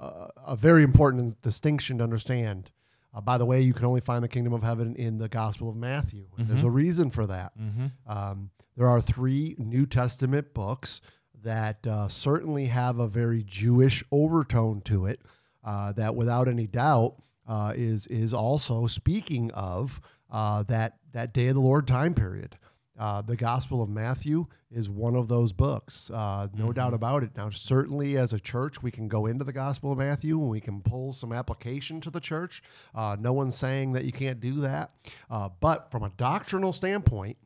a, 0.00 0.28
a 0.48 0.56
very 0.56 0.82
important 0.82 1.40
distinction 1.42 1.98
to 1.98 2.04
understand 2.04 2.70
uh, 3.14 3.20
by 3.20 3.36
the 3.36 3.44
way, 3.44 3.60
you 3.60 3.74
can 3.74 3.84
only 3.84 4.00
find 4.00 4.24
the 4.24 4.28
kingdom 4.28 4.52
of 4.52 4.62
heaven 4.62 4.96
in 4.96 5.18
the 5.18 5.28
Gospel 5.28 5.68
of 5.68 5.76
Matthew. 5.76 6.26
And 6.38 6.48
There's 6.48 6.64
a 6.64 6.70
reason 6.70 7.10
for 7.10 7.26
that. 7.26 7.52
mm-hmm. 7.58 7.86
Um, 8.06 8.50
there 8.76 8.88
are 8.88 9.00
three 9.02 9.54
New 9.58 9.84
Testament 9.84 10.54
books 10.54 11.02
that 11.42 11.86
uh, 11.86 12.08
certainly 12.08 12.66
have 12.66 12.98
a 12.98 13.06
very 13.08 13.42
Jewish 13.42 14.02
overtone 14.10 14.80
to 14.82 15.06
it. 15.06 15.20
Uh, 15.64 15.92
that, 15.92 16.14
without 16.14 16.48
any 16.48 16.66
doubt, 16.66 17.14
uh, 17.48 17.72
is 17.76 18.06
is 18.08 18.32
also 18.32 18.86
speaking 18.86 19.50
of 19.52 20.00
uh, 20.30 20.62
that 20.64 20.98
that 21.12 21.32
day 21.32 21.48
of 21.48 21.54
the 21.54 21.60
Lord 21.60 21.86
time 21.86 22.14
period. 22.14 22.56
Uh, 22.98 23.22
the 23.22 23.36
Gospel 23.36 23.82
of 23.82 23.88
Matthew 23.88 24.46
is 24.70 24.88
one 24.88 25.16
of 25.16 25.26
those 25.26 25.52
books, 25.52 26.10
uh, 26.12 26.46
no 26.54 26.72
doubt 26.72 26.92
about 26.92 27.22
it. 27.22 27.30
Now, 27.36 27.48
certainly 27.48 28.18
as 28.18 28.32
a 28.32 28.38
church, 28.38 28.82
we 28.82 28.90
can 28.90 29.08
go 29.08 29.26
into 29.26 29.44
the 29.44 29.52
Gospel 29.52 29.92
of 29.92 29.98
Matthew 29.98 30.38
and 30.38 30.50
we 30.50 30.60
can 30.60 30.82
pull 30.82 31.12
some 31.12 31.32
application 31.32 32.00
to 32.02 32.10
the 32.10 32.20
church. 32.20 32.62
Uh, 32.94 33.16
no 33.18 33.32
one's 33.32 33.56
saying 33.56 33.92
that 33.92 34.04
you 34.04 34.12
can't 34.12 34.40
do 34.40 34.60
that. 34.60 34.92
Uh, 35.30 35.48
but 35.60 35.90
from 35.90 36.02
a 36.02 36.12
doctrinal 36.16 36.72
standpoint, 36.72 37.38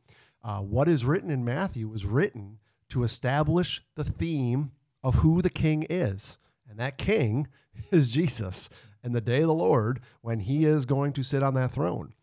uh, 0.43 0.59
what 0.59 0.89
is 0.89 1.05
written 1.05 1.31
in 1.31 1.45
Matthew 1.45 1.93
is 1.93 2.05
written 2.05 2.59
to 2.89 3.03
establish 3.03 3.81
the 3.95 4.03
theme 4.03 4.71
of 5.01 5.15
who 5.15 5.41
the 5.41 5.49
king 5.49 5.87
is. 5.89 6.37
And 6.69 6.77
that 6.79 6.97
king 6.97 7.47
is 7.91 8.09
Jesus 8.09 8.69
and 9.03 9.13
the 9.13 9.21
day 9.21 9.41
of 9.41 9.47
the 9.47 9.53
Lord 9.53 10.01
when 10.21 10.39
he 10.39 10.65
is 10.65 10.85
going 10.85 11.13
to 11.13 11.23
sit 11.23 11.43
on 11.43 11.53
that 11.55 11.71
throne. 11.71 12.13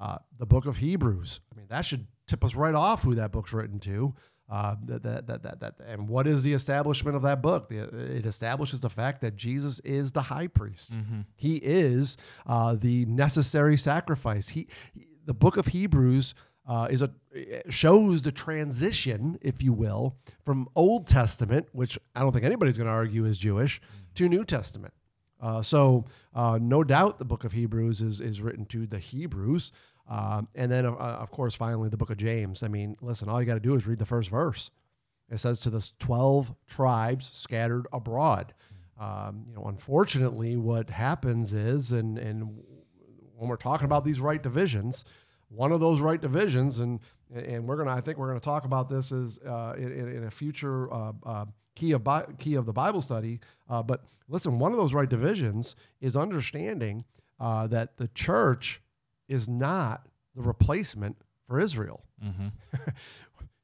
Uh, 0.00 0.18
the 0.38 0.46
book 0.46 0.66
of 0.66 0.76
Hebrews, 0.78 1.40
I 1.52 1.56
mean, 1.56 1.66
that 1.68 1.82
should 1.86 2.06
tip 2.26 2.44
us 2.44 2.54
right 2.54 2.74
off 2.74 3.02
who 3.02 3.14
that 3.14 3.32
book's 3.32 3.52
written 3.52 3.78
to. 3.80 4.14
Uh, 4.50 4.76
that, 4.84 5.02
that, 5.02 5.26
that, 5.26 5.42
that, 5.42 5.60
that, 5.60 5.74
and 5.86 6.06
what 6.06 6.26
is 6.26 6.42
the 6.42 6.52
establishment 6.52 7.16
of 7.16 7.22
that 7.22 7.40
book? 7.40 7.68
The, 7.70 7.84
it 8.16 8.26
establishes 8.26 8.78
the 8.80 8.90
fact 8.90 9.22
that 9.22 9.36
Jesus 9.36 9.80
is 9.80 10.12
the 10.12 10.20
high 10.20 10.48
priest. 10.48 10.92
He 11.36 11.56
is 11.56 12.18
uh, 12.46 12.74
the 12.74 13.06
necessary 13.06 13.78
sacrifice. 13.78 14.48
He, 14.48 14.66
he- 14.92 15.06
the 15.24 15.32
book 15.32 15.56
of 15.56 15.68
Hebrews 15.68 16.34
uh, 16.68 16.88
is 16.90 17.00
a 17.00 17.10
shows 17.70 18.20
the 18.20 18.32
transition, 18.32 19.38
if 19.40 19.62
you 19.62 19.72
will, 19.72 20.16
from 20.44 20.68
Old 20.76 21.06
Testament, 21.06 21.66
which 21.72 21.98
I 22.14 22.20
don't 22.20 22.32
think 22.32 22.44
anybody's 22.44 22.76
going 22.76 22.86
to 22.88 22.92
argue 22.92 23.24
is 23.24 23.38
Jewish, 23.38 23.80
to 24.16 24.28
New 24.28 24.44
Testament. 24.44 24.92
Uh, 25.44 25.60
so 25.62 26.06
uh, 26.34 26.58
no 26.60 26.82
doubt 26.82 27.18
the 27.18 27.24
book 27.24 27.44
of 27.44 27.52
Hebrews 27.52 28.00
is 28.00 28.22
is 28.22 28.40
written 28.40 28.64
to 28.66 28.86
the 28.86 28.98
Hebrews, 28.98 29.72
um, 30.08 30.48
and 30.54 30.72
then 30.72 30.86
uh, 30.86 30.90
of 31.20 31.30
course 31.30 31.54
finally 31.54 31.90
the 31.90 31.98
book 31.98 32.08
of 32.08 32.16
James. 32.16 32.62
I 32.62 32.68
mean, 32.68 32.96
listen, 33.02 33.28
all 33.28 33.40
you 33.40 33.46
got 33.46 33.54
to 33.54 33.60
do 33.60 33.74
is 33.74 33.86
read 33.86 33.98
the 33.98 34.06
first 34.06 34.30
verse. 34.30 34.70
It 35.30 35.38
says 35.38 35.60
to 35.60 35.70
the 35.70 35.86
twelve 35.98 36.54
tribes 36.66 37.30
scattered 37.34 37.86
abroad. 37.92 38.54
Um, 38.98 39.44
you 39.46 39.54
know, 39.54 39.64
unfortunately, 39.64 40.56
what 40.56 40.88
happens 40.88 41.52
is, 41.52 41.92
and 41.92 42.16
and 42.16 42.62
when 43.36 43.50
we're 43.50 43.56
talking 43.56 43.84
about 43.84 44.02
these 44.02 44.20
right 44.20 44.42
divisions, 44.42 45.04
one 45.48 45.72
of 45.72 45.80
those 45.80 46.00
right 46.00 46.22
divisions, 46.22 46.78
and 46.78 47.00
and 47.34 47.68
we're 47.68 47.76
gonna, 47.76 47.92
I 47.92 48.00
think 48.00 48.16
we're 48.16 48.28
gonna 48.28 48.40
talk 48.40 48.64
about 48.64 48.88
this 48.88 49.12
is 49.12 49.38
uh, 49.40 49.74
in, 49.76 49.92
in 49.92 50.24
a 50.24 50.30
future 50.30 50.90
uh, 50.90 51.12
uh, 51.26 51.44
key 51.74 51.92
of 51.92 52.04
Bi- 52.04 52.26
key 52.38 52.54
of 52.54 52.66
the 52.66 52.72
Bible 52.72 53.00
study. 53.00 53.40
Uh, 53.68 53.82
but 53.82 54.04
listen, 54.28 54.58
one 54.58 54.72
of 54.72 54.78
those 54.78 54.94
right 54.94 55.08
divisions 55.08 55.76
is 56.00 56.16
understanding 56.16 57.04
uh, 57.40 57.66
that 57.68 57.96
the 57.96 58.08
church 58.08 58.80
is 59.28 59.48
not 59.48 60.06
the 60.34 60.42
replacement 60.42 61.16
for 61.46 61.60
Israel. 61.60 62.02
Mm-hmm. 62.24 62.48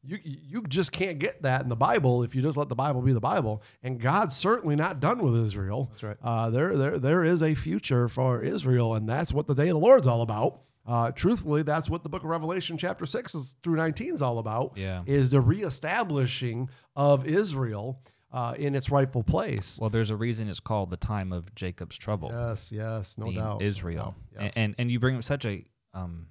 You 0.02 0.18
you 0.22 0.62
just 0.66 0.92
can't 0.92 1.18
get 1.18 1.42
that 1.42 1.60
in 1.62 1.68
the 1.68 1.76
Bible 1.76 2.22
if 2.22 2.34
you 2.34 2.40
just 2.40 2.56
let 2.56 2.70
the 2.70 2.74
Bible 2.74 3.02
be 3.02 3.12
the 3.12 3.20
Bible. 3.20 3.62
And 3.82 4.00
God's 4.00 4.34
certainly 4.34 4.74
not 4.74 4.98
done 4.98 5.18
with 5.18 5.36
Israel. 5.44 5.90
That's 5.90 6.02
right. 6.02 6.16
Uh, 6.22 6.48
there 6.48 6.74
there 6.74 6.98
there 6.98 7.22
is 7.22 7.42
a 7.42 7.54
future 7.54 8.08
for 8.08 8.42
Israel, 8.42 8.94
and 8.94 9.06
that's 9.06 9.30
what 9.30 9.46
the 9.46 9.54
day 9.54 9.68
of 9.68 9.74
the 9.74 9.78
Lord's 9.78 10.06
all 10.06 10.22
about. 10.22 10.62
Uh, 10.86 11.10
truthfully, 11.12 11.62
that's 11.62 11.88
what 11.90 12.02
the 12.02 12.08
book 12.08 12.24
of 12.24 12.30
Revelation, 12.30 12.76
chapter 12.78 13.06
six 13.06 13.34
is, 13.34 13.54
through 13.62 13.76
nineteen, 13.76 14.14
is 14.14 14.22
all 14.22 14.38
about. 14.38 14.72
Yeah. 14.76 15.02
is 15.06 15.30
the 15.30 15.40
reestablishing 15.40 16.68
of 16.96 17.26
Israel 17.26 18.00
uh, 18.32 18.54
in 18.58 18.74
its 18.74 18.90
rightful 18.90 19.22
place. 19.22 19.78
Well, 19.80 19.90
there's 19.90 20.10
a 20.10 20.16
reason 20.16 20.48
it's 20.48 20.60
called 20.60 20.90
the 20.90 20.96
time 20.96 21.32
of 21.32 21.54
Jacob's 21.54 21.96
trouble. 21.96 22.30
Yes, 22.32 22.70
yes, 22.72 23.16
no 23.18 23.30
doubt. 23.30 23.62
Israel. 23.62 24.14
No 24.34 24.42
yes. 24.42 24.52
and, 24.56 24.64
and 24.64 24.74
and 24.78 24.90
you 24.90 24.98
bring 25.00 25.16
up 25.16 25.24
such 25.24 25.44
a 25.44 25.64
um, 25.94 26.26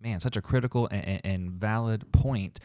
man, 0.00 0.20
such 0.20 0.36
a 0.36 0.42
critical 0.42 0.88
and, 0.90 1.20
and, 1.24 1.50
valid 1.50 2.10
point 2.12 2.60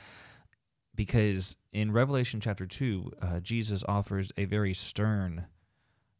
because 0.96 1.58
in 1.74 1.92
Revelation 1.92 2.40
chapter 2.40 2.66
two, 2.66 3.12
uh, 3.22 3.40
Jesus 3.40 3.84
offers 3.88 4.32
a 4.38 4.46
very 4.46 4.74
stern 4.74 5.46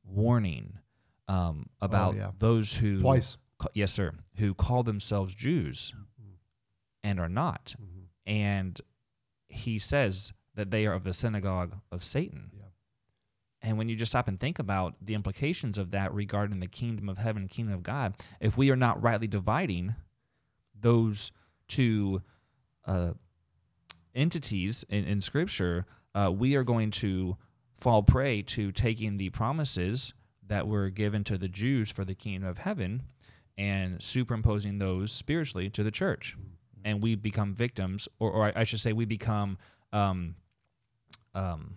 warning 0.04 0.80
um, 1.28 1.70
about 1.82 2.14
Oh, 2.16 2.18
yeah. 2.18 2.32
those 2.40 2.76
who 2.76 3.00
Twice. 3.00 3.38
Yes, 3.74 3.92
sir, 3.94 4.14
who 4.38 4.54
call 4.54 4.84
themselves 4.84 5.34
Jews 5.34 5.94
and 7.04 7.20
are 7.20 7.30
not, 7.30 7.76
Mhm. 7.80 8.08
and 8.26 8.82
he 9.48 9.78
says 9.80 10.34
that 10.56 10.72
they 10.72 10.86
are 10.86 10.94
of 10.94 11.04
the 11.04 11.14
synagogue 11.14 11.80
of 11.92 12.04
Satan. 12.04 12.50
Yeah. 12.54 12.64
And 13.62 13.78
when 13.78 13.90
you 13.90 13.96
just 13.96 14.12
stop 14.12 14.28
and 14.28 14.40
think 14.40 14.60
about 14.60 14.96
the 15.02 15.14
implications 15.16 15.78
of 15.78 15.92
that 15.92 16.14
regarding 16.14 16.60
the 16.60 16.68
kingdom 16.68 17.10
of 17.10 17.18
heaven 17.18 17.48
kingdom 17.48 17.74
of 17.74 17.84
God, 17.84 18.16
if 18.40 18.58
we 18.58 18.70
are 18.72 18.76
not 18.76 19.02
rightly 19.02 19.28
dividing 19.28 19.96
those 20.80 21.32
two 21.68 22.22
uh, 22.86 23.14
entities 24.14 24.84
in, 24.90 25.06
in 25.06 25.22
Scripture, 25.22 25.86
uh, 26.14 26.32
we 26.32 26.56
are 26.56 26.64
going 26.64 26.92
to 26.92 27.38
fall 27.74 28.04
prey 28.04 28.42
to 28.42 28.72
taking 28.72 29.18
the 29.18 29.30
promises 29.32 30.14
that 30.48 30.68
were 30.68 30.90
given 30.90 31.24
to 31.24 31.38
the 31.38 31.48
Jews 31.50 31.90
for 31.92 32.06
the 32.06 32.16
kingdom 32.16 32.48
of 32.48 32.60
heaven 32.60 33.04
and 33.58 34.02
superimposing 34.02 34.78
those 34.80 35.12
spiritually 35.12 35.70
to 35.72 35.84
the 35.84 35.92
church. 35.92 36.36
And 36.84 37.02
we 37.02 37.16
become 37.16 37.54
victims, 37.56 38.08
or, 38.20 38.32
or 38.32 38.52
I 38.56 38.64
should 38.64 38.80
say, 38.80 38.94
we 38.94 39.06
become 39.06 39.58
um, 39.92 40.36
um, 41.34 41.76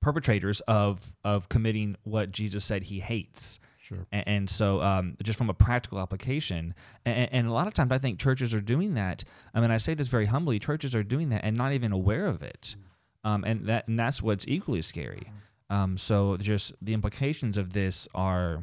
perpetrators 0.00 0.60
of 0.62 1.12
of 1.24 1.48
committing 1.48 1.96
what 2.04 2.32
Jesus 2.32 2.64
said 2.64 2.84
he 2.84 3.00
hates. 3.00 3.60
Sure. 3.78 4.06
And, 4.12 4.28
and 4.28 4.50
so, 4.50 4.80
um, 4.82 5.16
just 5.22 5.38
from 5.38 5.50
a 5.50 5.54
practical 5.54 5.98
application, 5.98 6.74
and, 7.04 7.28
and, 7.32 7.46
a 7.46 7.52
lot 7.52 7.66
of 7.66 7.74
times 7.74 7.90
I 7.92 7.98
think 7.98 8.18
churches 8.18 8.54
are 8.54 8.60
doing 8.60 8.94
that. 8.94 9.24
I 9.54 9.60
mean, 9.60 9.70
I 9.70 9.78
say 9.78 9.94
this 9.94 10.08
very 10.08 10.26
humbly: 10.26 10.58
churches 10.58 10.94
are 10.94 11.02
doing 11.02 11.30
that 11.30 11.44
and 11.44 11.56
not 11.56 11.72
even 11.72 11.92
aware 11.92 12.26
of 12.26 12.42
it, 12.42 12.76
um, 13.24 13.44
and 13.44 13.66
that 13.66 13.88
and 13.88 13.98
that's 13.98 14.22
what's 14.22 14.46
equally 14.46 14.82
scary. 14.82 15.32
Um, 15.70 15.96
so, 15.96 16.36
just 16.36 16.72
the 16.82 16.94
implications 16.94 17.58
of 17.58 17.72
this 17.72 18.06
are 18.14 18.62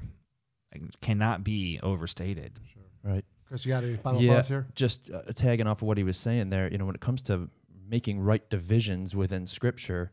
cannot 1.01 1.43
be 1.43 1.79
overstated. 1.83 2.59
Sure. 2.73 2.83
Right. 3.03 3.25
Chris, 3.47 3.65
you 3.65 3.69
got 3.69 3.83
any 3.83 3.95
final 3.95 4.21
yeah, 4.21 4.35
thoughts 4.35 4.47
here? 4.49 4.67
Just 4.75 5.09
uh, 5.09 5.21
tagging 5.33 5.67
off 5.67 5.81
of 5.81 5.87
what 5.87 5.97
he 5.97 6.03
was 6.03 6.17
saying 6.17 6.49
there, 6.49 6.69
you 6.69 6.77
know, 6.77 6.85
when 6.85 6.95
it 6.95 7.01
comes 7.01 7.21
to 7.23 7.49
making 7.89 8.19
right 8.19 8.47
divisions 8.49 9.15
within 9.15 9.45
Scripture, 9.47 10.11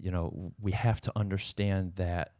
you 0.00 0.10
know, 0.10 0.52
we 0.60 0.72
have 0.72 1.00
to 1.02 1.12
understand 1.16 1.92
that 1.96 2.32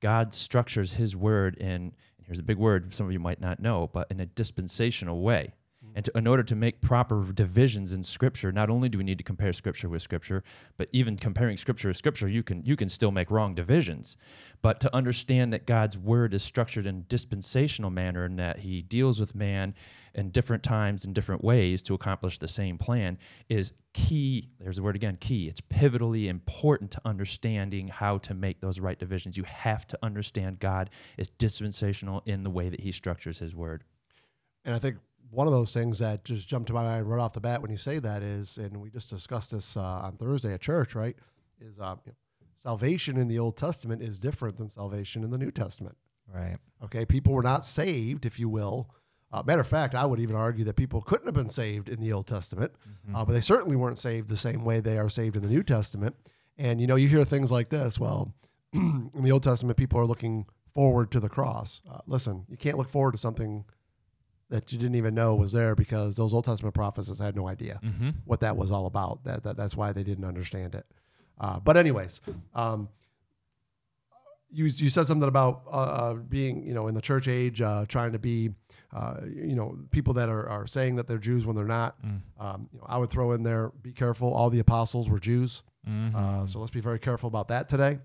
God 0.00 0.34
structures 0.34 0.92
His 0.92 1.16
word 1.16 1.56
in, 1.56 1.94
here's 2.22 2.38
a 2.38 2.42
big 2.42 2.58
word 2.58 2.94
some 2.94 3.06
of 3.06 3.12
you 3.12 3.18
might 3.18 3.40
not 3.40 3.60
know, 3.60 3.88
but 3.92 4.10
in 4.10 4.20
a 4.20 4.26
dispensational 4.26 5.22
way. 5.22 5.54
And 5.98 6.04
to, 6.04 6.16
in 6.16 6.28
order 6.28 6.44
to 6.44 6.54
make 6.54 6.80
proper 6.80 7.24
divisions 7.34 7.92
in 7.92 8.04
Scripture, 8.04 8.52
not 8.52 8.70
only 8.70 8.88
do 8.88 8.98
we 8.98 9.02
need 9.02 9.18
to 9.18 9.24
compare 9.24 9.52
Scripture 9.52 9.88
with 9.88 10.00
Scripture, 10.00 10.44
but 10.76 10.88
even 10.92 11.16
comparing 11.16 11.56
Scripture 11.56 11.88
with 11.88 11.96
Scripture, 11.96 12.28
you 12.28 12.44
can 12.44 12.62
you 12.64 12.76
can 12.76 12.88
still 12.88 13.10
make 13.10 13.32
wrong 13.32 13.52
divisions. 13.52 14.16
But 14.62 14.78
to 14.78 14.94
understand 14.94 15.52
that 15.52 15.66
God's 15.66 15.98
Word 15.98 16.34
is 16.34 16.44
structured 16.44 16.86
in 16.86 17.04
dispensational 17.08 17.90
manner, 17.90 18.22
and 18.22 18.38
that 18.38 18.60
He 18.60 18.80
deals 18.80 19.18
with 19.18 19.34
man 19.34 19.74
in 20.14 20.30
different 20.30 20.62
times 20.62 21.04
in 21.04 21.14
different 21.14 21.42
ways 21.42 21.82
to 21.82 21.94
accomplish 21.94 22.38
the 22.38 22.46
same 22.46 22.78
plan, 22.78 23.18
is 23.48 23.72
key. 23.92 24.50
There's 24.60 24.76
the 24.76 24.84
word 24.84 24.94
again, 24.94 25.18
key. 25.18 25.48
It's 25.48 25.60
pivotally 25.60 26.28
important 26.28 26.92
to 26.92 27.00
understanding 27.04 27.88
how 27.88 28.18
to 28.18 28.34
make 28.34 28.60
those 28.60 28.78
right 28.78 29.00
divisions. 29.00 29.36
You 29.36 29.42
have 29.42 29.84
to 29.88 29.98
understand 30.04 30.60
God 30.60 30.90
is 31.16 31.30
dispensational 31.38 32.22
in 32.24 32.44
the 32.44 32.50
way 32.50 32.68
that 32.68 32.78
He 32.78 32.92
structures 32.92 33.40
His 33.40 33.52
Word. 33.52 33.82
And 34.64 34.76
I 34.76 34.78
think 34.78 34.98
one 35.30 35.46
of 35.46 35.52
those 35.52 35.72
things 35.72 35.98
that 35.98 36.24
just 36.24 36.48
jumped 36.48 36.68
to 36.68 36.72
my 36.72 36.82
mind 36.82 37.08
right 37.08 37.20
off 37.20 37.32
the 37.32 37.40
bat 37.40 37.60
when 37.62 37.70
you 37.70 37.76
say 37.76 37.98
that 37.98 38.22
is, 38.22 38.56
and 38.58 38.76
we 38.76 38.90
just 38.90 39.10
discussed 39.10 39.50
this 39.50 39.76
uh, 39.76 39.80
on 39.82 40.16
Thursday 40.16 40.52
at 40.54 40.60
church, 40.60 40.94
right? 40.94 41.16
Is 41.60 41.78
uh, 41.80 41.96
you 42.06 42.12
know, 42.12 42.16
salvation 42.62 43.16
in 43.16 43.28
the 43.28 43.38
Old 43.38 43.56
Testament 43.56 44.02
is 44.02 44.18
different 44.18 44.56
than 44.56 44.68
salvation 44.68 45.24
in 45.24 45.30
the 45.30 45.38
New 45.38 45.50
Testament. 45.50 45.96
Right. 46.32 46.56
Okay, 46.84 47.04
people 47.04 47.32
were 47.32 47.42
not 47.42 47.64
saved, 47.64 48.26
if 48.26 48.38
you 48.38 48.48
will. 48.48 48.90
Uh, 49.32 49.42
matter 49.46 49.60
of 49.60 49.66
fact, 49.66 49.94
I 49.94 50.06
would 50.06 50.20
even 50.20 50.36
argue 50.36 50.64
that 50.64 50.76
people 50.76 51.02
couldn't 51.02 51.26
have 51.26 51.34
been 51.34 51.48
saved 51.50 51.88
in 51.88 52.00
the 52.00 52.12
Old 52.12 52.26
Testament, 52.26 52.72
Mm-hmm. 53.06 53.16
uh, 53.16 53.24
but 53.24 53.32
they 53.32 53.40
certainly 53.40 53.76
weren't 53.76 53.98
saved 53.98 54.28
the 54.28 54.36
same 54.36 54.64
way 54.64 54.80
they 54.80 54.98
are 54.98 55.08
saved 55.10 55.36
in 55.36 55.42
the 55.42 55.48
New 55.48 55.62
Testament. 55.62 56.14
And 56.56 56.80
you 56.80 56.86
know, 56.86 56.96
you 56.96 57.08
hear 57.08 57.24
things 57.24 57.50
like 57.50 57.68
this. 57.68 57.98
Well, 57.98 58.34
in 58.72 59.10
the 59.22 59.32
Old 59.32 59.42
Testament, 59.42 59.76
people 59.78 60.00
are 60.00 60.06
looking 60.06 60.46
forward 60.74 61.10
to 61.12 61.20
the 61.20 61.28
cross. 61.28 61.80
Uh, 61.90 61.98
listen, 62.06 62.44
you 62.48 62.56
can't 62.56 62.76
look 62.78 62.88
forward 62.88 63.12
to 63.12 63.18
something 63.18 63.64
that 64.50 64.72
you 64.72 64.78
didn't 64.78 64.94
even 64.96 65.14
know 65.14 65.34
was 65.34 65.52
there 65.52 65.74
because 65.74 66.14
those 66.14 66.32
Old 66.32 66.44
Testament 66.44 66.74
prophets 66.74 67.18
had 67.18 67.36
no 67.36 67.48
idea 67.48 67.80
Mm-hmm. 67.84 68.10
what 68.24 68.40
that 68.40 68.56
was 68.56 68.70
all 68.70 68.86
about. 68.86 69.22
That, 69.24 69.42
that 69.42 69.56
that's 69.56 69.76
why 69.76 69.92
they 69.92 70.02
didn't 70.02 70.24
understand 70.24 70.74
it. 70.74 70.86
Uh, 71.40 71.60
but 71.60 71.76
anyways, 71.76 72.20
um, 72.54 72.88
you 74.50 74.64
you 74.64 74.88
said 74.88 75.06
something 75.06 75.28
about 75.28 75.62
uh, 75.66 75.70
uh, 75.70 76.14
being 76.14 76.62
you 76.64 76.72
know 76.72 76.88
in 76.88 76.94
the 76.94 77.00
church 77.02 77.28
age 77.28 77.60
uh, 77.60 77.84
trying 77.86 78.12
to 78.12 78.18
be 78.18 78.50
uh, 78.94 79.16
you 79.26 79.54
know 79.54 79.76
people 79.90 80.14
that 80.14 80.28
are, 80.30 80.48
are 80.48 80.66
saying 80.66 80.96
that 80.96 81.06
they're 81.06 81.18
Jews 81.18 81.44
when 81.44 81.54
they're 81.54 81.66
not. 81.66 82.00
Mm. 82.02 82.20
Um, 82.40 82.68
you 82.72 82.78
know, 82.78 82.86
I 82.88 82.96
would 82.98 83.10
throw 83.10 83.32
in 83.32 83.42
there 83.42 83.70
be 83.82 83.92
careful. 83.92 84.32
All 84.32 84.48
the 84.50 84.60
apostles 84.60 85.08
were 85.10 85.18
Jews, 85.18 85.62
Mm-hmm. 85.88 86.16
uh, 86.16 86.46
so 86.46 86.58
let's 86.58 86.70
be 86.72 86.80
very 86.80 86.98
careful 86.98 87.28
about 87.28 87.48
that 87.48 87.68
today. 87.68 87.98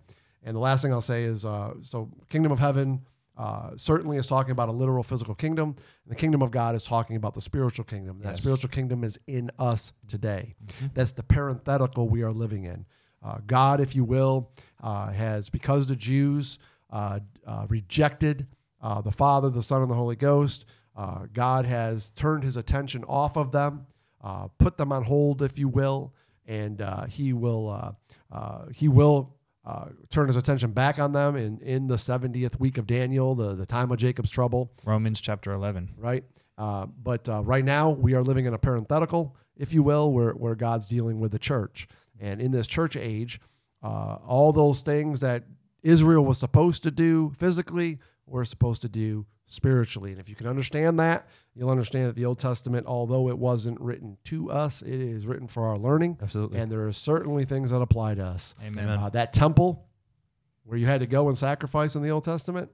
And 0.44 0.56
the 0.56 0.60
last 0.60 0.82
thing 0.82 0.91
I'll 0.94 1.02
say 1.02 1.24
is 1.24 1.44
uh, 1.46 1.74
so 1.82 2.10
kingdom 2.30 2.52
of 2.52 2.60
heaven. 2.60 3.02
Uh, 3.36 3.72
certainly 3.76 4.18
is 4.18 4.28
talking 4.28 4.52
about 4.52 4.70
a 4.70 4.72
literal 4.72 5.02
physical 5.02 5.34
kingdom. 5.34 5.76
The 6.06 6.16
kingdom 6.16 6.42
of 6.44 6.52
God 6.52 6.76
is 6.76 6.84
talking 6.84 7.16
about 7.16 7.34
the 7.34 7.42
spiritual 7.42 7.84
kingdom. 7.86 8.20
That 8.22 8.38
spiritual 8.38 8.70
kingdom 8.70 9.04
is 9.04 9.20
in 9.28 9.50
us 9.58 9.92
today. 10.08 10.54
That's 10.94 11.12
the 11.14 11.24
parenthetical 11.24 12.10
we 12.10 12.22
are 12.22 12.32
living 12.32 12.66
in. 12.66 12.86
Uh, 13.26 13.38
God, 13.48 13.80
if 13.80 13.96
you 13.96 14.04
will, 14.04 14.52
uh, 14.84 15.12
has, 15.12 15.50
because 15.50 15.88
the 15.88 15.96
Jews 15.96 16.60
uh, 16.92 17.20
uh, 17.48 17.66
rejected 17.70 18.46
uh, 18.82 19.02
the 19.02 19.12
Father, 19.12 19.50
the 19.50 19.64
Son, 19.64 19.82
and 19.82 19.90
the 19.90 19.96
Holy 19.96 20.18
Ghost, 20.18 20.66
uh, 20.96 21.26
God 21.34 21.66
has 21.66 22.10
turned 22.16 22.44
his 22.44 22.58
attention 22.58 23.04
off 23.06 23.36
of 23.38 23.52
them, 23.52 23.88
uh, 24.22 24.48
put 24.60 24.78
them 24.78 24.92
on 24.92 25.04
hold, 25.04 25.42
if 25.42 25.58
you 25.58 25.68
will, 25.70 26.14
and 26.46 26.82
uh, 26.82 27.06
he 27.06 27.34
will, 27.34 27.70
uh, 27.70 27.92
uh, 28.32 28.66
he 28.74 28.88
will 28.90 29.34
uh, 29.66 29.86
turn 30.09 30.28
his 30.28 30.36
attention 30.36 30.72
back 30.72 30.99
on 30.99 31.14
them 31.14 31.36
in, 31.36 31.57
in 31.59 31.88
the 31.88 31.95
70th 31.95 32.59
week 32.59 32.78
of 32.78 32.86
Daniel, 32.86 33.34
the, 33.36 33.55
the 33.55 33.66
time 33.66 33.91
of 33.91 33.97
Jacob's 33.97 34.30
trouble 34.30 34.72
Romans 34.84 35.22
chapter 35.22 35.53
11. 35.53 35.91
right? 35.97 36.24
Uh, 36.57 36.86
but 36.86 37.28
uh, 37.30 37.41
right 37.43 37.64
now, 37.64 37.89
we 37.89 38.14
are 38.14 38.22
living 38.22 38.45
in 38.45 38.53
a 38.53 38.57
parenthetical, 38.57 39.36
if 39.57 39.74
you 39.74 39.82
will, 39.82 40.11
where, 40.11 40.32
where 40.32 40.55
God's 40.55 40.86
dealing 40.86 41.20
with 41.20 41.32
the 41.32 41.39
church. 41.39 41.88
And 42.20 42.41
in 42.41 42.51
this 42.51 42.68
church 42.68 42.95
age, 42.95 43.39
uh, 43.82 44.18
all 44.26 44.51
those 44.51 44.82
things 44.82 45.20
that 45.22 45.43
Israel 45.82 46.24
was 46.24 46.38
supposed 46.38 46.84
to 46.84 46.91
do 46.91 47.34
physically, 47.38 47.99
we're 48.26 48.45
supposed 48.45 48.82
to 48.84 48.89
do 48.89 49.26
spiritually. 49.54 50.12
And 50.12 50.20
if 50.20 50.28
you 50.28 50.36
can 50.36 50.47
understand 50.47 50.99
that, 50.99 51.28
you'll 51.54 51.70
understand 51.70 52.08
that 52.08 52.16
the 52.16 52.26
Old 52.26 52.39
Testament, 52.39 52.88
although 52.88 53.30
it 53.30 53.38
wasn't 53.38 53.80
written 53.80 54.18
to 54.26 54.49
us, 54.49 54.82
it 54.82 54.99
is 54.99 55.28
written 55.28 55.47
for 55.47 55.68
our 55.68 55.78
learning. 55.78 56.18
Absolutely. 56.22 56.60
And 56.60 56.72
there 56.72 56.88
are 56.88 56.91
certainly 56.91 57.45
things 57.45 57.70
that 57.70 57.80
apply 57.80 58.16
to 58.16 58.26
us. 58.26 58.56
Amen. 58.66 58.89
Uh, 58.89 59.10
that 59.10 59.32
temple 59.32 59.86
where 60.64 60.78
you 60.78 60.88
had 60.88 61.01
to 61.01 61.06
go 61.06 61.28
and 61.28 61.38
sacrifice 61.38 61.95
in 61.95 62.01
the 62.01 62.10
Old 62.10 62.24
Testament, 62.24 62.72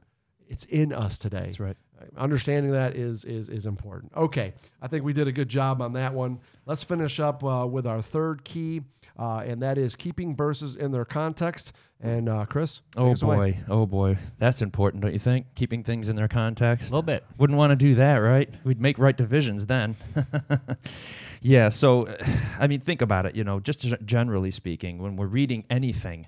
it's 0.47 0.63
in 0.65 0.93
us 0.93 1.17
today 1.17 1.41
That's 1.45 1.59
right. 1.59 1.75
understanding 2.15 2.71
that 2.71 2.95
is 2.95 3.25
is 3.25 3.49
is 3.49 3.65
important. 3.65 4.13
Okay, 4.15 4.53
I 4.81 4.87
think 4.87 5.03
we 5.03 5.13
did 5.13 5.27
a 5.27 5.31
good 5.31 5.49
job 5.49 5.81
on 5.81 5.93
that 5.93 6.13
one. 6.13 6.39
Let's 6.65 6.83
finish 6.83 7.19
up 7.19 7.43
uh, 7.43 7.67
with 7.69 7.85
our 7.85 8.01
third 8.01 8.43
key, 8.45 8.81
uh, 9.19 9.43
and 9.45 9.61
that 9.61 9.77
is 9.77 9.95
keeping 9.95 10.35
verses 10.35 10.77
in 10.77 10.91
their 10.91 11.05
context. 11.05 11.73
And 12.01 12.29
uh, 12.29 12.45
Chris, 12.45 12.79
Oh 12.95 13.11
us 13.11 13.21
away. 13.21 13.35
boy, 13.35 13.57
oh 13.67 13.85
boy, 13.85 14.17
that's 14.37 14.61
important, 14.61 15.03
don't 15.03 15.11
you 15.11 15.19
think? 15.19 15.45
Keeping 15.55 15.83
things 15.83 16.07
in 16.07 16.15
their 16.15 16.29
context. 16.29 16.87
A 16.87 16.91
little 16.91 17.03
bit. 17.03 17.25
Wouldn't 17.37 17.57
want 17.57 17.71
to 17.71 17.75
do 17.75 17.95
that, 17.95 18.15
right? 18.17 18.49
We'd 18.63 18.79
make 18.79 18.97
right 18.97 19.17
divisions 19.17 19.65
then. 19.65 19.97
yeah. 21.41 21.69
So, 21.69 22.07
uh, 22.07 22.15
I 22.59 22.67
mean, 22.67 22.79
think 22.79 23.01
about 23.01 23.25
it. 23.25 23.35
You 23.35 23.43
know, 23.43 23.59
just 23.59 23.85
generally 24.05 24.51
speaking, 24.51 24.99
when 25.01 25.15
we're 25.15 25.27
reading 25.27 25.65
anything, 25.69 26.27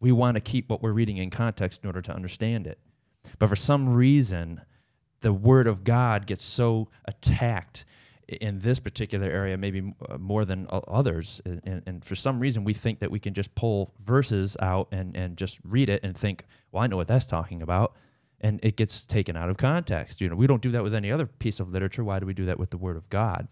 we 0.00 0.12
want 0.12 0.34
to 0.36 0.40
keep 0.40 0.68
what 0.70 0.82
we're 0.82 0.92
reading 0.92 1.16
in 1.16 1.30
context 1.30 1.82
in 1.82 1.86
order 1.88 2.02
to 2.02 2.12
understand 2.14 2.66
it. 2.66 2.78
But 3.38 3.48
for 3.48 3.56
some 3.56 3.88
reason, 3.94 4.60
the 5.22 5.32
Word 5.32 5.66
of 5.66 5.84
God 5.84 6.26
gets 6.26 6.44
so 6.44 6.88
attacked 7.06 7.84
i- 7.88 7.97
in 8.28 8.60
this 8.60 8.78
particular 8.78 9.26
area, 9.26 9.56
maybe 9.56 9.94
uh, 10.08 10.18
more 10.18 10.44
than 10.44 10.66
others. 10.70 11.40
And, 11.44 11.82
and 11.86 12.04
for 12.04 12.14
some 12.14 12.38
reason, 12.38 12.62
we 12.64 12.74
think 12.74 13.00
that 13.00 13.10
we 13.10 13.18
can 13.18 13.34
just 13.34 13.54
pull 13.54 13.94
verses 14.04 14.56
out 14.60 14.88
and, 14.92 15.16
and 15.16 15.36
just 15.36 15.58
read 15.64 15.88
it 15.88 16.02
and 16.02 16.16
think, 16.16 16.44
well, 16.70 16.82
I 16.82 16.86
know 16.86 16.96
what 16.96 17.08
that's 17.08 17.26
talking 17.26 17.62
about. 17.62 17.96
And 18.40 18.60
it 18.62 18.76
gets 18.76 19.04
taken 19.04 19.36
out 19.36 19.48
of 19.50 19.56
context. 19.56 20.20
You 20.20 20.28
know, 20.28 20.36
we 20.36 20.46
don't 20.46 20.62
do 20.62 20.70
that 20.72 20.82
with 20.82 20.94
any 20.94 21.10
other 21.10 21.26
piece 21.26 21.58
of 21.58 21.70
literature. 21.70 22.04
Why 22.04 22.20
do 22.20 22.26
we 22.26 22.34
do 22.34 22.44
that 22.44 22.58
with 22.58 22.70
the 22.70 22.76
Word 22.76 22.96
of 22.96 23.08
God? 23.10 23.48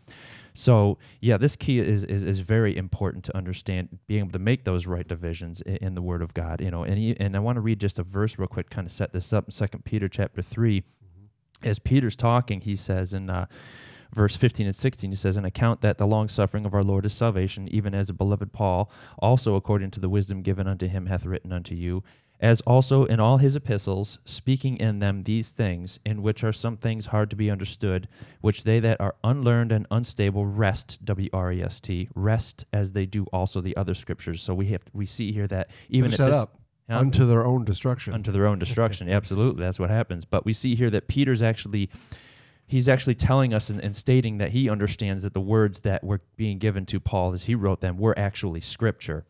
So, 0.54 0.98
yeah, 1.20 1.36
this 1.38 1.56
key 1.56 1.80
is, 1.80 2.04
is, 2.04 2.24
is 2.24 2.38
very 2.38 2.76
important 2.76 3.24
to 3.24 3.36
understand, 3.36 3.98
being 4.06 4.20
able 4.20 4.30
to 4.32 4.38
make 4.38 4.62
those 4.62 4.86
right 4.86 5.06
divisions 5.06 5.60
in, 5.62 5.76
in 5.76 5.94
the 5.96 6.02
Word 6.02 6.22
of 6.22 6.34
God. 6.34 6.60
You 6.60 6.70
know, 6.70 6.84
and 6.84 6.96
he, 6.96 7.18
and 7.18 7.34
I 7.34 7.40
want 7.40 7.56
to 7.56 7.60
read 7.62 7.80
just 7.80 7.98
a 7.98 8.04
verse 8.04 8.38
real 8.38 8.46
quick, 8.46 8.70
kind 8.70 8.86
of 8.86 8.92
set 8.92 9.12
this 9.12 9.32
up 9.32 9.46
in 9.46 9.50
Second 9.50 9.84
Peter 9.84 10.08
chapter 10.08 10.40
3 10.40 10.84
as 11.62 11.78
Peter's 11.78 12.16
talking, 12.16 12.60
he 12.60 12.76
says 12.76 13.14
in 13.14 13.30
uh, 13.30 13.46
verse 14.14 14.36
15 14.36 14.66
and 14.66 14.74
16, 14.74 15.10
he 15.10 15.16
says, 15.16 15.36
An 15.36 15.44
account 15.44 15.80
that 15.80 15.98
the 15.98 16.06
long 16.06 16.28
suffering 16.28 16.66
of 16.66 16.74
our 16.74 16.84
Lord 16.84 17.06
is 17.06 17.14
salvation, 17.14 17.68
even 17.68 17.94
as 17.94 18.06
the 18.08 18.12
beloved 18.12 18.52
Paul, 18.52 18.90
also 19.18 19.54
according 19.54 19.90
to 19.92 20.00
the 20.00 20.08
wisdom 20.08 20.42
given 20.42 20.66
unto 20.66 20.86
him, 20.86 21.06
hath 21.06 21.24
written 21.24 21.52
unto 21.52 21.74
you, 21.74 22.02
as 22.40 22.60
also 22.62 23.04
in 23.04 23.18
all 23.18 23.38
his 23.38 23.56
epistles, 23.56 24.18
speaking 24.24 24.76
in 24.76 24.98
them 24.98 25.22
these 25.22 25.50
things, 25.50 25.98
in 26.04 26.22
which 26.22 26.44
are 26.44 26.52
some 26.52 26.76
things 26.76 27.06
hard 27.06 27.30
to 27.30 27.36
be 27.36 27.50
understood, 27.50 28.08
which 28.40 28.64
they 28.64 28.78
that 28.80 29.00
are 29.00 29.14
unlearned 29.24 29.72
and 29.72 29.86
unstable 29.90 30.44
wrest, 30.44 30.98
W 31.04 31.30
R 31.32 31.52
E 31.52 31.62
S 31.62 31.80
T, 31.80 32.08
wrest 32.14 32.64
as 32.72 32.92
they 32.92 33.06
do 33.06 33.24
also 33.32 33.60
the 33.60 33.76
other 33.76 33.94
scriptures. 33.94 34.42
So 34.42 34.54
we 34.54 34.66
have 34.66 34.82
we 34.92 35.06
see 35.06 35.32
here 35.32 35.46
that 35.48 35.70
even 35.88 36.12
at 36.12 36.18
this, 36.18 36.36
up. 36.36 36.60
Yeah. 36.88 36.98
unto 36.98 37.26
their 37.26 37.44
own 37.44 37.64
destruction. 37.64 38.12
unto 38.12 38.30
their 38.30 38.46
own 38.46 38.58
destruction. 38.58 39.08
Absolutely, 39.10 39.64
that's 39.64 39.80
what 39.80 39.90
happens. 39.90 40.24
But 40.24 40.44
we 40.44 40.52
see 40.52 40.74
here 40.74 40.90
that 40.90 41.08
Peter's 41.08 41.42
actually 41.42 41.90
he's 42.66 42.88
actually 42.88 43.14
telling 43.14 43.54
us 43.54 43.70
and, 43.70 43.80
and 43.80 43.94
stating 43.94 44.38
that 44.38 44.50
he 44.50 44.68
understands 44.68 45.22
that 45.22 45.34
the 45.34 45.40
words 45.40 45.80
that 45.80 46.02
were 46.02 46.20
being 46.36 46.58
given 46.58 46.86
to 46.86 47.00
Paul 47.00 47.32
as 47.32 47.44
he 47.44 47.54
wrote 47.54 47.80
them 47.80 47.98
were 47.98 48.18
actually 48.18 48.60
scripture. 48.60 49.24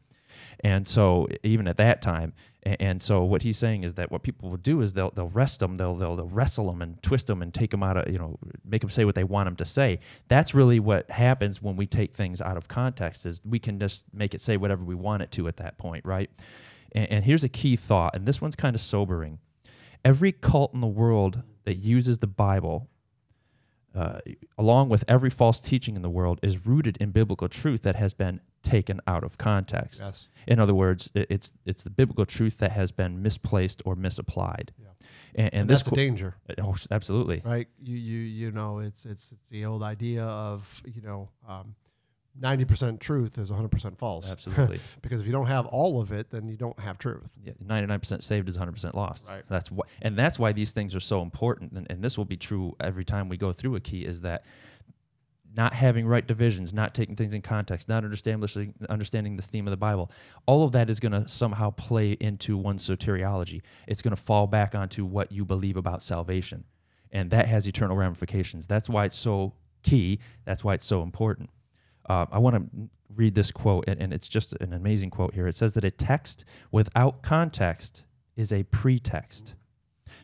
And 0.60 0.86
so 0.86 1.28
even 1.42 1.68
at 1.68 1.76
that 1.76 2.02
time, 2.02 2.32
and 2.64 3.02
so 3.02 3.22
what 3.22 3.42
he's 3.42 3.58
saying 3.58 3.84
is 3.84 3.94
that 3.94 4.10
what 4.10 4.22
people 4.22 4.50
will 4.50 4.56
do 4.56 4.80
is 4.80 4.92
they'll 4.92 5.10
they'll 5.10 5.28
rest 5.28 5.60
them, 5.60 5.76
they'll 5.76 5.94
they'll, 5.94 6.16
they'll 6.16 6.28
wrestle 6.28 6.66
them 6.66 6.82
and 6.82 7.00
twist 7.02 7.28
them 7.28 7.40
and 7.40 7.54
take 7.54 7.70
them 7.70 7.82
out 7.82 7.96
of 7.96 8.12
you 8.12 8.18
know 8.18 8.38
make 8.64 8.80
them 8.80 8.90
say 8.90 9.04
what 9.04 9.14
they 9.14 9.24
want 9.24 9.46
them 9.46 9.56
to 9.56 9.64
say. 9.64 10.00
That's 10.28 10.52
really 10.52 10.80
what 10.80 11.08
happens 11.10 11.62
when 11.62 11.76
we 11.76 11.86
take 11.86 12.14
things 12.14 12.40
out 12.40 12.56
of 12.56 12.66
context. 12.68 13.24
Is 13.24 13.40
we 13.44 13.58
can 13.58 13.78
just 13.78 14.04
make 14.12 14.34
it 14.34 14.40
say 14.40 14.56
whatever 14.56 14.82
we 14.82 14.94
want 14.94 15.22
it 15.22 15.30
to 15.32 15.46
at 15.48 15.58
that 15.58 15.78
point, 15.78 16.04
right? 16.04 16.28
And, 16.92 17.10
and 17.10 17.24
here's 17.24 17.44
a 17.44 17.48
key 17.48 17.76
thought, 17.76 18.16
and 18.16 18.26
this 18.26 18.40
one's 18.40 18.56
kind 18.56 18.74
of 18.74 18.82
sobering. 18.82 19.38
Every 20.04 20.32
cult 20.32 20.74
in 20.74 20.80
the 20.80 20.86
world 20.86 21.42
that 21.64 21.76
uses 21.76 22.18
the 22.18 22.26
Bible, 22.26 22.88
uh, 23.96 24.20
along 24.58 24.88
with 24.90 25.02
every 25.08 25.30
false 25.30 25.58
teaching 25.60 25.96
in 25.96 26.02
the 26.02 26.10
world, 26.10 26.38
is 26.42 26.66
rooted 26.66 26.96
in 26.98 27.10
biblical 27.10 27.48
truth 27.48 27.82
that 27.82 27.96
has 27.96 28.12
been 28.14 28.40
taken 28.62 29.00
out 29.06 29.24
of 29.24 29.38
context. 29.38 30.00
yes. 30.04 30.28
In 30.46 30.58
other 30.60 30.74
words, 30.74 31.10
i- 31.16 31.26
it's 31.30 31.52
it's 31.64 31.82
the 31.82 31.90
biblical 31.90 32.26
truth 32.26 32.58
that 32.58 32.72
has 32.72 32.92
been 32.92 33.22
misplaced 33.22 33.80
or 33.84 33.94
misapplied. 33.96 34.72
Yeah. 34.78 34.88
And, 35.34 35.46
and, 35.46 35.54
And, 35.54 35.70
this 35.70 35.78
that's 35.80 35.84
the 35.84 35.90
qu- 35.90 35.96
danger, 35.96 36.34
oh, 36.58 36.74
absolutely. 36.90 37.42
right? 37.44 37.68
You 37.82 37.96
you 37.96 38.18
you 38.20 38.50
know, 38.50 38.80
it's 38.80 39.06
it's 39.06 39.32
it's 39.32 39.48
the 39.50 39.64
old 39.64 39.82
idea 39.82 40.24
of 40.24 40.82
you 40.84 41.02
know, 41.02 41.28
um, 41.48 41.74
ninety 42.40 42.64
percent 42.64 43.00
truth 43.00 43.38
is 43.38 43.50
one 43.50 43.56
hundred 43.56 43.70
percent 43.70 43.98
false. 43.98 44.30
Absolutely. 44.30 44.80
because 45.02 45.20
if 45.20 45.26
you 45.26 45.32
don't 45.32 45.46
have 45.46 45.66
all 45.66 46.00
of 46.00 46.12
it, 46.12 46.30
then 46.30 46.48
you 46.48 46.56
don't 46.56 46.78
have 46.78 46.98
truth. 46.98 47.30
Yeah, 47.44 47.52
99% 47.64 48.22
saved 48.22 48.48
is 48.48 48.56
100% 48.56 48.94
lost. 48.94 49.28
Right. 49.28 49.42
That's 49.48 49.70
why, 49.70 49.84
and 50.02 50.16
that's 50.16 50.38
why 50.38 50.52
these 50.52 50.70
things 50.70 50.94
are 50.94 51.00
so 51.00 51.22
important. 51.22 51.72
And, 51.72 51.86
and 51.90 52.02
this 52.02 52.18
will 52.18 52.24
be 52.24 52.36
true 52.36 52.74
every 52.80 53.04
time 53.04 53.28
we 53.28 53.36
go 53.36 53.52
through 53.52 53.76
a 53.76 53.80
key 53.80 54.04
is 54.04 54.20
that 54.22 54.44
not 55.56 55.72
having 55.72 56.06
right 56.06 56.26
divisions, 56.26 56.74
not 56.74 56.94
taking 56.94 57.16
things 57.16 57.32
in 57.32 57.40
context, 57.40 57.88
not 57.88 58.04
understanding 58.04 58.74
understanding 58.90 59.36
the 59.36 59.42
theme 59.42 59.66
of 59.66 59.70
the 59.70 59.76
Bible, 59.76 60.10
all 60.44 60.64
of 60.64 60.72
that 60.72 60.90
is 60.90 61.00
going 61.00 61.12
to 61.12 61.26
somehow 61.28 61.70
play 61.70 62.12
into 62.20 62.58
one's 62.58 62.86
soteriology. 62.86 63.62
It's 63.88 64.02
going 64.02 64.14
to 64.14 64.22
fall 64.22 64.46
back 64.46 64.74
onto 64.74 65.04
what 65.04 65.32
you 65.32 65.44
believe 65.44 65.78
about 65.78 66.02
salvation, 66.02 66.64
and 67.10 67.30
that 67.30 67.46
has 67.46 67.66
eternal 67.66 67.96
ramifications. 67.96 68.66
That's 68.66 68.88
why 68.88 69.06
it's 69.06 69.16
so 69.16 69.54
key. 69.82 70.18
That's 70.44 70.62
why 70.62 70.74
it's 70.74 70.86
so 70.86 71.02
important. 71.02 71.48
Uh, 72.08 72.26
I 72.30 72.38
want 72.38 72.56
to 72.56 72.88
read 73.14 73.34
this 73.34 73.50
quote, 73.50 73.84
and, 73.88 74.00
and 74.00 74.12
it's 74.12 74.28
just 74.28 74.52
an 74.54 74.72
amazing 74.72 75.10
quote 75.10 75.34
here. 75.34 75.46
It 75.46 75.56
says 75.56 75.74
that 75.74 75.84
a 75.84 75.90
text 75.90 76.44
without 76.70 77.22
context 77.22 78.04
is 78.36 78.52
a 78.52 78.62
pretext. 78.64 79.54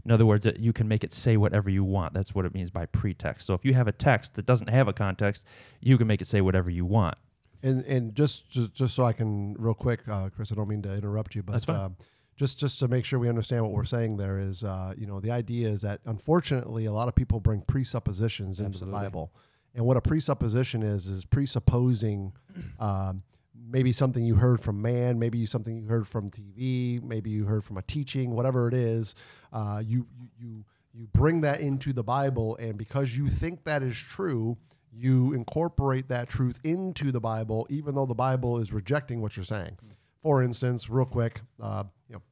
In 0.04 0.10
other 0.10 0.26
words, 0.26 0.44
that 0.44 0.58
you 0.58 0.72
can 0.72 0.88
make 0.88 1.04
it 1.04 1.12
say 1.12 1.36
whatever 1.36 1.70
you 1.70 1.84
want. 1.84 2.12
That's 2.12 2.34
what 2.34 2.44
it 2.44 2.54
means 2.54 2.70
by 2.70 2.86
pretext. 2.86 3.46
So 3.46 3.54
if 3.54 3.64
you 3.64 3.74
have 3.74 3.88
a 3.88 3.92
text 3.92 4.34
that 4.34 4.46
doesn't 4.46 4.68
have 4.68 4.88
a 4.88 4.92
context, 4.92 5.44
you 5.80 5.96
can 5.98 6.06
make 6.06 6.20
it 6.20 6.26
say 6.26 6.40
whatever 6.40 6.70
you 6.70 6.84
want. 6.84 7.16
And 7.62 7.84
and 7.84 8.14
just 8.14 8.50
just, 8.50 8.74
just 8.74 8.94
so 8.94 9.04
I 9.04 9.12
can 9.12 9.54
real 9.58 9.74
quick, 9.74 10.00
uh, 10.08 10.28
Chris, 10.30 10.50
I 10.50 10.56
don't 10.56 10.68
mean 10.68 10.82
to 10.82 10.92
interrupt 10.92 11.34
you, 11.34 11.42
but. 11.42 11.68
Um, 11.68 11.96
just 12.34 12.58
just 12.58 12.78
to 12.78 12.88
make 12.88 13.04
sure 13.04 13.18
we 13.18 13.28
understand 13.28 13.62
what 13.62 13.72
we're 13.72 13.84
saying, 13.84 14.16
there 14.16 14.38
is 14.38 14.64
uh, 14.64 14.94
you 14.96 15.06
know 15.06 15.20
the 15.20 15.30
idea 15.30 15.68
is 15.68 15.82
that 15.82 16.00
unfortunately 16.06 16.86
a 16.86 16.92
lot 16.92 17.06
of 17.06 17.14
people 17.14 17.38
bring 17.40 17.60
presuppositions 17.60 18.58
into 18.58 18.70
Absolutely. 18.70 18.98
the 18.98 19.04
Bible, 19.04 19.32
and 19.74 19.84
what 19.84 19.96
a 19.96 20.00
presupposition 20.00 20.82
is 20.82 21.06
is 21.06 21.24
presupposing. 21.24 22.32
Um, 22.78 23.22
Maybe 23.70 23.92
something 23.92 24.24
you 24.24 24.34
heard 24.34 24.60
from 24.60 24.82
man, 24.82 25.18
maybe 25.18 25.38
you 25.38 25.46
something 25.46 25.74
you 25.74 25.86
heard 25.86 26.06
from 26.06 26.30
TV, 26.30 27.02
maybe 27.02 27.30
you 27.30 27.46
heard 27.46 27.64
from 27.64 27.78
a 27.78 27.82
teaching, 27.82 28.32
whatever 28.32 28.68
it 28.68 28.74
is. 28.74 29.14
Uh, 29.50 29.82
you, 29.84 30.06
you 30.38 30.64
you 30.92 31.08
bring 31.14 31.40
that 31.42 31.60
into 31.60 31.92
the 31.92 32.02
Bible, 32.02 32.56
and 32.56 32.76
because 32.76 33.16
you 33.16 33.28
think 33.28 33.64
that 33.64 33.82
is 33.82 33.96
true, 33.96 34.58
you 34.92 35.32
incorporate 35.32 36.08
that 36.08 36.28
truth 36.28 36.60
into 36.64 37.10
the 37.12 37.20
Bible, 37.20 37.66
even 37.70 37.94
though 37.94 38.04
the 38.04 38.14
Bible 38.14 38.58
is 38.58 38.72
rejecting 38.72 39.22
what 39.22 39.36
you're 39.36 39.44
saying. 39.44 39.78
For 40.22 40.42
instance, 40.42 40.90
real 40.90 41.06
quick, 41.06 41.40
uh, 41.60 41.84
you 42.08 42.16
know, 42.16 42.22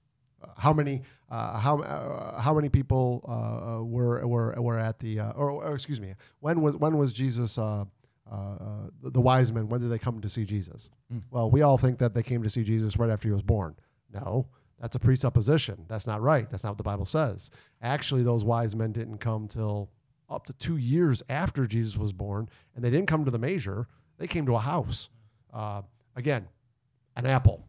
how 0.57 0.73
many 0.73 1.03
uh, 1.31 1.59
how 1.59 1.81
uh, 1.81 2.41
how 2.41 2.55
many 2.55 2.69
people 2.69 3.25
uh, 3.29 3.79
uh, 3.79 3.83
were 3.83 4.27
were 4.27 4.55
were 4.61 4.79
at 4.79 4.99
the 4.99 5.21
uh, 5.21 5.33
or, 5.33 5.51
or 5.51 5.75
excuse 5.75 6.01
me, 6.01 6.15
when 6.41 6.61
was 6.61 6.77
when 6.77 6.97
was 6.97 7.13
Jesus? 7.13 7.59
Uh, 7.59 7.85
uh, 8.31 8.35
uh, 8.35 8.67
the, 9.03 9.21
wise 9.21 9.51
men, 9.51 9.69
when 9.69 9.81
did 9.81 9.91
they 9.91 9.99
come 9.99 10.21
to 10.21 10.29
see 10.29 10.45
Jesus? 10.45 10.89
Mm. 11.13 11.23
Well, 11.33 11.51
we 11.51 11.63
all 11.63 11.77
think 11.77 11.99
that 11.99 12.15
they 12.15 12.23
came 12.23 12.45
to 12.45 12.51
see 12.51 12.63
Jesus 12.63 12.97
right 12.97 13.11
after 13.11 13.27
he 13.27 13.33
was 13.33 13.43
born. 13.43 13.75
No, 14.13 14.47
that's 14.81 14.95
a 14.95 15.01
presupposition. 15.01 15.85
That's 15.89 16.07
not 16.07 16.23
right. 16.23 16.49
That's 16.49 16.63
not 16.63 16.71
what 16.71 16.79
the 16.79 16.85
Bible 16.85 17.05
says. 17.05 17.51
Actually, 17.83 18.23
those 18.23 18.45
wise 18.45 18.77
men 18.77 18.93
didn't 18.93 19.19
come 19.19 19.49
till 19.49 19.91
up 20.29 20.47
to 20.47 20.53
two 20.55 20.77
years 20.77 21.25
after 21.29 21.67
Jesus 21.67 21.97
was 21.97 22.13
born, 22.13 22.49
and 22.77 22.85
they 22.85 22.91
didn't 22.91 23.09
come 23.09 23.25
to 23.25 23.33
the 23.33 23.39
major. 23.39 23.89
They 24.19 24.29
came 24.29 24.47
to 24.47 24.55
a 24.55 24.61
house. 24.61 25.09
Uh, 25.53 25.83
again, 26.15 26.47
an 27.17 27.27
apple. 27.27 27.67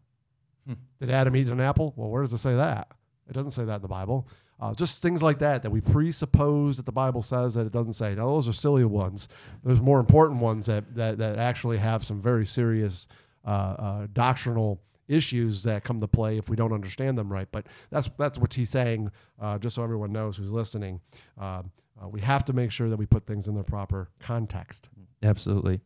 Did 0.99 1.09
Adam 1.09 1.35
eat 1.35 1.47
an 1.47 1.59
apple? 1.59 1.93
Well, 1.95 2.09
where 2.09 2.21
does 2.21 2.33
it 2.33 2.39
say 2.39 2.55
that? 2.55 2.89
It 3.29 3.33
doesn't 3.33 3.51
say 3.51 3.65
that 3.65 3.75
in 3.77 3.81
the 3.81 3.87
Bible. 3.87 4.27
Uh, 4.59 4.73
just 4.75 5.01
things 5.01 5.23
like 5.23 5.39
that 5.39 5.63
that 5.63 5.71
we 5.71 5.81
presuppose 5.81 6.77
that 6.77 6.85
the 6.85 6.91
Bible 6.91 7.23
says 7.23 7.55
that 7.55 7.65
it 7.65 7.71
doesn't 7.71 7.93
say. 7.93 8.13
Now, 8.13 8.27
those 8.27 8.47
are 8.47 8.53
silly 8.53 8.85
ones. 8.85 9.27
There's 9.63 9.81
more 9.81 9.99
important 9.99 10.39
ones 10.39 10.67
that 10.67 10.95
that, 10.95 11.17
that 11.17 11.39
actually 11.39 11.77
have 11.77 12.03
some 12.03 12.21
very 12.21 12.45
serious 12.45 13.07
uh, 13.45 13.49
uh, 13.49 14.07
doctrinal 14.13 14.79
issues 15.07 15.63
that 15.63 15.83
come 15.83 15.99
to 15.99 16.07
play 16.07 16.37
if 16.37 16.47
we 16.47 16.55
don't 16.55 16.71
understand 16.73 17.17
them 17.17 17.31
right. 17.31 17.47
But 17.51 17.65
that's 17.89 18.09
that's 18.17 18.37
what 18.37 18.53
he's 18.53 18.69
saying. 18.69 19.11
Uh, 19.39 19.57
just 19.57 19.75
so 19.75 19.83
everyone 19.83 20.11
knows 20.11 20.37
who's 20.37 20.51
listening, 20.51 21.01
uh, 21.39 21.63
uh, 22.01 22.07
we 22.07 22.21
have 22.21 22.45
to 22.45 22.53
make 22.53 22.71
sure 22.71 22.89
that 22.89 22.97
we 22.97 23.07
put 23.07 23.25
things 23.25 23.47
in 23.47 23.55
their 23.55 23.63
proper 23.63 24.09
context. 24.19 24.89
Absolutely. 25.23 25.81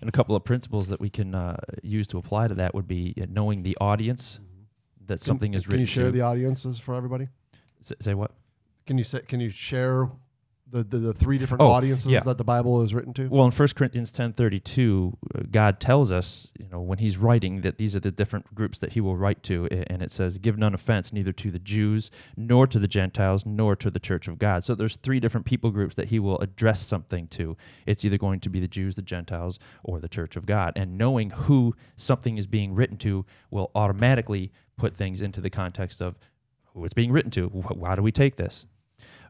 And 0.00 0.08
a 0.08 0.12
couple 0.12 0.36
of 0.36 0.44
principles 0.44 0.88
that 0.88 1.00
we 1.00 1.10
can 1.10 1.34
uh, 1.34 1.56
use 1.82 2.06
to 2.08 2.18
apply 2.18 2.48
to 2.48 2.54
that 2.54 2.74
would 2.74 2.88
be 2.88 3.14
uh, 3.20 3.26
knowing 3.28 3.62
the 3.62 3.76
audience 3.80 4.40
that 5.06 5.22
something 5.22 5.54
is 5.54 5.66
written. 5.66 5.78
Can 5.78 5.80
you 5.80 5.86
share 5.86 6.06
to. 6.06 6.12
the 6.12 6.20
audiences 6.20 6.78
for 6.78 6.94
everybody? 6.94 7.28
S- 7.80 7.92
say 8.00 8.14
what? 8.14 8.32
Can 8.86 8.98
you 8.98 9.04
say, 9.04 9.20
can 9.20 9.40
you 9.40 9.48
share 9.48 10.08
the, 10.70 10.84
the, 10.84 10.98
the 10.98 11.14
three 11.14 11.38
different 11.38 11.62
Oh, 11.62 11.68
audiences 11.68 12.06
yeah. 12.06 12.20
that 12.20 12.36
the 12.38 12.44
Bible 12.44 12.82
is 12.82 12.92
written 12.92 13.14
to? 13.14 13.28
Well, 13.28 13.46
in 13.46 13.52
1 13.52 13.68
Corinthians 13.74 14.10
10:32, 14.10 15.12
uh, 15.34 15.42
God 15.50 15.80
tells 15.80 16.12
us, 16.12 16.50
you 16.58 16.68
know, 16.68 16.80
when 16.80 16.98
he's 16.98 17.16
writing 17.16 17.62
that 17.62 17.78
these 17.78 17.96
are 17.96 18.00
the 18.00 18.10
different 18.10 18.54
groups 18.54 18.78
that 18.80 18.92
he 18.92 19.00
will 19.00 19.16
write 19.16 19.42
to 19.44 19.66
and 19.88 20.02
it 20.02 20.10
says, 20.12 20.38
"Give 20.38 20.58
none 20.58 20.74
offense 20.74 21.12
neither 21.12 21.32
to 21.32 21.50
the 21.50 21.58
Jews, 21.58 22.10
nor 22.36 22.66
to 22.66 22.78
the 22.78 22.88
Gentiles, 22.88 23.44
nor 23.46 23.76
to 23.76 23.90
the 23.90 24.00
church 24.00 24.28
of 24.28 24.38
God." 24.38 24.64
So 24.64 24.74
there's 24.74 24.96
three 24.96 25.20
different 25.20 25.46
people 25.46 25.70
groups 25.70 25.94
that 25.94 26.08
he 26.08 26.18
will 26.18 26.38
address 26.40 26.84
something 26.86 27.28
to. 27.28 27.56
It's 27.86 28.04
either 28.04 28.18
going 28.18 28.40
to 28.40 28.50
be 28.50 28.60
the 28.60 28.68
Jews, 28.68 28.96
the 28.96 29.02
Gentiles, 29.02 29.58
or 29.84 30.00
the 30.00 30.08
church 30.08 30.36
of 30.36 30.46
God. 30.46 30.72
And 30.76 30.98
knowing 30.98 31.30
who 31.30 31.74
something 31.96 32.36
is 32.36 32.46
being 32.46 32.74
written 32.74 32.96
to 32.98 33.24
will 33.50 33.70
automatically 33.74 34.52
put 34.76 34.94
things 34.94 35.22
into 35.22 35.40
the 35.40 35.50
context 35.50 36.00
of 36.00 36.18
who 36.74 36.84
it's 36.84 36.94
being 36.94 37.10
written 37.10 37.30
to. 37.32 37.46
Why 37.48 37.94
do 37.94 38.02
we 38.02 38.12
take 38.12 38.36
this? 38.36 38.66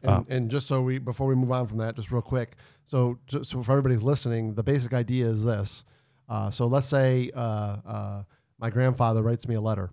And, 0.03 0.11
Uh, 0.11 0.23
and 0.29 0.49
just 0.51 0.67
so 0.67 0.81
we, 0.81 0.97
before 0.97 1.27
we 1.27 1.35
move 1.35 1.51
on 1.51 1.67
from 1.67 1.77
that, 1.79 1.95
just 1.95 2.11
real 2.11 2.21
quick. 2.21 2.55
So, 2.85 3.19
just 3.27 3.49
so 3.51 3.61
for 3.61 3.71
everybody's 3.73 4.03
listening, 4.03 4.53
the 4.55 4.63
basic 4.63 4.93
idea 4.93 5.27
is 5.27 5.43
this. 5.43 5.83
Uh, 6.27 6.49
so 6.51 6.67
let's 6.67 6.87
say 6.87 7.31
uh, 7.35 7.39
uh, 7.85 8.23
my 8.59 8.69
grandfather 8.69 9.21
writes 9.23 9.47
me 9.47 9.55
a 9.55 9.61
letter, 9.61 9.89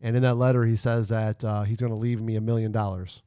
and 0.00 0.16
in 0.16 0.22
that 0.22 0.34
letter 0.36 0.64
he 0.64 0.74
says 0.76 1.08
that 1.08 1.42
uh, 1.44 1.62
he's 1.62 1.76
going 1.76 1.92
to 1.92 1.96
leave 1.96 2.20
me 2.20 2.36
a 2.36 2.40
million 2.40 2.72
dollars, 2.72 3.22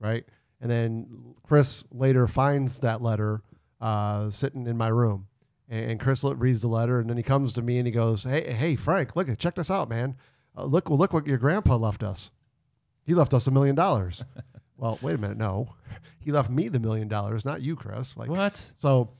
right? 0.00 0.24
And 0.60 0.70
then 0.70 1.34
Chris 1.46 1.84
later 1.92 2.26
finds 2.28 2.78
that 2.80 3.02
letter 3.02 3.42
uh, 3.80 4.30
sitting 4.30 4.66
in 4.66 4.76
my 4.76 4.88
room, 4.88 5.26
and, 5.68 5.92
and 5.92 6.00
Chris 6.00 6.22
reads 6.24 6.60
the 6.60 6.68
letter, 6.68 7.00
and 7.00 7.10
then 7.10 7.16
he 7.16 7.22
comes 7.24 7.52
to 7.54 7.62
me 7.62 7.78
and 7.78 7.86
he 7.86 7.92
goes, 7.92 8.22
"Hey, 8.24 8.52
hey, 8.52 8.76
Frank, 8.76 9.16
look, 9.16 9.28
check 9.38 9.56
this 9.56 9.70
out, 9.70 9.88
man. 9.88 10.16
Uh, 10.56 10.64
look, 10.64 10.88
look 10.90 11.12
what 11.12 11.26
your 11.26 11.38
grandpa 11.38 11.76
left 11.76 12.02
us. 12.04 12.30
He 13.04 13.14
left 13.14 13.34
us 13.34 13.46
a 13.46 13.50
million 13.50 13.74
dollars." 13.74 14.24
Well, 14.78 14.98
wait 15.02 15.14
a 15.14 15.18
minute. 15.18 15.36
No, 15.36 15.68
he 16.20 16.32
left 16.32 16.48
me 16.50 16.68
the 16.68 16.78
million 16.80 17.08
dollars, 17.08 17.44
not 17.44 17.60
you, 17.60 17.76
Chris. 17.76 18.16
Like, 18.16 18.30
What? 18.30 18.64
so 18.76 19.10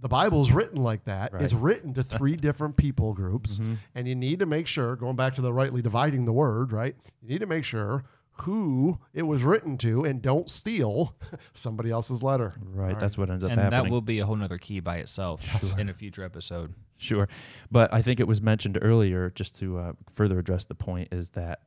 the 0.00 0.08
Bible's 0.08 0.52
written 0.52 0.80
like 0.82 1.04
that. 1.06 1.32
Right. 1.32 1.42
It's 1.42 1.52
written 1.54 1.92
to 1.94 2.02
three 2.04 2.36
different 2.46 2.76
people 2.76 3.14
groups, 3.14 3.58
Mhm. 3.58 3.78
and 3.96 4.06
you 4.06 4.14
need 4.14 4.38
to 4.38 4.46
make 4.46 4.66
sure. 4.68 4.94
Going 4.94 5.16
back 5.16 5.34
to 5.34 5.40
the 5.40 5.52
rightly 5.52 5.82
dividing 5.82 6.24
the 6.24 6.32
word, 6.32 6.70
right? 6.72 6.94
You 7.20 7.28
need 7.28 7.40
to 7.40 7.46
make 7.46 7.64
sure 7.64 8.04
who 8.42 8.96
it 9.12 9.22
was 9.24 9.42
written 9.42 9.76
to, 9.78 10.04
and 10.04 10.22
don't 10.22 10.48
steal 10.48 11.16
somebody 11.54 11.90
else's 11.90 12.22
letter. 12.22 12.54
Right, 12.62 12.94
All 12.94 13.00
that's 13.00 13.18
what 13.18 13.30
ends 13.30 13.42
up 13.42 13.50
and 13.50 13.60
happening. 13.60 13.84
that 13.86 13.90
will 13.90 14.00
be 14.00 14.20
a 14.20 14.26
whole 14.26 14.36
nother 14.36 14.58
key 14.58 14.78
by 14.78 14.98
itself 14.98 15.42
in 15.76 15.88
a 15.88 15.94
future 15.94 16.22
episode. 16.22 16.72
Sure. 16.98 17.26
But 17.72 17.92
I 17.92 18.00
think 18.00 18.20
it 18.20 18.28
was 18.28 18.40
mentioned 18.40 18.78
earlier, 18.80 19.30
just 19.30 19.58
to 19.58 19.78
uh, 19.78 19.92
further 20.14 20.38
address 20.38 20.66
the 20.66 20.76
point, 20.76 21.08
is 21.12 21.30
that 21.30 21.62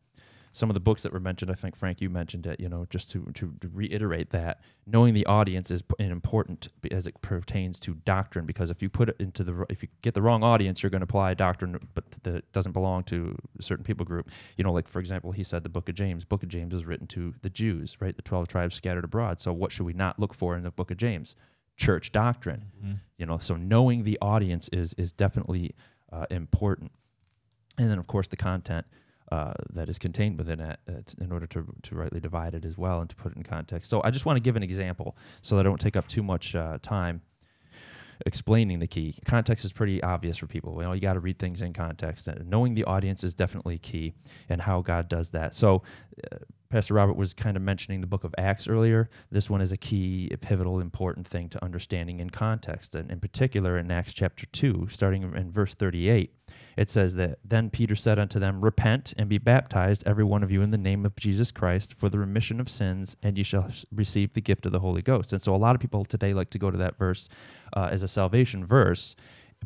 some 0.54 0.70
of 0.70 0.74
the 0.74 0.80
books 0.80 1.04
that 1.04 1.14
were 1.14 1.20
mentioned, 1.20 1.50
I 1.50 1.54
think 1.54 1.76
Frank, 1.76 2.02
you 2.02 2.10
mentioned 2.10 2.46
it. 2.46 2.60
You 2.60 2.70
know, 2.70 2.86
just 2.90 3.10
to 3.12 3.26
to, 3.36 3.54
to 3.62 3.70
reiterate 3.74 4.30
that 4.32 4.62
knowing 4.86 5.14
the 5.14 5.26
audience 5.26 5.72
is 5.72 5.84
important 6.00 6.68
as 6.92 7.08
it 7.08 7.20
pertains 7.22 7.80
to 7.82 7.94
doctrine. 8.06 8.46
Because 8.46 8.70
if 8.70 8.82
you 8.82 8.90
put 8.90 9.10
it 9.10 9.16
into 9.20 9.44
the 9.44 9.66
if 9.70 9.82
you 9.82 9.90
get 10.02 10.14
the 10.14 10.22
wrong 10.22 10.44
audience, 10.44 10.84
you're 10.84 10.90
going 10.90 11.02
to 11.02 11.06
apply 11.06 11.34
doctrine, 11.34 11.78
but 11.94 12.04
that 12.24 12.52
doesn't 12.52 12.74
belong 12.74 13.04
to 13.06 13.38
a 13.60 13.64
certain 13.64 13.86
people 13.86 14.06
group. 14.06 14.30
You 14.58 14.64
know, 14.64 14.74
like 14.74 14.88
for 14.88 15.00
example, 15.00 15.32
he 15.32 15.44
said 15.44 15.64
the 15.64 15.70
Book 15.70 15.90
of 15.90 15.96
James. 15.96 16.26
Book 16.26 16.44
of 16.44 16.50
James 16.50 16.74
is 16.74 16.86
written 16.86 17.08
to 17.08 17.34
the 17.42 17.50
Jews, 17.50 17.98
right? 18.00 18.16
The 18.16 18.22
twelve 18.22 18.48
tribes 18.48 18.76
scattered 18.76 19.06
abroad. 19.06 19.40
So 19.40 19.54
what 19.54 19.72
should 19.72 19.86
we 19.86 19.94
not 19.94 20.20
look 20.20 20.34
for 20.34 20.56
in 20.56 20.64
the 20.64 20.72
Book 20.72 20.92
of 20.92 20.98
James? 20.98 21.36
Church 21.78 22.12
doctrine. 22.12 22.66
Mhm. 22.84 23.00
You 23.18 23.26
know, 23.26 23.38
so 23.38 23.56
knowing 23.56 24.04
the 24.04 24.18
audience 24.22 24.70
is 24.74 24.94
is 24.96 25.12
definitely 25.12 25.76
uh, 26.12 26.26
important. 26.30 26.92
And 27.78 27.90
then, 27.90 27.98
of 27.98 28.06
course, 28.06 28.28
the 28.28 28.36
content 28.36 28.86
uh, 29.32 29.54
that 29.74 29.90
is 29.90 29.98
contained 29.98 30.38
within 30.38 30.60
it 30.60 30.80
uh, 30.90 30.94
in 31.24 31.32
order 31.32 31.48
to, 31.48 31.66
to 31.84 31.96
rightly 31.96 32.20
divide 32.20 32.54
it 32.54 32.66
as 32.66 32.78
well 32.78 33.00
and 33.00 33.10
to 33.10 33.16
put 33.16 33.32
it 33.32 33.38
in 33.38 33.44
context. 33.44 33.90
So, 33.90 34.02
I 34.04 34.12
just 34.12 34.26
want 34.26 34.38
to 34.38 34.42
give 34.42 34.56
an 34.56 34.64
example 34.64 35.16
so 35.42 35.56
that 35.56 35.62
I 35.62 35.64
don't 35.64 35.80
take 35.80 35.96
up 35.96 36.08
too 36.08 36.24
much 36.24 36.56
uh, 36.56 36.78
time 36.82 37.22
explaining 38.26 38.80
the 38.80 38.88
key. 38.88 39.16
Context 39.26 39.66
is 39.66 39.72
pretty 39.72 40.02
obvious 40.04 40.38
for 40.38 40.48
people. 40.48 40.76
You 40.78 40.84
know, 40.84 40.94
you 40.94 41.02
got 41.02 41.14
to 41.14 41.20
read 41.20 41.40
things 41.40 41.62
in 41.62 41.74
context. 41.74 42.28
Knowing 42.46 42.74
the 42.74 42.84
audience 42.86 43.24
is 43.24 43.34
definitely 43.34 43.78
key 43.78 44.14
and 44.50 44.62
how 44.62 44.82
God 44.82 45.10
does 45.10 45.32
that. 45.32 45.56
So, 45.56 45.84
uh, 46.32 46.38
Pastor 46.72 46.94
Robert 46.94 47.18
was 47.18 47.34
kind 47.34 47.58
of 47.58 47.64
mentioning 47.64 48.00
the 48.00 48.08
book 48.08 48.24
of 48.24 48.34
Acts 48.38 48.66
earlier. 48.66 49.10
This 49.30 49.50
one 49.50 49.60
is 49.60 49.74
a 49.74 49.78
key, 49.78 50.30
a 50.32 50.38
pivotal, 50.38 50.80
important 50.80 51.28
thing 51.28 51.50
to 51.50 51.64
understanding 51.64 52.22
in 52.22 52.30
context. 52.30 52.96
And 52.96 53.12
in 53.12 53.20
particular, 53.20 53.78
in 53.78 53.92
Acts 53.92 54.14
chapter 54.14 54.46
2, 54.46 54.88
starting 54.90 55.24
in 55.24 55.52
verse 55.52 55.74
38, 55.74 56.34
it 56.78 56.90
says 56.90 57.16
that 57.16 57.40
then 57.44 57.70
Peter 57.70 57.96
said 57.96 58.20
unto 58.20 58.40
them, 58.40 58.62
Repent 58.62 59.14
and 59.18 59.28
be 59.28 59.38
baptized, 59.38 60.04
every 60.06 60.24
one 60.24 60.44
of 60.44 60.52
you, 60.52 60.62
in 60.62 60.72
the 60.72 60.78
name 60.78 61.06
of 61.06 61.16
Jesus 61.18 61.52
Christ, 61.52 61.96
for 61.98 62.08
the 62.08 62.20
remission 62.20 62.62
of 62.62 62.70
sins, 62.70 63.18
and 63.22 63.38
ye 63.38 63.44
shall 63.44 63.70
receive 63.94 64.32
the 64.32 64.42
gift 64.42 64.66
of 64.66 64.72
the 64.72 64.80
Holy 64.80 65.02
Ghost. 65.02 65.34
And 65.34 65.42
so 65.42 65.54
a 65.54 65.58
lot 65.58 65.76
of 65.76 65.82
people 65.82 66.06
today 66.06 66.34
like 66.34 66.52
to 66.52 66.60
go 66.60 66.72
to 66.72 66.78
that 66.78 66.98
verse 66.98 67.28
uh, 67.76 67.90
as 67.92 68.02
a 68.02 68.08
salvation 68.08 68.66
verse. 68.66 69.18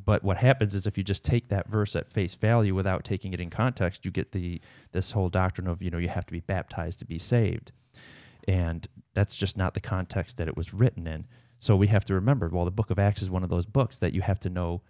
But 0.03 0.23
what 0.23 0.37
happens 0.37 0.75
is 0.75 0.85
if 0.85 0.97
you 0.97 1.03
just 1.03 1.23
take 1.23 1.47
that 1.49 1.69
verse 1.69 1.95
at 1.95 2.11
face 2.11 2.35
value 2.35 2.75
without 2.75 3.05
taking 3.05 3.33
it 3.33 3.39
in 3.39 3.49
context, 3.49 4.03
you 4.03 4.11
get 4.11 4.31
the 4.31 4.61
this 4.91 5.11
whole 5.11 5.29
doctrine 5.29 5.67
of 5.67 5.81
you 5.81 5.89
know 5.89 5.97
you 5.97 6.09
have 6.09 6.25
to 6.25 6.33
be 6.33 6.41
baptized 6.41 6.99
to 6.99 7.05
be 7.05 7.17
saved, 7.17 7.71
and 8.47 8.87
that's 9.13 9.35
just 9.35 9.57
not 9.57 9.73
the 9.73 9.79
context 9.79 10.37
that 10.37 10.47
it 10.47 10.57
was 10.57 10.73
written 10.73 11.07
in. 11.07 11.25
So 11.59 11.75
we 11.75 11.87
have 11.87 12.05
to 12.05 12.13
remember, 12.13 12.49
well, 12.49 12.65
the 12.65 12.71
Book 12.71 12.91
of 12.91 12.99
Acts 12.99 13.21
is 13.21 13.29
one 13.29 13.43
of 13.43 13.49
those 13.49 13.65
books 13.65 13.97
that 13.99 14.13
you 14.13 14.21
have 14.21 14.39
to 14.41 14.49
know 14.49 14.81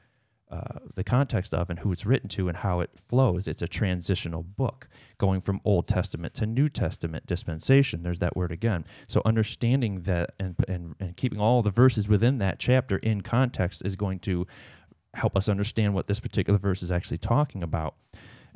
uh, 0.52 0.80
the 0.94 1.04
context 1.04 1.54
of 1.54 1.70
and 1.70 1.80
who 1.80 1.92
it's 1.92 2.06
written 2.06 2.30
to 2.30 2.48
and 2.48 2.58
how 2.58 2.80
it 2.80 2.92
flows. 3.08 3.48
It's 3.48 3.62
a 3.62 3.68
transitional 3.68 4.44
book 4.44 4.88
going 5.18 5.42
from 5.42 5.60
Old 5.66 5.88
Testament 5.88 6.34
to 6.36 6.46
New 6.46 6.70
Testament 6.70 7.26
dispensation. 7.26 8.04
There's 8.04 8.20
that 8.20 8.36
word 8.36 8.52
again. 8.52 8.86
So 9.08 9.22
understanding 9.26 10.02
that 10.02 10.34
and, 10.40 10.56
and, 10.68 10.96
and 11.00 11.18
keeping 11.18 11.40
all 11.40 11.64
the 11.64 11.72
verses 11.72 12.08
within 12.08 12.38
that 12.40 12.60
chapter 12.60 12.98
in 12.98 13.22
context 13.22 13.82
is 13.86 13.96
going 13.96 14.20
to 14.20 14.46
help 15.16 15.36
us 15.36 15.50
understand 15.50 15.94
what 15.94 16.08
this 16.08 16.20
particular 16.20 16.60
verse 16.60 16.84
is 16.84 16.92
actually 16.92 17.18
talking 17.18 17.64
about. 17.64 17.96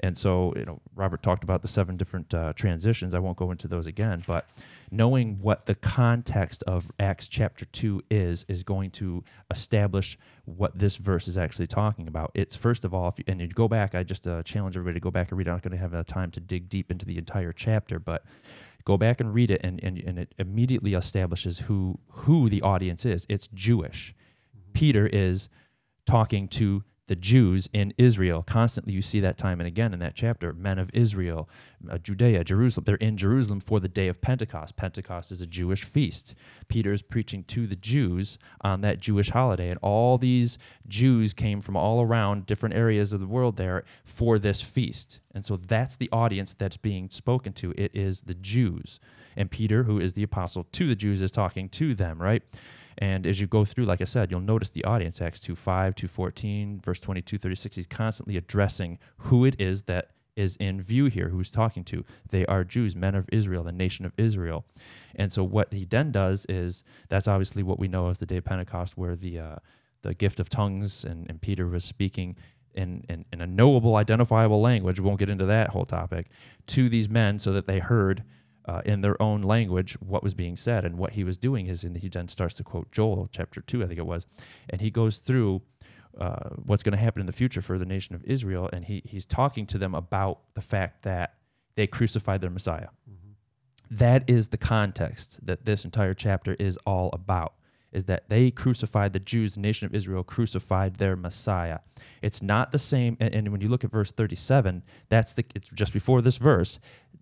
And 0.01 0.17
so, 0.17 0.53
you 0.55 0.65
know, 0.65 0.79
Robert 0.95 1.21
talked 1.21 1.43
about 1.43 1.61
the 1.61 1.67
seven 1.67 1.97
different 1.97 2.33
uh, 2.33 2.53
transitions. 2.53 3.13
I 3.13 3.19
won't 3.19 3.37
go 3.37 3.51
into 3.51 3.67
those 3.67 3.85
again, 3.85 4.23
but 4.25 4.47
knowing 4.91 5.37
what 5.41 5.65
the 5.65 5.75
context 5.75 6.63
of 6.63 6.89
Acts 6.99 7.27
chapter 7.27 7.65
2 7.65 8.03
is, 8.09 8.45
is 8.47 8.63
going 8.63 8.91
to 8.91 9.23
establish 9.51 10.17
what 10.45 10.77
this 10.77 10.95
verse 10.95 11.27
is 11.27 11.37
actually 11.37 11.67
talking 11.67 12.07
about. 12.07 12.31
It's 12.33 12.55
first 12.55 12.85
of 12.85 12.93
all, 12.93 13.09
if 13.09 13.19
you, 13.19 13.25
and 13.27 13.41
you 13.41 13.47
go 13.49 13.67
back, 13.67 13.93
I 13.93 14.03
just 14.03 14.27
uh, 14.27 14.41
challenge 14.43 14.77
everybody 14.77 14.99
to 14.99 15.03
go 15.03 15.11
back 15.11 15.31
and 15.31 15.37
read. 15.37 15.47
I'm 15.47 15.55
not 15.55 15.63
going 15.63 15.71
to 15.71 15.77
have 15.77 15.93
uh, 15.93 16.03
time 16.05 16.31
to 16.31 16.39
dig 16.39 16.69
deep 16.69 16.91
into 16.91 17.05
the 17.05 17.17
entire 17.17 17.51
chapter, 17.51 17.99
but 17.99 18.23
go 18.85 18.97
back 18.97 19.19
and 19.19 19.33
read 19.33 19.51
it, 19.51 19.61
and, 19.63 19.83
and, 19.83 19.97
and 19.99 20.17
it 20.17 20.33
immediately 20.39 20.93
establishes 20.93 21.59
who, 21.59 21.99
who 22.07 22.49
the 22.49 22.61
audience 22.61 23.05
is. 23.05 23.25
It's 23.27 23.47
Jewish. 23.53 24.15
Peter 24.73 25.07
is 25.07 25.49
talking 26.09 26.47
to 26.47 26.83
the 27.05 27.15
Jews 27.15 27.69
in 27.73 27.93
Israel. 27.97 28.43
Constantly, 28.43 28.93
you 28.93 29.01
see 29.01 29.19
that 29.19 29.37
time 29.37 29.59
and 29.59 29.67
again 29.67 29.93
in 29.93 29.99
that 29.99 30.15
chapter. 30.15 30.53
Men 30.53 30.77
of 30.77 30.89
Israel, 30.93 31.49
uh, 31.89 31.97
Judea, 31.99 32.43
Jerusalem. 32.43 32.83
They're 32.85 32.95
in 32.95 33.17
Jerusalem 33.17 33.59
for 33.59 33.79
the 33.79 33.87
day 33.87 34.07
of 34.07 34.21
Pentecost. 34.21 34.75
Pentecost 34.75 35.31
is 35.31 35.41
a 35.41 35.47
Jewish 35.47 35.83
feast. 35.83 36.35
Peter 36.67 36.93
is 36.93 37.01
preaching 37.03 37.43
to 37.45 37.67
the 37.67 37.75
Jews 37.75 38.39
on 38.61 38.81
that 38.81 38.99
Jewish 38.99 39.29
holiday, 39.29 39.69
and 39.69 39.79
all 39.81 40.17
these 40.17 40.57
Jews 40.87 41.33
came 41.33 41.61
from 41.61 41.75
all 41.75 42.01
around 42.01 42.45
different 42.45 42.75
areas 42.75 43.13
of 43.13 43.19
the 43.19 43.27
world 43.27 43.57
there 43.57 43.83
for 44.03 44.39
this 44.39 44.61
feast. 44.61 45.19
And 45.33 45.45
so 45.45 45.57
that's 45.57 45.95
the 45.95 46.09
audience 46.11 46.55
that's 46.55 46.77
being 46.77 47.09
spoken 47.09 47.53
to. 47.53 47.73
It 47.75 47.95
is 47.95 48.21
the 48.21 48.35
Jews. 48.35 48.99
And 49.35 49.49
Peter, 49.49 49.83
who 49.83 49.99
is 49.99 50.13
the 50.13 50.23
apostle 50.23 50.65
to 50.71 50.87
the 50.87 50.95
Jews, 50.95 51.21
is 51.21 51.31
talking 51.31 51.69
to 51.69 51.95
them, 51.95 52.21
right? 52.21 52.43
And 52.99 53.25
as 53.25 53.39
you 53.39 53.47
go 53.47 53.65
through, 53.65 53.85
like 53.85 54.01
I 54.01 54.05
said, 54.05 54.29
you'll 54.29 54.41
notice 54.41 54.69
the 54.69 54.83
audience, 54.83 55.21
Acts 55.21 55.39
2 55.39 55.55
5, 55.55 55.95
2 55.95 56.07
14, 56.07 56.81
verse 56.83 56.99
22, 56.99 57.37
36. 57.37 57.75
He's 57.75 57.87
constantly 57.87 58.37
addressing 58.37 58.99
who 59.17 59.45
it 59.45 59.55
is 59.59 59.83
that 59.83 60.11
is 60.35 60.55
in 60.57 60.81
view 60.81 61.05
here, 61.05 61.29
who's 61.29 61.49
talking 61.49 61.83
to. 61.85 62.03
They 62.29 62.45
are 62.45 62.63
Jews, 62.63 62.95
men 62.95 63.15
of 63.15 63.27
Israel, 63.31 63.63
the 63.63 63.71
nation 63.71 64.05
of 64.05 64.13
Israel. 64.17 64.65
And 65.15 65.31
so 65.31 65.43
what 65.43 65.73
he 65.73 65.85
then 65.85 66.11
does 66.11 66.45
is 66.47 66.83
that's 67.07 67.27
obviously 67.27 67.63
what 67.63 67.79
we 67.79 67.87
know 67.87 68.09
as 68.09 68.19
the 68.19 68.25
day 68.25 68.37
of 68.37 68.45
Pentecost, 68.45 68.97
where 68.97 69.15
the 69.15 69.39
uh, 69.39 69.55
the 70.01 70.13
gift 70.13 70.39
of 70.39 70.49
tongues 70.49 71.03
and, 71.03 71.25
and 71.29 71.41
Peter 71.41 71.67
was 71.67 71.83
speaking 71.83 72.35
in, 72.73 73.03
in, 73.09 73.25
in 73.33 73.41
a 73.41 73.47
knowable, 73.47 73.95
identifiable 73.95 74.61
language. 74.61 74.99
We 74.99 75.05
won't 75.05 75.19
get 75.19 75.29
into 75.29 75.45
that 75.45 75.69
whole 75.69 75.85
topic 75.85 76.27
to 76.67 76.87
these 76.89 77.09
men 77.09 77.39
so 77.39 77.51
that 77.53 77.65
they 77.65 77.79
heard 77.79 78.23
uh, 78.69 78.81
in 78.85 79.01
their 79.01 79.19
own 79.19 79.41
language 79.41 79.93
what 79.99 80.21
was 80.21 80.35
being 80.35 80.55
said. 80.55 80.85
And 80.85 80.97
what 80.97 81.13
he 81.13 81.23
was 81.23 81.37
doing 81.37 81.65
is, 81.65 81.83
and 81.83 81.97
he 81.97 82.07
then 82.07 82.27
starts 82.27 82.53
to 82.55 82.63
quote 82.63 82.91
Joel 82.91 83.27
chapter 83.31 83.61
2, 83.61 83.83
I 83.83 83.87
think 83.87 83.97
it 83.97 84.05
was, 84.05 84.27
and 84.69 84.79
he 84.79 84.91
goes 84.91 85.17
through 85.17 85.61
uh, 86.19 86.49
what's 86.65 86.83
going 86.83 86.91
to 86.91 87.03
happen 87.03 87.19
in 87.19 87.25
the 87.25 87.33
future 87.33 87.63
for 87.63 87.79
the 87.79 87.85
nation 87.85 88.13
of 88.13 88.23
Israel. 88.25 88.69
And 88.71 88.85
he, 88.85 89.01
he's 89.05 89.25
talking 89.25 89.65
to 89.67 89.79
them 89.79 89.95
about 89.95 90.41
the 90.53 90.61
fact 90.61 91.01
that 91.03 91.35
they 91.75 91.87
crucified 91.87 92.41
their 92.41 92.51
Messiah. 92.51 92.89
That 93.91 94.23
is 94.27 94.49
the 94.49 94.57
context 94.57 95.39
that 95.47 95.65
this 95.65 95.83
entire 95.83 96.13
chapter 96.13 96.55
is 96.59 96.77
all 96.85 97.09
about. 97.11 97.53
Is 97.91 98.05
that 98.05 98.29
they 98.29 98.51
crucified 98.51 99.13
the 99.13 99.19
Jews, 99.19 99.55
the 99.55 99.61
nation 99.61 99.87
of 99.87 99.95
Israel 99.95 100.23
crucified 100.23 100.97
their 100.97 101.15
Messiah. 101.15 101.79
It's 102.21 102.43
not 102.43 102.71
the 102.71 102.77
same. 102.77 103.17
And, 103.19 103.33
and 103.33 103.51
when 103.51 103.61
you 103.61 103.67
look 103.67 103.83
at 103.83 103.89
verse 103.89 104.11
37, 104.11 104.83
that's 105.09 105.33
the 105.33 105.43
it's 105.55 105.69
just 105.69 105.91
before 105.91 106.21
this 106.21 106.37
verse. 106.37 106.77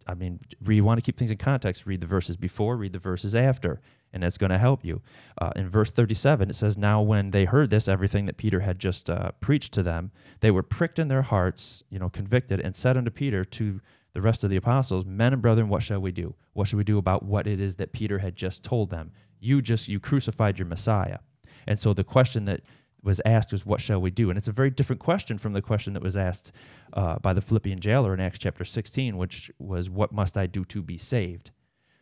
I 0.07 0.13
mean, 0.13 0.39
you 0.67 0.83
want 0.83 0.97
to 0.97 1.01
keep 1.01 1.17
things 1.17 1.31
in 1.31 1.37
context. 1.37 1.85
Read 1.85 2.01
the 2.01 2.07
verses 2.07 2.37
before, 2.37 2.77
read 2.77 2.93
the 2.93 2.99
verses 2.99 3.35
after, 3.35 3.81
and 4.13 4.23
that's 4.23 4.37
going 4.37 4.49
to 4.49 4.57
help 4.57 4.85
you. 4.85 5.01
Uh, 5.39 5.51
in 5.55 5.69
verse 5.69 5.91
37, 5.91 6.49
it 6.49 6.55
says, 6.55 6.77
Now 6.77 7.01
when 7.01 7.31
they 7.31 7.45
heard 7.45 7.69
this, 7.69 7.87
everything 7.87 8.25
that 8.25 8.37
Peter 8.37 8.61
had 8.61 8.79
just 8.79 9.09
uh, 9.09 9.31
preached 9.39 9.73
to 9.73 9.83
them, 9.83 10.11
they 10.39 10.51
were 10.51 10.63
pricked 10.63 10.99
in 10.99 11.07
their 11.07 11.21
hearts, 11.21 11.83
you 11.89 11.99
know, 11.99 12.09
convicted, 12.09 12.59
and 12.61 12.75
said 12.75 12.97
unto 12.97 13.11
Peter, 13.11 13.43
to 13.43 13.81
the 14.13 14.21
rest 14.21 14.43
of 14.43 14.49
the 14.49 14.55
apostles, 14.55 15.05
Men 15.05 15.33
and 15.33 15.41
brethren, 15.41 15.69
what 15.69 15.83
shall 15.83 15.99
we 15.99 16.11
do? 16.11 16.33
What 16.53 16.67
should 16.67 16.77
we 16.77 16.83
do 16.83 16.97
about 16.97 17.23
what 17.23 17.45
it 17.45 17.59
is 17.59 17.75
that 17.75 17.91
Peter 17.91 18.17
had 18.17 18.35
just 18.35 18.63
told 18.63 18.89
them? 18.89 19.11
You 19.39 19.61
just, 19.61 19.87
you 19.87 19.99
crucified 19.99 20.57
your 20.57 20.67
Messiah. 20.67 21.19
And 21.67 21.77
so 21.77 21.93
the 21.93 22.03
question 22.03 22.45
that 22.45 22.61
was 23.07 23.21
asked 23.25 23.51
was, 23.51 23.65
What 23.65 23.81
shall 23.81 23.99
we 23.99 24.11
do? 24.11 24.29
And 24.29 24.37
it's 24.37 24.49
a 24.49 24.51
very 24.51 24.69
different 24.69 24.99
question 24.99 25.39
from 25.39 25.53
the 25.53 25.61
question 25.61 25.93
that 25.93 26.03
was 26.03 26.15
asked 26.15 26.51
uh, 26.93 27.17
by 27.19 27.33
the 27.33 27.41
Philippian 27.41 27.79
jailer 27.79 28.13
in 28.13 28.19
Acts 28.19 28.37
chapter 28.37 28.65
16, 28.65 29.17
which 29.17 29.49
was, 29.57 29.89
What 29.89 30.11
must 30.11 30.37
I 30.37 30.45
do 30.45 30.65
to 30.65 30.83
be 30.83 30.97
saved? 30.97 31.49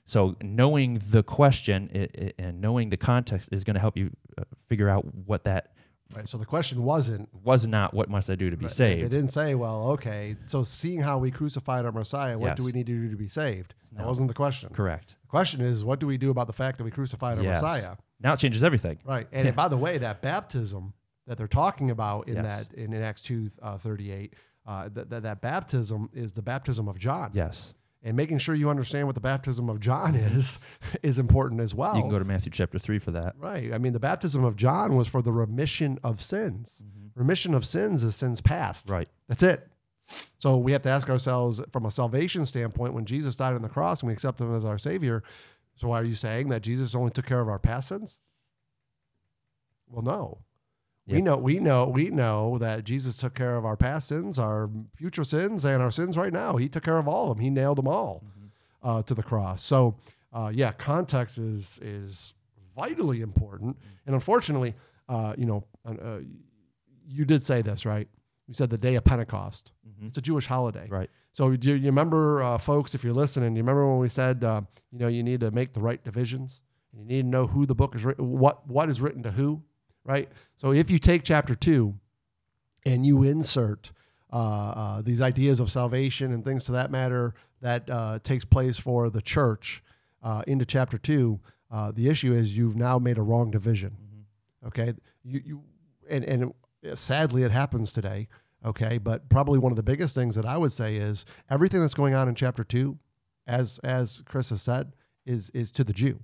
So 0.04 0.36
knowing 0.42 1.02
the 1.10 1.24
question 1.24 1.90
and 2.38 2.60
knowing 2.60 2.90
the 2.90 2.98
context 2.98 3.50
is 3.52 3.64
going 3.64 3.76
to 3.76 3.80
help 3.80 3.96
you 3.96 4.12
uh, 4.38 4.44
figure 4.68 4.90
out 4.90 5.06
what 5.26 5.46
that 5.46 5.75
Right. 6.16 6.28
So 6.30 6.38
the 6.38 6.46
question 6.46 6.84
wasn't. 6.84 7.30
was 7.44 7.68
not. 7.68 7.94
What 7.94 8.10
must 8.10 8.30
I 8.30 8.36
do 8.36 8.50
to 8.50 8.58
be 8.58 8.66
It 8.68 8.72
saved? 8.72 9.04
It 9.04 9.10
didn't 9.10 9.34
say, 9.34 9.56
well, 9.56 9.90
okay, 9.90 10.36
so 10.46 10.64
seeing 10.64 11.02
how 11.02 11.18
we 11.18 11.32
crucified 11.32 11.86
our 11.86 11.92
Messiah, 11.92 12.38
what 12.38 12.56
do 12.56 12.64
we 12.64 12.72
need 12.72 12.86
to 12.88 12.94
do 12.94 13.10
to 13.10 13.18
be 13.18 13.28
saved? 13.28 13.74
That 13.94 14.06
wasn't 14.06 14.28
the 14.28 14.34
question. 14.34 14.70
Correct. 14.74 15.16
The 15.24 15.28
question 15.30 15.62
is, 15.62 15.84
what 15.86 16.00
do 16.00 16.08
we 16.08 16.18
do 16.18 16.30
about 16.30 16.48
the 16.48 16.54
fact 16.54 16.78
that 16.78 16.84
we 16.84 16.92
crucified 16.92 17.38
our 17.38 17.44
Yes. 17.44 17.62
Messiah? 17.62 17.96
Now 18.22 18.34
it 18.34 18.40
changes 18.40 18.64
everything. 18.64 19.00
Right. 19.06 19.28
And 19.32 19.56
by 19.56 19.68
the 19.68 19.78
way, 19.78 19.98
that 19.98 20.22
baptism 20.22 20.94
that 21.28 21.38
they're 21.38 21.48
talking 21.48 21.92
about 21.92 22.28
in 22.28 22.36
Yes. 22.36 22.68
that 22.68 22.78
in, 22.78 22.94
in 22.94 23.02
Acts 23.02 23.22
two 23.22 23.52
uh, 23.62 23.78
thirty 23.78 24.12
eight, 24.12 24.34
uh, 24.68 24.90
that 24.94 25.10
that 25.10 25.24
that 25.24 25.42
baptism 25.42 26.10
is 26.14 26.32
the 26.32 26.42
baptism 26.42 26.88
of 26.88 26.98
John. 26.98 27.32
Yes. 27.34 27.74
And 28.06 28.16
making 28.16 28.38
sure 28.38 28.54
you 28.54 28.70
understand 28.70 29.08
what 29.08 29.16
the 29.16 29.22
baptism 29.22 29.68
of 29.68 29.80
John 29.80 30.14
mm-hmm. 30.14 30.38
is 30.38 30.60
is 31.04 31.20
important 31.20 31.60
as 31.60 31.74
well. 31.74 31.96
You 31.96 32.02
can 32.02 32.12
go 32.12 32.20
to 32.20 32.26
Matthew 32.26 32.52
chapter 32.52 32.80
3 32.80 33.00
for 33.00 33.12
that. 33.12 33.34
Right. 33.38 33.74
I 33.74 33.80
mean, 33.80 33.94
the 33.94 34.00
baptism 34.00 34.46
of 34.46 34.56
John 34.56 34.96
was 34.96 35.08
for 35.08 35.22
the 35.22 35.32
remission 35.32 36.00
of 36.04 36.22
sins. 36.22 36.84
Mm-hmm. 36.86 37.20
Remission 37.20 37.54
of 37.56 37.66
sins 37.66 38.04
is 38.04 38.16
sins 38.16 38.42
past. 38.42 38.90
Right. 38.90 39.10
That's 39.28 39.44
it. 39.44 39.68
So 40.38 40.58
we 40.58 40.72
have 40.72 40.84
to 40.84 40.90
ask 40.90 41.10
ourselves 41.10 41.60
from 41.74 41.88
a 41.88 41.92
salvation 41.92 42.46
standpoint 42.46 42.94
when 42.94 43.06
Jesus 43.06 43.36
died 43.36 43.56
on 43.56 43.64
the 43.64 43.70
cross 43.70 44.02
and 44.02 44.08
we 44.08 44.14
accept 44.14 44.40
him 44.40 44.56
as 44.56 44.64
our 44.64 44.78
Savior. 44.78 45.24
So 45.76 45.88
why 45.88 46.00
are 46.00 46.06
you 46.06 46.14
saying 46.14 46.50
that 46.50 46.62
Jesus 46.62 46.94
only 46.94 47.10
took 47.10 47.26
care 47.26 47.42
of 47.42 47.50
our 47.50 47.58
past 47.58 47.90
sins? 47.90 48.20
Well, 49.88 50.04
no. 50.04 50.45
We 51.08 51.22
know, 51.22 51.38
we 51.38 51.60
know, 51.60 51.86
we 51.88 52.10
know 52.10 52.58
that 52.58 52.84
Jesus 52.84 53.18
took 53.18 53.36
care 53.36 53.58
of 53.58 53.66
our 53.66 53.78
past 53.78 54.08
sins, 54.08 54.40
our 54.40 54.70
future 54.96 55.24
sins, 55.24 55.64
and 55.64 55.82
our 55.82 55.92
sins 55.92 56.18
right 56.18 56.34
now. 56.34 56.56
He 56.58 56.68
took 56.68 56.84
care 56.84 56.98
of 56.98 57.08
all 57.08 57.30
of 57.32 57.38
them. 57.38 57.44
He 57.44 57.50
nailed 57.52 57.78
them 57.78 57.88
all 57.88 58.24
uh, 58.82 59.04
to 59.04 59.14
the 59.14 59.22
cross. 59.24 59.62
So, 59.64 59.96
uh, 60.34 60.52
yeah, 60.54 60.72
context 60.72 61.38
is 61.38 61.80
is 61.84 62.34
vitally 62.76 63.22
important. 63.22 63.78
And 64.06 64.16
unfortunately, 64.16 64.74
uh, 65.08 65.34
you 65.38 65.46
know, 65.46 65.64
uh, 65.86 66.20
you 67.08 67.24
did 67.24 67.44
say 67.44 67.62
this, 67.62 67.86
right? 67.86 68.08
You 68.48 68.54
said 68.56 68.70
the 68.70 68.78
day 68.78 68.96
of 68.96 69.04
Pentecost. 69.04 69.72
Mhm. 69.88 70.08
It's 70.08 70.18
a 70.18 70.22
Jewish 70.22 70.46
holiday. 70.48 70.88
Right. 70.90 71.10
So 71.34 71.56
do 71.56 71.76
you 71.76 71.86
remember, 71.86 72.42
uh, 72.44 72.58
folks, 72.58 72.96
if 72.96 73.04
you're 73.04 73.14
listening, 73.14 73.56
you 73.56 73.62
remember 73.62 73.88
when 73.90 74.00
we 74.00 74.08
said, 74.08 74.44
uh, 74.44 74.62
you 74.92 75.00
know, 75.00 75.08
you 75.08 75.22
need 75.24 75.40
to 75.42 75.52
make 75.52 75.74
the 75.74 75.82
right 75.82 76.04
divisions. 76.04 76.62
You 76.94 77.06
need 77.06 77.22
to 77.24 77.28
know 77.28 77.46
who 77.48 77.66
the 77.66 77.76
book 77.76 77.94
is 77.96 78.06
written, 78.06 78.32
what 78.40 78.68
what 78.68 78.90
is 78.90 79.02
written 79.02 79.22
to 79.24 79.32
who, 79.32 79.62
right? 80.06 80.30
So 80.56 80.72
if 80.72 80.90
you 80.90 81.00
take 81.00 81.24
chapter 81.24 81.56
two, 81.56 81.96
and 82.86 83.06
you 83.06 83.24
insert 83.24 83.92
uh, 84.32 84.36
uh, 84.38 85.02
these 85.02 85.22
ideas 85.22 85.60
of 85.60 85.72
salvation 85.72 86.32
and 86.34 86.46
things 86.46 86.64
to 86.66 86.72
that 86.74 86.92
matter 86.92 87.34
that 87.62 87.90
uh, 87.90 88.20
takes 88.24 88.46
place 88.46 88.78
for 88.78 89.10
the 89.10 89.22
church 89.22 89.84
uh, 90.24 90.44
into 90.48 90.66
chapter 90.66 90.98
two, 90.98 91.40
uh, 91.72 91.92
the 91.92 92.08
issue 92.08 92.34
is 92.34 92.56
you've 92.56 92.76
now 92.76 93.00
made 93.00 93.18
a 93.18 93.22
wrong 93.22 93.50
division. 93.50 93.96
Okay, 94.68 94.94
you 95.24 95.42
you 95.46 95.64
and 96.10 96.24
and 96.24 96.54
sadly 96.94 97.44
it 97.44 97.52
happens 97.52 97.92
today. 97.92 98.28
Okay, 98.64 98.98
but 98.98 99.30
probably 99.30 99.60
one 99.60 99.72
of 99.72 99.76
the 99.76 99.84
biggest 99.84 100.16
things 100.16 100.36
that 100.36 100.46
I 100.46 100.58
would 100.58 100.72
say 100.72 100.96
is 100.96 101.26
everything 101.50 101.82
that's 101.82 101.94
going 101.94 102.16
on 102.16 102.28
in 102.28 102.36
chapter 102.36 102.64
two, 102.64 102.98
as 103.48 103.80
as 103.84 104.24
Chris 104.26 104.50
has 104.50 104.62
said, 104.62 104.94
is 105.26 105.50
is 105.52 105.72
to 105.72 105.84
the 105.84 105.94
Jew. 105.94 106.20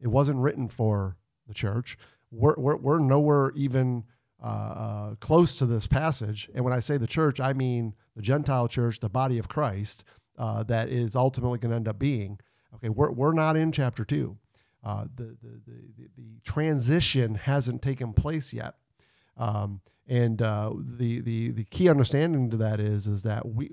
It 0.00 0.08
wasn't 0.08 0.38
written 0.38 0.68
for 0.68 1.16
the 1.48 1.54
church. 1.54 1.96
We're 2.30 2.54
we're, 2.56 2.76
we're 2.76 2.98
nowhere 2.98 3.52
even 3.54 4.04
uh, 4.42 4.46
uh, 4.46 5.14
close 5.16 5.56
to 5.56 5.66
this 5.66 5.86
passage. 5.86 6.50
And 6.54 6.64
when 6.64 6.72
I 6.72 6.80
say 6.80 6.96
the 6.96 7.06
church, 7.06 7.40
I 7.40 7.52
mean 7.52 7.94
the 8.14 8.22
Gentile 8.22 8.68
church, 8.68 9.00
the 9.00 9.08
body 9.08 9.38
of 9.38 9.48
Christ, 9.48 10.04
uh, 10.38 10.62
that 10.64 10.88
is 10.88 11.16
ultimately 11.16 11.58
going 11.58 11.70
to 11.70 11.76
end 11.76 11.88
up 11.88 11.98
being. 11.98 12.38
Okay, 12.74 12.88
we're 12.88 13.10
we're 13.10 13.32
not 13.32 13.56
in 13.56 13.72
chapter 13.72 14.04
two. 14.04 14.36
Uh, 14.84 15.04
the, 15.16 15.36
the, 15.42 15.60
the, 15.66 16.08
the, 16.16 16.40
transition 16.44 17.34
hasn't 17.34 17.82
taken 17.82 18.12
place 18.12 18.52
yet. 18.52 18.74
Um, 19.36 19.80
and 20.06 20.40
uh, 20.40 20.72
the, 20.76 21.20
the, 21.22 21.50
the 21.50 21.64
key 21.64 21.88
understanding 21.88 22.50
to 22.50 22.56
that 22.58 22.78
is, 22.78 23.08
is 23.08 23.24
that 23.24 23.44
we, 23.48 23.68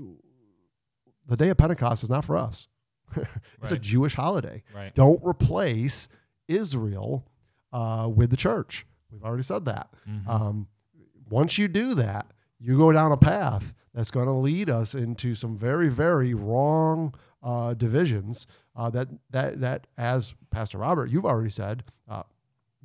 the 1.28 1.38
day 1.38 1.50
of 1.50 1.58
Pentecost 1.58 2.04
is 2.04 2.10
not 2.10 2.26
for 2.26 2.36
us. 2.36 2.68
it's 3.62 3.72
a 3.72 3.78
Jewish 3.78 4.16
holiday. 4.16 4.64
Right. 4.74 4.96
Don't 4.96 5.22
replace 5.24 6.08
Israel 6.48 7.28
uh, 7.74 8.10
with 8.14 8.30
the 8.30 8.38
church. 8.38 8.86
We've 9.12 9.24
already 9.24 9.44
said 9.44 9.66
that. 9.66 9.90
Mhm. 10.10 10.28
Um, 10.28 10.68
once 11.30 11.58
you 11.58 11.68
do 11.68 11.94
that, 11.96 12.28
you 12.60 12.78
go 12.78 12.92
down 12.94 13.12
a 13.12 13.18
path 13.18 13.74
that's 13.94 14.12
going 14.12 14.28
to 14.28 14.32
lead 14.34 14.70
us 14.70 14.96
into 14.96 15.36
some 15.36 15.58
very, 15.58 15.90
very 15.90 16.34
wrong 16.34 17.14
uh, 17.44 17.74
divisions. 17.74 18.48
Uh, 18.76 18.90
that 18.90 19.08
that 19.32 19.60
that, 19.60 19.88
as 19.98 20.34
Pastor 20.50 20.78
Robert, 20.78 21.10
you've 21.10 21.26
already 21.26 21.50
said, 21.50 21.84
uh, 22.08 22.24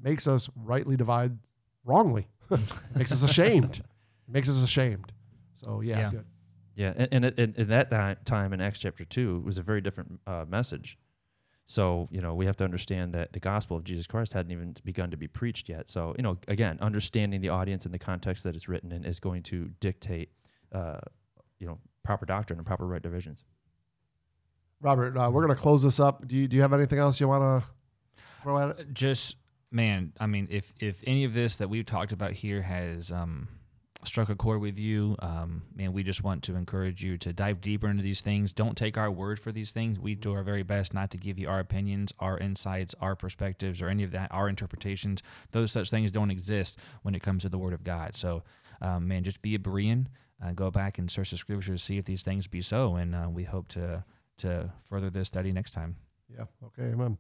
makes 0.02 0.26
us 0.26 0.50
rightly 0.56 0.96
divide 0.96 1.38
wrongly. 1.84 2.26
makes 2.96 3.12
us 3.12 3.22
ashamed. 3.22 3.82
makes 4.28 4.48
us 4.48 4.62
ashamed. 4.62 5.12
So 5.54 5.80
yeah, 5.80 5.98
Yeah. 5.98 6.10
good. 6.10 6.24
Yeah, 6.74 6.92
and, 6.96 7.24
and 7.24 7.38
in, 7.40 7.54
in 7.56 7.68
that 7.68 8.24
time 8.24 8.52
in 8.52 8.60
Acts 8.60 8.78
chapter 8.78 9.04
two, 9.04 9.38
it 9.38 9.44
was 9.44 9.58
a 9.58 9.62
very 9.62 9.80
different 9.80 10.20
uh, 10.28 10.44
message. 10.48 10.96
So 11.70 12.08
you 12.10 12.22
know 12.22 12.34
we 12.34 12.46
have 12.46 12.56
to 12.56 12.64
understand 12.64 13.12
that 13.12 13.34
the 13.34 13.40
gospel 13.40 13.76
of 13.76 13.84
Jesus 13.84 14.06
Christ 14.06 14.32
hadn't 14.32 14.50
even 14.50 14.74
begun 14.84 15.10
to 15.10 15.18
be 15.18 15.28
preached 15.28 15.68
yet. 15.68 15.90
So 15.90 16.14
you 16.16 16.22
know 16.22 16.38
again, 16.48 16.78
understanding 16.80 17.42
the 17.42 17.50
audience 17.50 17.84
and 17.84 17.92
the 17.92 17.98
context 17.98 18.42
that 18.44 18.56
it's 18.56 18.68
written 18.68 18.90
in 18.90 19.04
is 19.04 19.20
going 19.20 19.42
to 19.44 19.70
dictate, 19.78 20.30
uh, 20.72 20.98
you 21.58 21.66
know, 21.66 21.78
proper 22.02 22.24
doctrine 22.24 22.58
and 22.58 22.66
proper 22.66 22.86
right 22.86 23.02
divisions. 23.02 23.42
Robert, 24.80 25.16
uh, 25.16 25.28
we're 25.30 25.44
going 25.44 25.54
to 25.54 25.60
close 25.60 25.82
this 25.82 26.00
up. 26.00 26.26
Do 26.26 26.36
you 26.36 26.48
do 26.48 26.56
you 26.56 26.62
have 26.62 26.72
anything 26.72 26.98
else 26.98 27.20
you 27.20 27.28
want 27.28 27.62
to 27.62 27.70
throw 28.42 28.58
at 28.58 28.78
it? 28.80 28.94
just 28.94 29.36
man 29.70 30.12
i 30.18 30.26
mean 30.26 30.48
if 30.50 30.72
if 30.80 31.02
any 31.06 31.24
of 31.24 31.34
this 31.34 31.56
that 31.56 31.68
we've 31.68 31.84
talked 31.84 32.12
about 32.12 32.32
here 32.32 32.62
has 32.62 33.12
um 33.12 33.46
struck 34.04 34.28
a 34.28 34.34
chord 34.34 34.60
with 34.60 34.78
you 34.78 35.16
um 35.20 35.62
man 35.74 35.92
we 35.92 36.02
just 36.02 36.22
want 36.22 36.42
to 36.42 36.54
encourage 36.54 37.02
you 37.02 37.18
to 37.18 37.32
dive 37.32 37.60
deeper 37.60 37.88
into 37.88 38.02
these 38.02 38.20
things 38.20 38.52
don't 38.52 38.76
take 38.76 38.96
our 38.96 39.10
word 39.10 39.40
for 39.40 39.50
these 39.50 39.72
things 39.72 39.98
we 39.98 40.14
do 40.14 40.32
our 40.32 40.42
very 40.42 40.62
best 40.62 40.94
not 40.94 41.10
to 41.10 41.16
give 41.16 41.38
you 41.38 41.48
our 41.48 41.58
opinions 41.58 42.12
our 42.20 42.38
insights 42.38 42.94
our 43.00 43.16
perspectives 43.16 43.82
or 43.82 43.88
any 43.88 44.04
of 44.04 44.12
that 44.12 44.28
our 44.30 44.48
interpretations 44.48 45.22
those 45.50 45.72
such 45.72 45.90
things 45.90 46.12
don't 46.12 46.30
exist 46.30 46.78
when 47.02 47.14
it 47.14 47.22
comes 47.22 47.42
to 47.42 47.48
the 47.48 47.58
word 47.58 47.72
of 47.72 47.82
god 47.82 48.16
so 48.16 48.42
um, 48.80 49.08
man 49.08 49.24
just 49.24 49.42
be 49.42 49.54
a 49.54 49.58
berean 49.58 50.06
uh, 50.44 50.52
go 50.52 50.70
back 50.70 50.98
and 50.98 51.10
search 51.10 51.32
the 51.32 51.36
scriptures 51.36 51.82
see 51.82 51.98
if 51.98 52.04
these 52.04 52.22
things 52.22 52.46
be 52.46 52.62
so 52.62 52.94
and 52.94 53.14
uh, 53.14 53.28
we 53.28 53.42
hope 53.42 53.66
to 53.66 54.04
to 54.36 54.72
further 54.88 55.10
this 55.10 55.26
study 55.26 55.50
next 55.50 55.72
time 55.72 55.96
Yeah. 56.28 56.44
Okay. 56.66 56.92
Amen. 56.92 57.18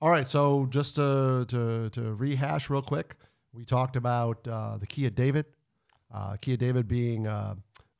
All 0.00 0.10
right. 0.10 0.26
So 0.28 0.66
just 0.70 0.96
to 0.96 1.44
to 1.48 1.90
to 1.90 2.14
rehash 2.14 2.68
real 2.70 2.82
quick, 2.82 3.16
we 3.52 3.64
talked 3.64 3.96
about 3.96 4.46
uh, 4.46 4.76
the 4.78 4.86
key 4.86 5.06
of 5.06 5.14
David. 5.14 5.46
Uh, 6.12 6.36
key 6.36 6.54
of 6.54 6.58
David 6.58 6.86
being 6.86 7.26
uh, 7.26 7.54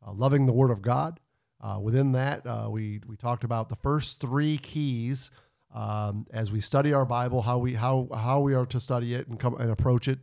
uh, 0.06 0.12
loving 0.12 0.46
the 0.46 0.52
Word 0.52 0.70
of 0.70 0.82
God. 0.82 1.18
Uh, 1.60 1.78
within 1.80 2.12
that, 2.12 2.46
uh, 2.46 2.68
we 2.70 3.00
we 3.06 3.16
talked 3.16 3.44
about 3.44 3.68
the 3.68 3.76
first 3.76 4.20
three 4.20 4.58
keys 4.58 5.30
um, 5.74 6.26
as 6.32 6.52
we 6.52 6.60
study 6.60 6.92
our 6.92 7.04
Bible, 7.06 7.40
how 7.42 7.58
we 7.58 7.74
how 7.74 8.08
how 8.14 8.40
we 8.40 8.54
are 8.54 8.66
to 8.66 8.80
study 8.80 9.14
it 9.14 9.28
and 9.28 9.38
come 9.38 9.54
and 9.56 9.70
approach 9.70 10.08
it. 10.08 10.18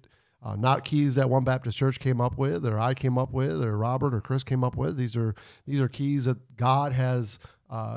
Not 0.58 0.86
keys 0.86 1.16
that 1.16 1.30
One 1.30 1.44
Baptist 1.44 1.78
Church 1.78 2.00
came 2.00 2.22
up 2.22 2.38
with, 2.38 2.66
or 2.66 2.80
I 2.80 2.94
came 2.94 3.18
up 3.18 3.34
with, 3.34 3.62
or 3.62 3.78
Robert 3.78 4.14
or 4.14 4.22
Chris 4.22 4.44
came 4.44 4.64
up 4.64 4.78
with. 4.78 4.96
These 4.96 5.16
are 5.16 5.36
these 5.66 5.82
are 5.82 5.90
keys 5.90 6.26
that 6.26 6.56
God 6.56 6.94
has 6.94 7.40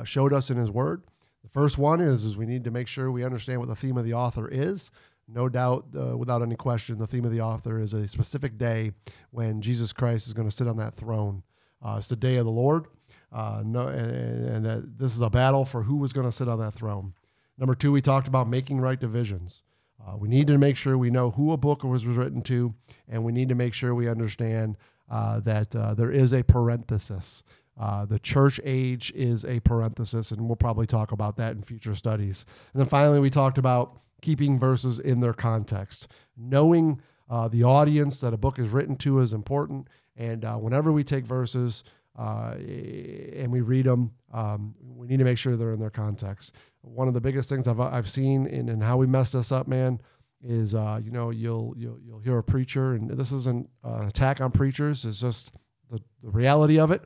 showed 0.03 0.33
us 0.33 0.49
in 0.49 0.57
His 0.57 0.71
Word. 0.71 1.03
The 1.43 1.49
first 1.49 1.77
one 1.77 2.01
is 2.01 2.25
is 2.25 2.37
we 2.37 2.45
need 2.45 2.63
to 2.63 2.71
make 2.71 2.87
sure 2.87 3.11
we 3.11 3.23
understand 3.23 3.59
what 3.59 3.69
the 3.69 3.75
theme 3.75 3.97
of 3.97 4.05
the 4.05 4.13
author 4.13 4.47
is. 4.47 4.91
No 5.27 5.47
doubt, 5.47 5.85
uh, 5.97 6.17
without 6.17 6.41
any 6.41 6.55
question, 6.55 6.97
the 6.97 7.07
theme 7.07 7.25
of 7.25 7.31
the 7.31 7.41
author 7.41 7.79
is 7.79 7.93
a 7.93 8.07
specific 8.07 8.57
day 8.57 8.91
when 9.31 9.61
Jesus 9.61 9.93
Christ 9.93 10.27
is 10.27 10.33
going 10.33 10.49
to 10.49 10.55
sit 10.55 10.67
on 10.67 10.77
that 10.77 10.95
throne. 10.95 11.43
Uh, 11.81 11.95
it's 11.97 12.07
the 12.07 12.15
day 12.15 12.35
of 12.37 12.45
the 12.45 12.51
Lord. 12.51 12.85
Uh, 13.31 13.63
no, 13.65 13.87
and, 13.87 14.47
and 14.47 14.65
that 14.65 14.97
this 14.99 15.15
is 15.15 15.21
a 15.21 15.29
battle 15.29 15.65
for 15.65 15.81
who 15.83 15.95
was 15.95 16.13
going 16.13 16.27
to 16.27 16.31
sit 16.31 16.47
on 16.47 16.59
that 16.59 16.73
throne. 16.73 17.13
Number 17.57 17.73
two, 17.73 17.91
we 17.91 18.01
talked 18.01 18.27
about 18.27 18.47
making 18.47 18.79
right 18.79 18.99
divisions. 18.99 19.63
Uh, 20.05 20.17
we 20.17 20.27
need 20.27 20.47
to 20.47 20.57
make 20.57 20.75
sure 20.75 20.97
we 20.97 21.09
know 21.09 21.31
who 21.31 21.51
a 21.53 21.57
book 21.57 21.83
was 21.83 22.05
written 22.05 22.41
to, 22.43 22.73
and 23.07 23.23
we 23.23 23.31
need 23.31 23.49
to 23.49 23.55
make 23.55 23.73
sure 23.73 23.95
we 23.95 24.09
understand 24.09 24.75
uh, 25.09 25.39
that 25.41 25.73
uh, 25.75 25.93
there 25.93 26.11
is 26.11 26.33
a 26.33 26.43
parenthesis. 26.43 27.43
Uh, 27.79 28.05
the 28.05 28.19
church 28.19 28.59
age 28.63 29.11
is 29.15 29.45
a 29.45 29.59
parenthesis, 29.61 30.31
and 30.31 30.41
we'll 30.41 30.55
probably 30.55 30.85
talk 30.85 31.11
about 31.11 31.37
that 31.37 31.55
in 31.55 31.63
future 31.63 31.95
studies. 31.95 32.45
And 32.73 32.81
then 32.81 32.87
finally, 32.87 33.19
we 33.19 33.29
talked 33.29 33.57
about 33.57 33.97
keeping 34.23 34.57
verses 34.57 34.99
in 34.99 35.19
their 35.19 35.33
context. 35.33 36.07
Knowing 36.37 36.99
uh, 37.29 37.47
the 37.49 37.63
audience 37.63 38.19
that 38.21 38.33
a 38.33 38.37
book 38.37 38.57
is 38.57 38.69
written 38.69 38.95
to 38.95 39.19
is 39.19 39.33
important. 39.33 39.87
And 40.15 40.45
uh, 40.45 40.55
whenever 40.55 40.91
we 40.91 41.03
take 41.03 41.25
verses 41.25 41.83
uh, 42.17 42.53
and 42.55 43.51
we 43.51 43.61
read 43.61 43.85
them, 43.85 44.11
um, 44.31 44.73
we 44.81 45.07
need 45.07 45.17
to 45.17 45.25
make 45.25 45.37
sure 45.37 45.55
they're 45.55 45.73
in 45.73 45.79
their 45.79 45.89
context. 45.89 46.53
One 46.81 47.07
of 47.07 47.13
the 47.13 47.21
biggest 47.21 47.49
things 47.49 47.67
I've, 47.67 47.79
I've 47.79 48.09
seen 48.09 48.47
in, 48.47 48.69
in 48.69 48.79
how 48.79 48.97
we 48.97 49.07
mess 49.07 49.31
this 49.31 49.51
up, 49.51 49.67
man, 49.67 49.99
is 50.41 50.73
uh, 50.73 50.99
you 51.03 51.11
know 51.11 51.29
you'll 51.29 51.73
you'll 51.77 51.99
you'll 52.01 52.19
hear 52.19 52.37
a 52.37 52.43
preacher, 52.43 52.93
and 52.93 53.09
this 53.09 53.31
isn't 53.31 53.69
an 53.83 54.07
attack 54.07 54.41
on 54.41 54.51
preachers. 54.51 55.05
It's 55.05 55.19
just 55.19 55.51
the, 55.89 55.99
the 56.21 56.29
reality 56.29 56.79
of 56.79 56.91
it. 56.91 57.03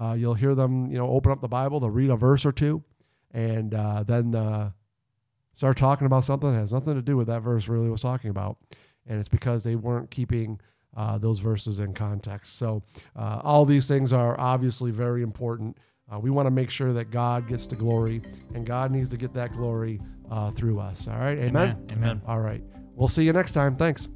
Uh, 0.00 0.14
you'll 0.14 0.34
hear 0.34 0.54
them, 0.54 0.90
you 0.90 0.96
know, 0.96 1.08
open 1.10 1.32
up 1.32 1.40
the 1.40 1.48
Bible, 1.48 1.80
they'll 1.80 1.90
read 1.90 2.10
a 2.10 2.16
verse 2.16 2.46
or 2.46 2.52
two, 2.52 2.82
and 3.32 3.74
uh, 3.74 4.02
then 4.04 4.34
uh, 4.34 4.70
start 5.58 5.76
talking 5.76 6.06
about 6.06 6.22
something 6.22 6.52
that 6.52 6.60
has 6.60 6.72
nothing 6.72 6.94
to 6.94 7.02
do 7.02 7.16
with 7.16 7.26
that 7.26 7.42
verse 7.42 7.66
really 7.66 7.90
was 7.90 8.00
talking 8.00 8.30
about, 8.30 8.58
and 9.08 9.18
it's 9.18 9.28
because 9.28 9.64
they 9.64 9.74
weren't 9.74 10.08
keeping 10.08 10.60
uh, 10.96 11.18
those 11.18 11.40
verses 11.40 11.80
in 11.80 11.92
context. 11.92 12.58
So 12.58 12.84
uh, 13.16 13.40
all 13.42 13.64
these 13.64 13.88
things 13.88 14.12
are 14.12 14.38
obviously 14.38 14.92
very 14.92 15.20
important. 15.24 15.76
Uh, 16.08 16.20
we 16.20 16.30
want 16.30 16.46
to 16.46 16.52
make 16.52 16.70
sure 16.70 16.92
that 16.92 17.10
God 17.10 17.48
gets 17.48 17.66
the 17.66 17.74
glory, 17.74 18.22
and 18.54 18.64
God 18.64 18.92
needs 18.92 19.10
to 19.10 19.16
get 19.16 19.34
that 19.34 19.52
glory 19.52 20.00
uh, 20.30 20.52
through 20.52 20.78
us. 20.78 21.08
All 21.08 21.18
right, 21.18 21.36
amen? 21.40 21.70
amen, 21.70 21.86
amen. 21.90 22.22
All 22.28 22.38
right, 22.38 22.62
we'll 22.94 23.08
see 23.08 23.24
you 23.24 23.32
next 23.32 23.50
time. 23.50 23.74
Thanks. 23.74 24.08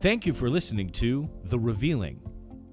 Thank 0.00 0.26
you 0.26 0.32
for 0.32 0.50
listening 0.50 0.90
to 0.90 1.30
The 1.44 1.60
Revealing, 1.60 2.20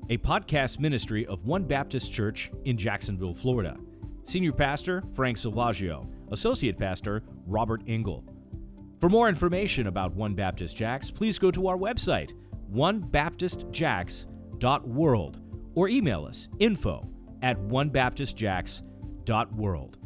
a 0.09 0.17
podcast 0.17 0.79
ministry 0.79 1.27
of 1.27 1.45
One 1.45 1.65
Baptist 1.65 2.11
Church 2.11 2.51
in 2.65 2.75
Jacksonville, 2.75 3.35
Florida. 3.35 3.77
Senior 4.23 4.51
Pastor 4.51 5.03
Frank 5.13 5.37
Silvaggio, 5.37 6.07
Associate 6.31 6.77
Pastor 6.77 7.23
Robert 7.45 7.81
Engel. 7.87 8.25
For 8.99 9.09
more 9.09 9.29
information 9.29 9.87
about 9.87 10.13
One 10.13 10.35
Baptist 10.35 10.77
Jacks, 10.77 11.09
please 11.11 11.39
go 11.39 11.51
to 11.51 11.67
our 11.67 11.77
website, 11.77 12.31
onebaptistjacks.world, 12.73 15.39
or 15.75 15.89
email 15.89 16.25
us 16.25 16.49
info 16.59 17.09
at 17.41 17.57
onebaptistjacks.world. 17.57 19.97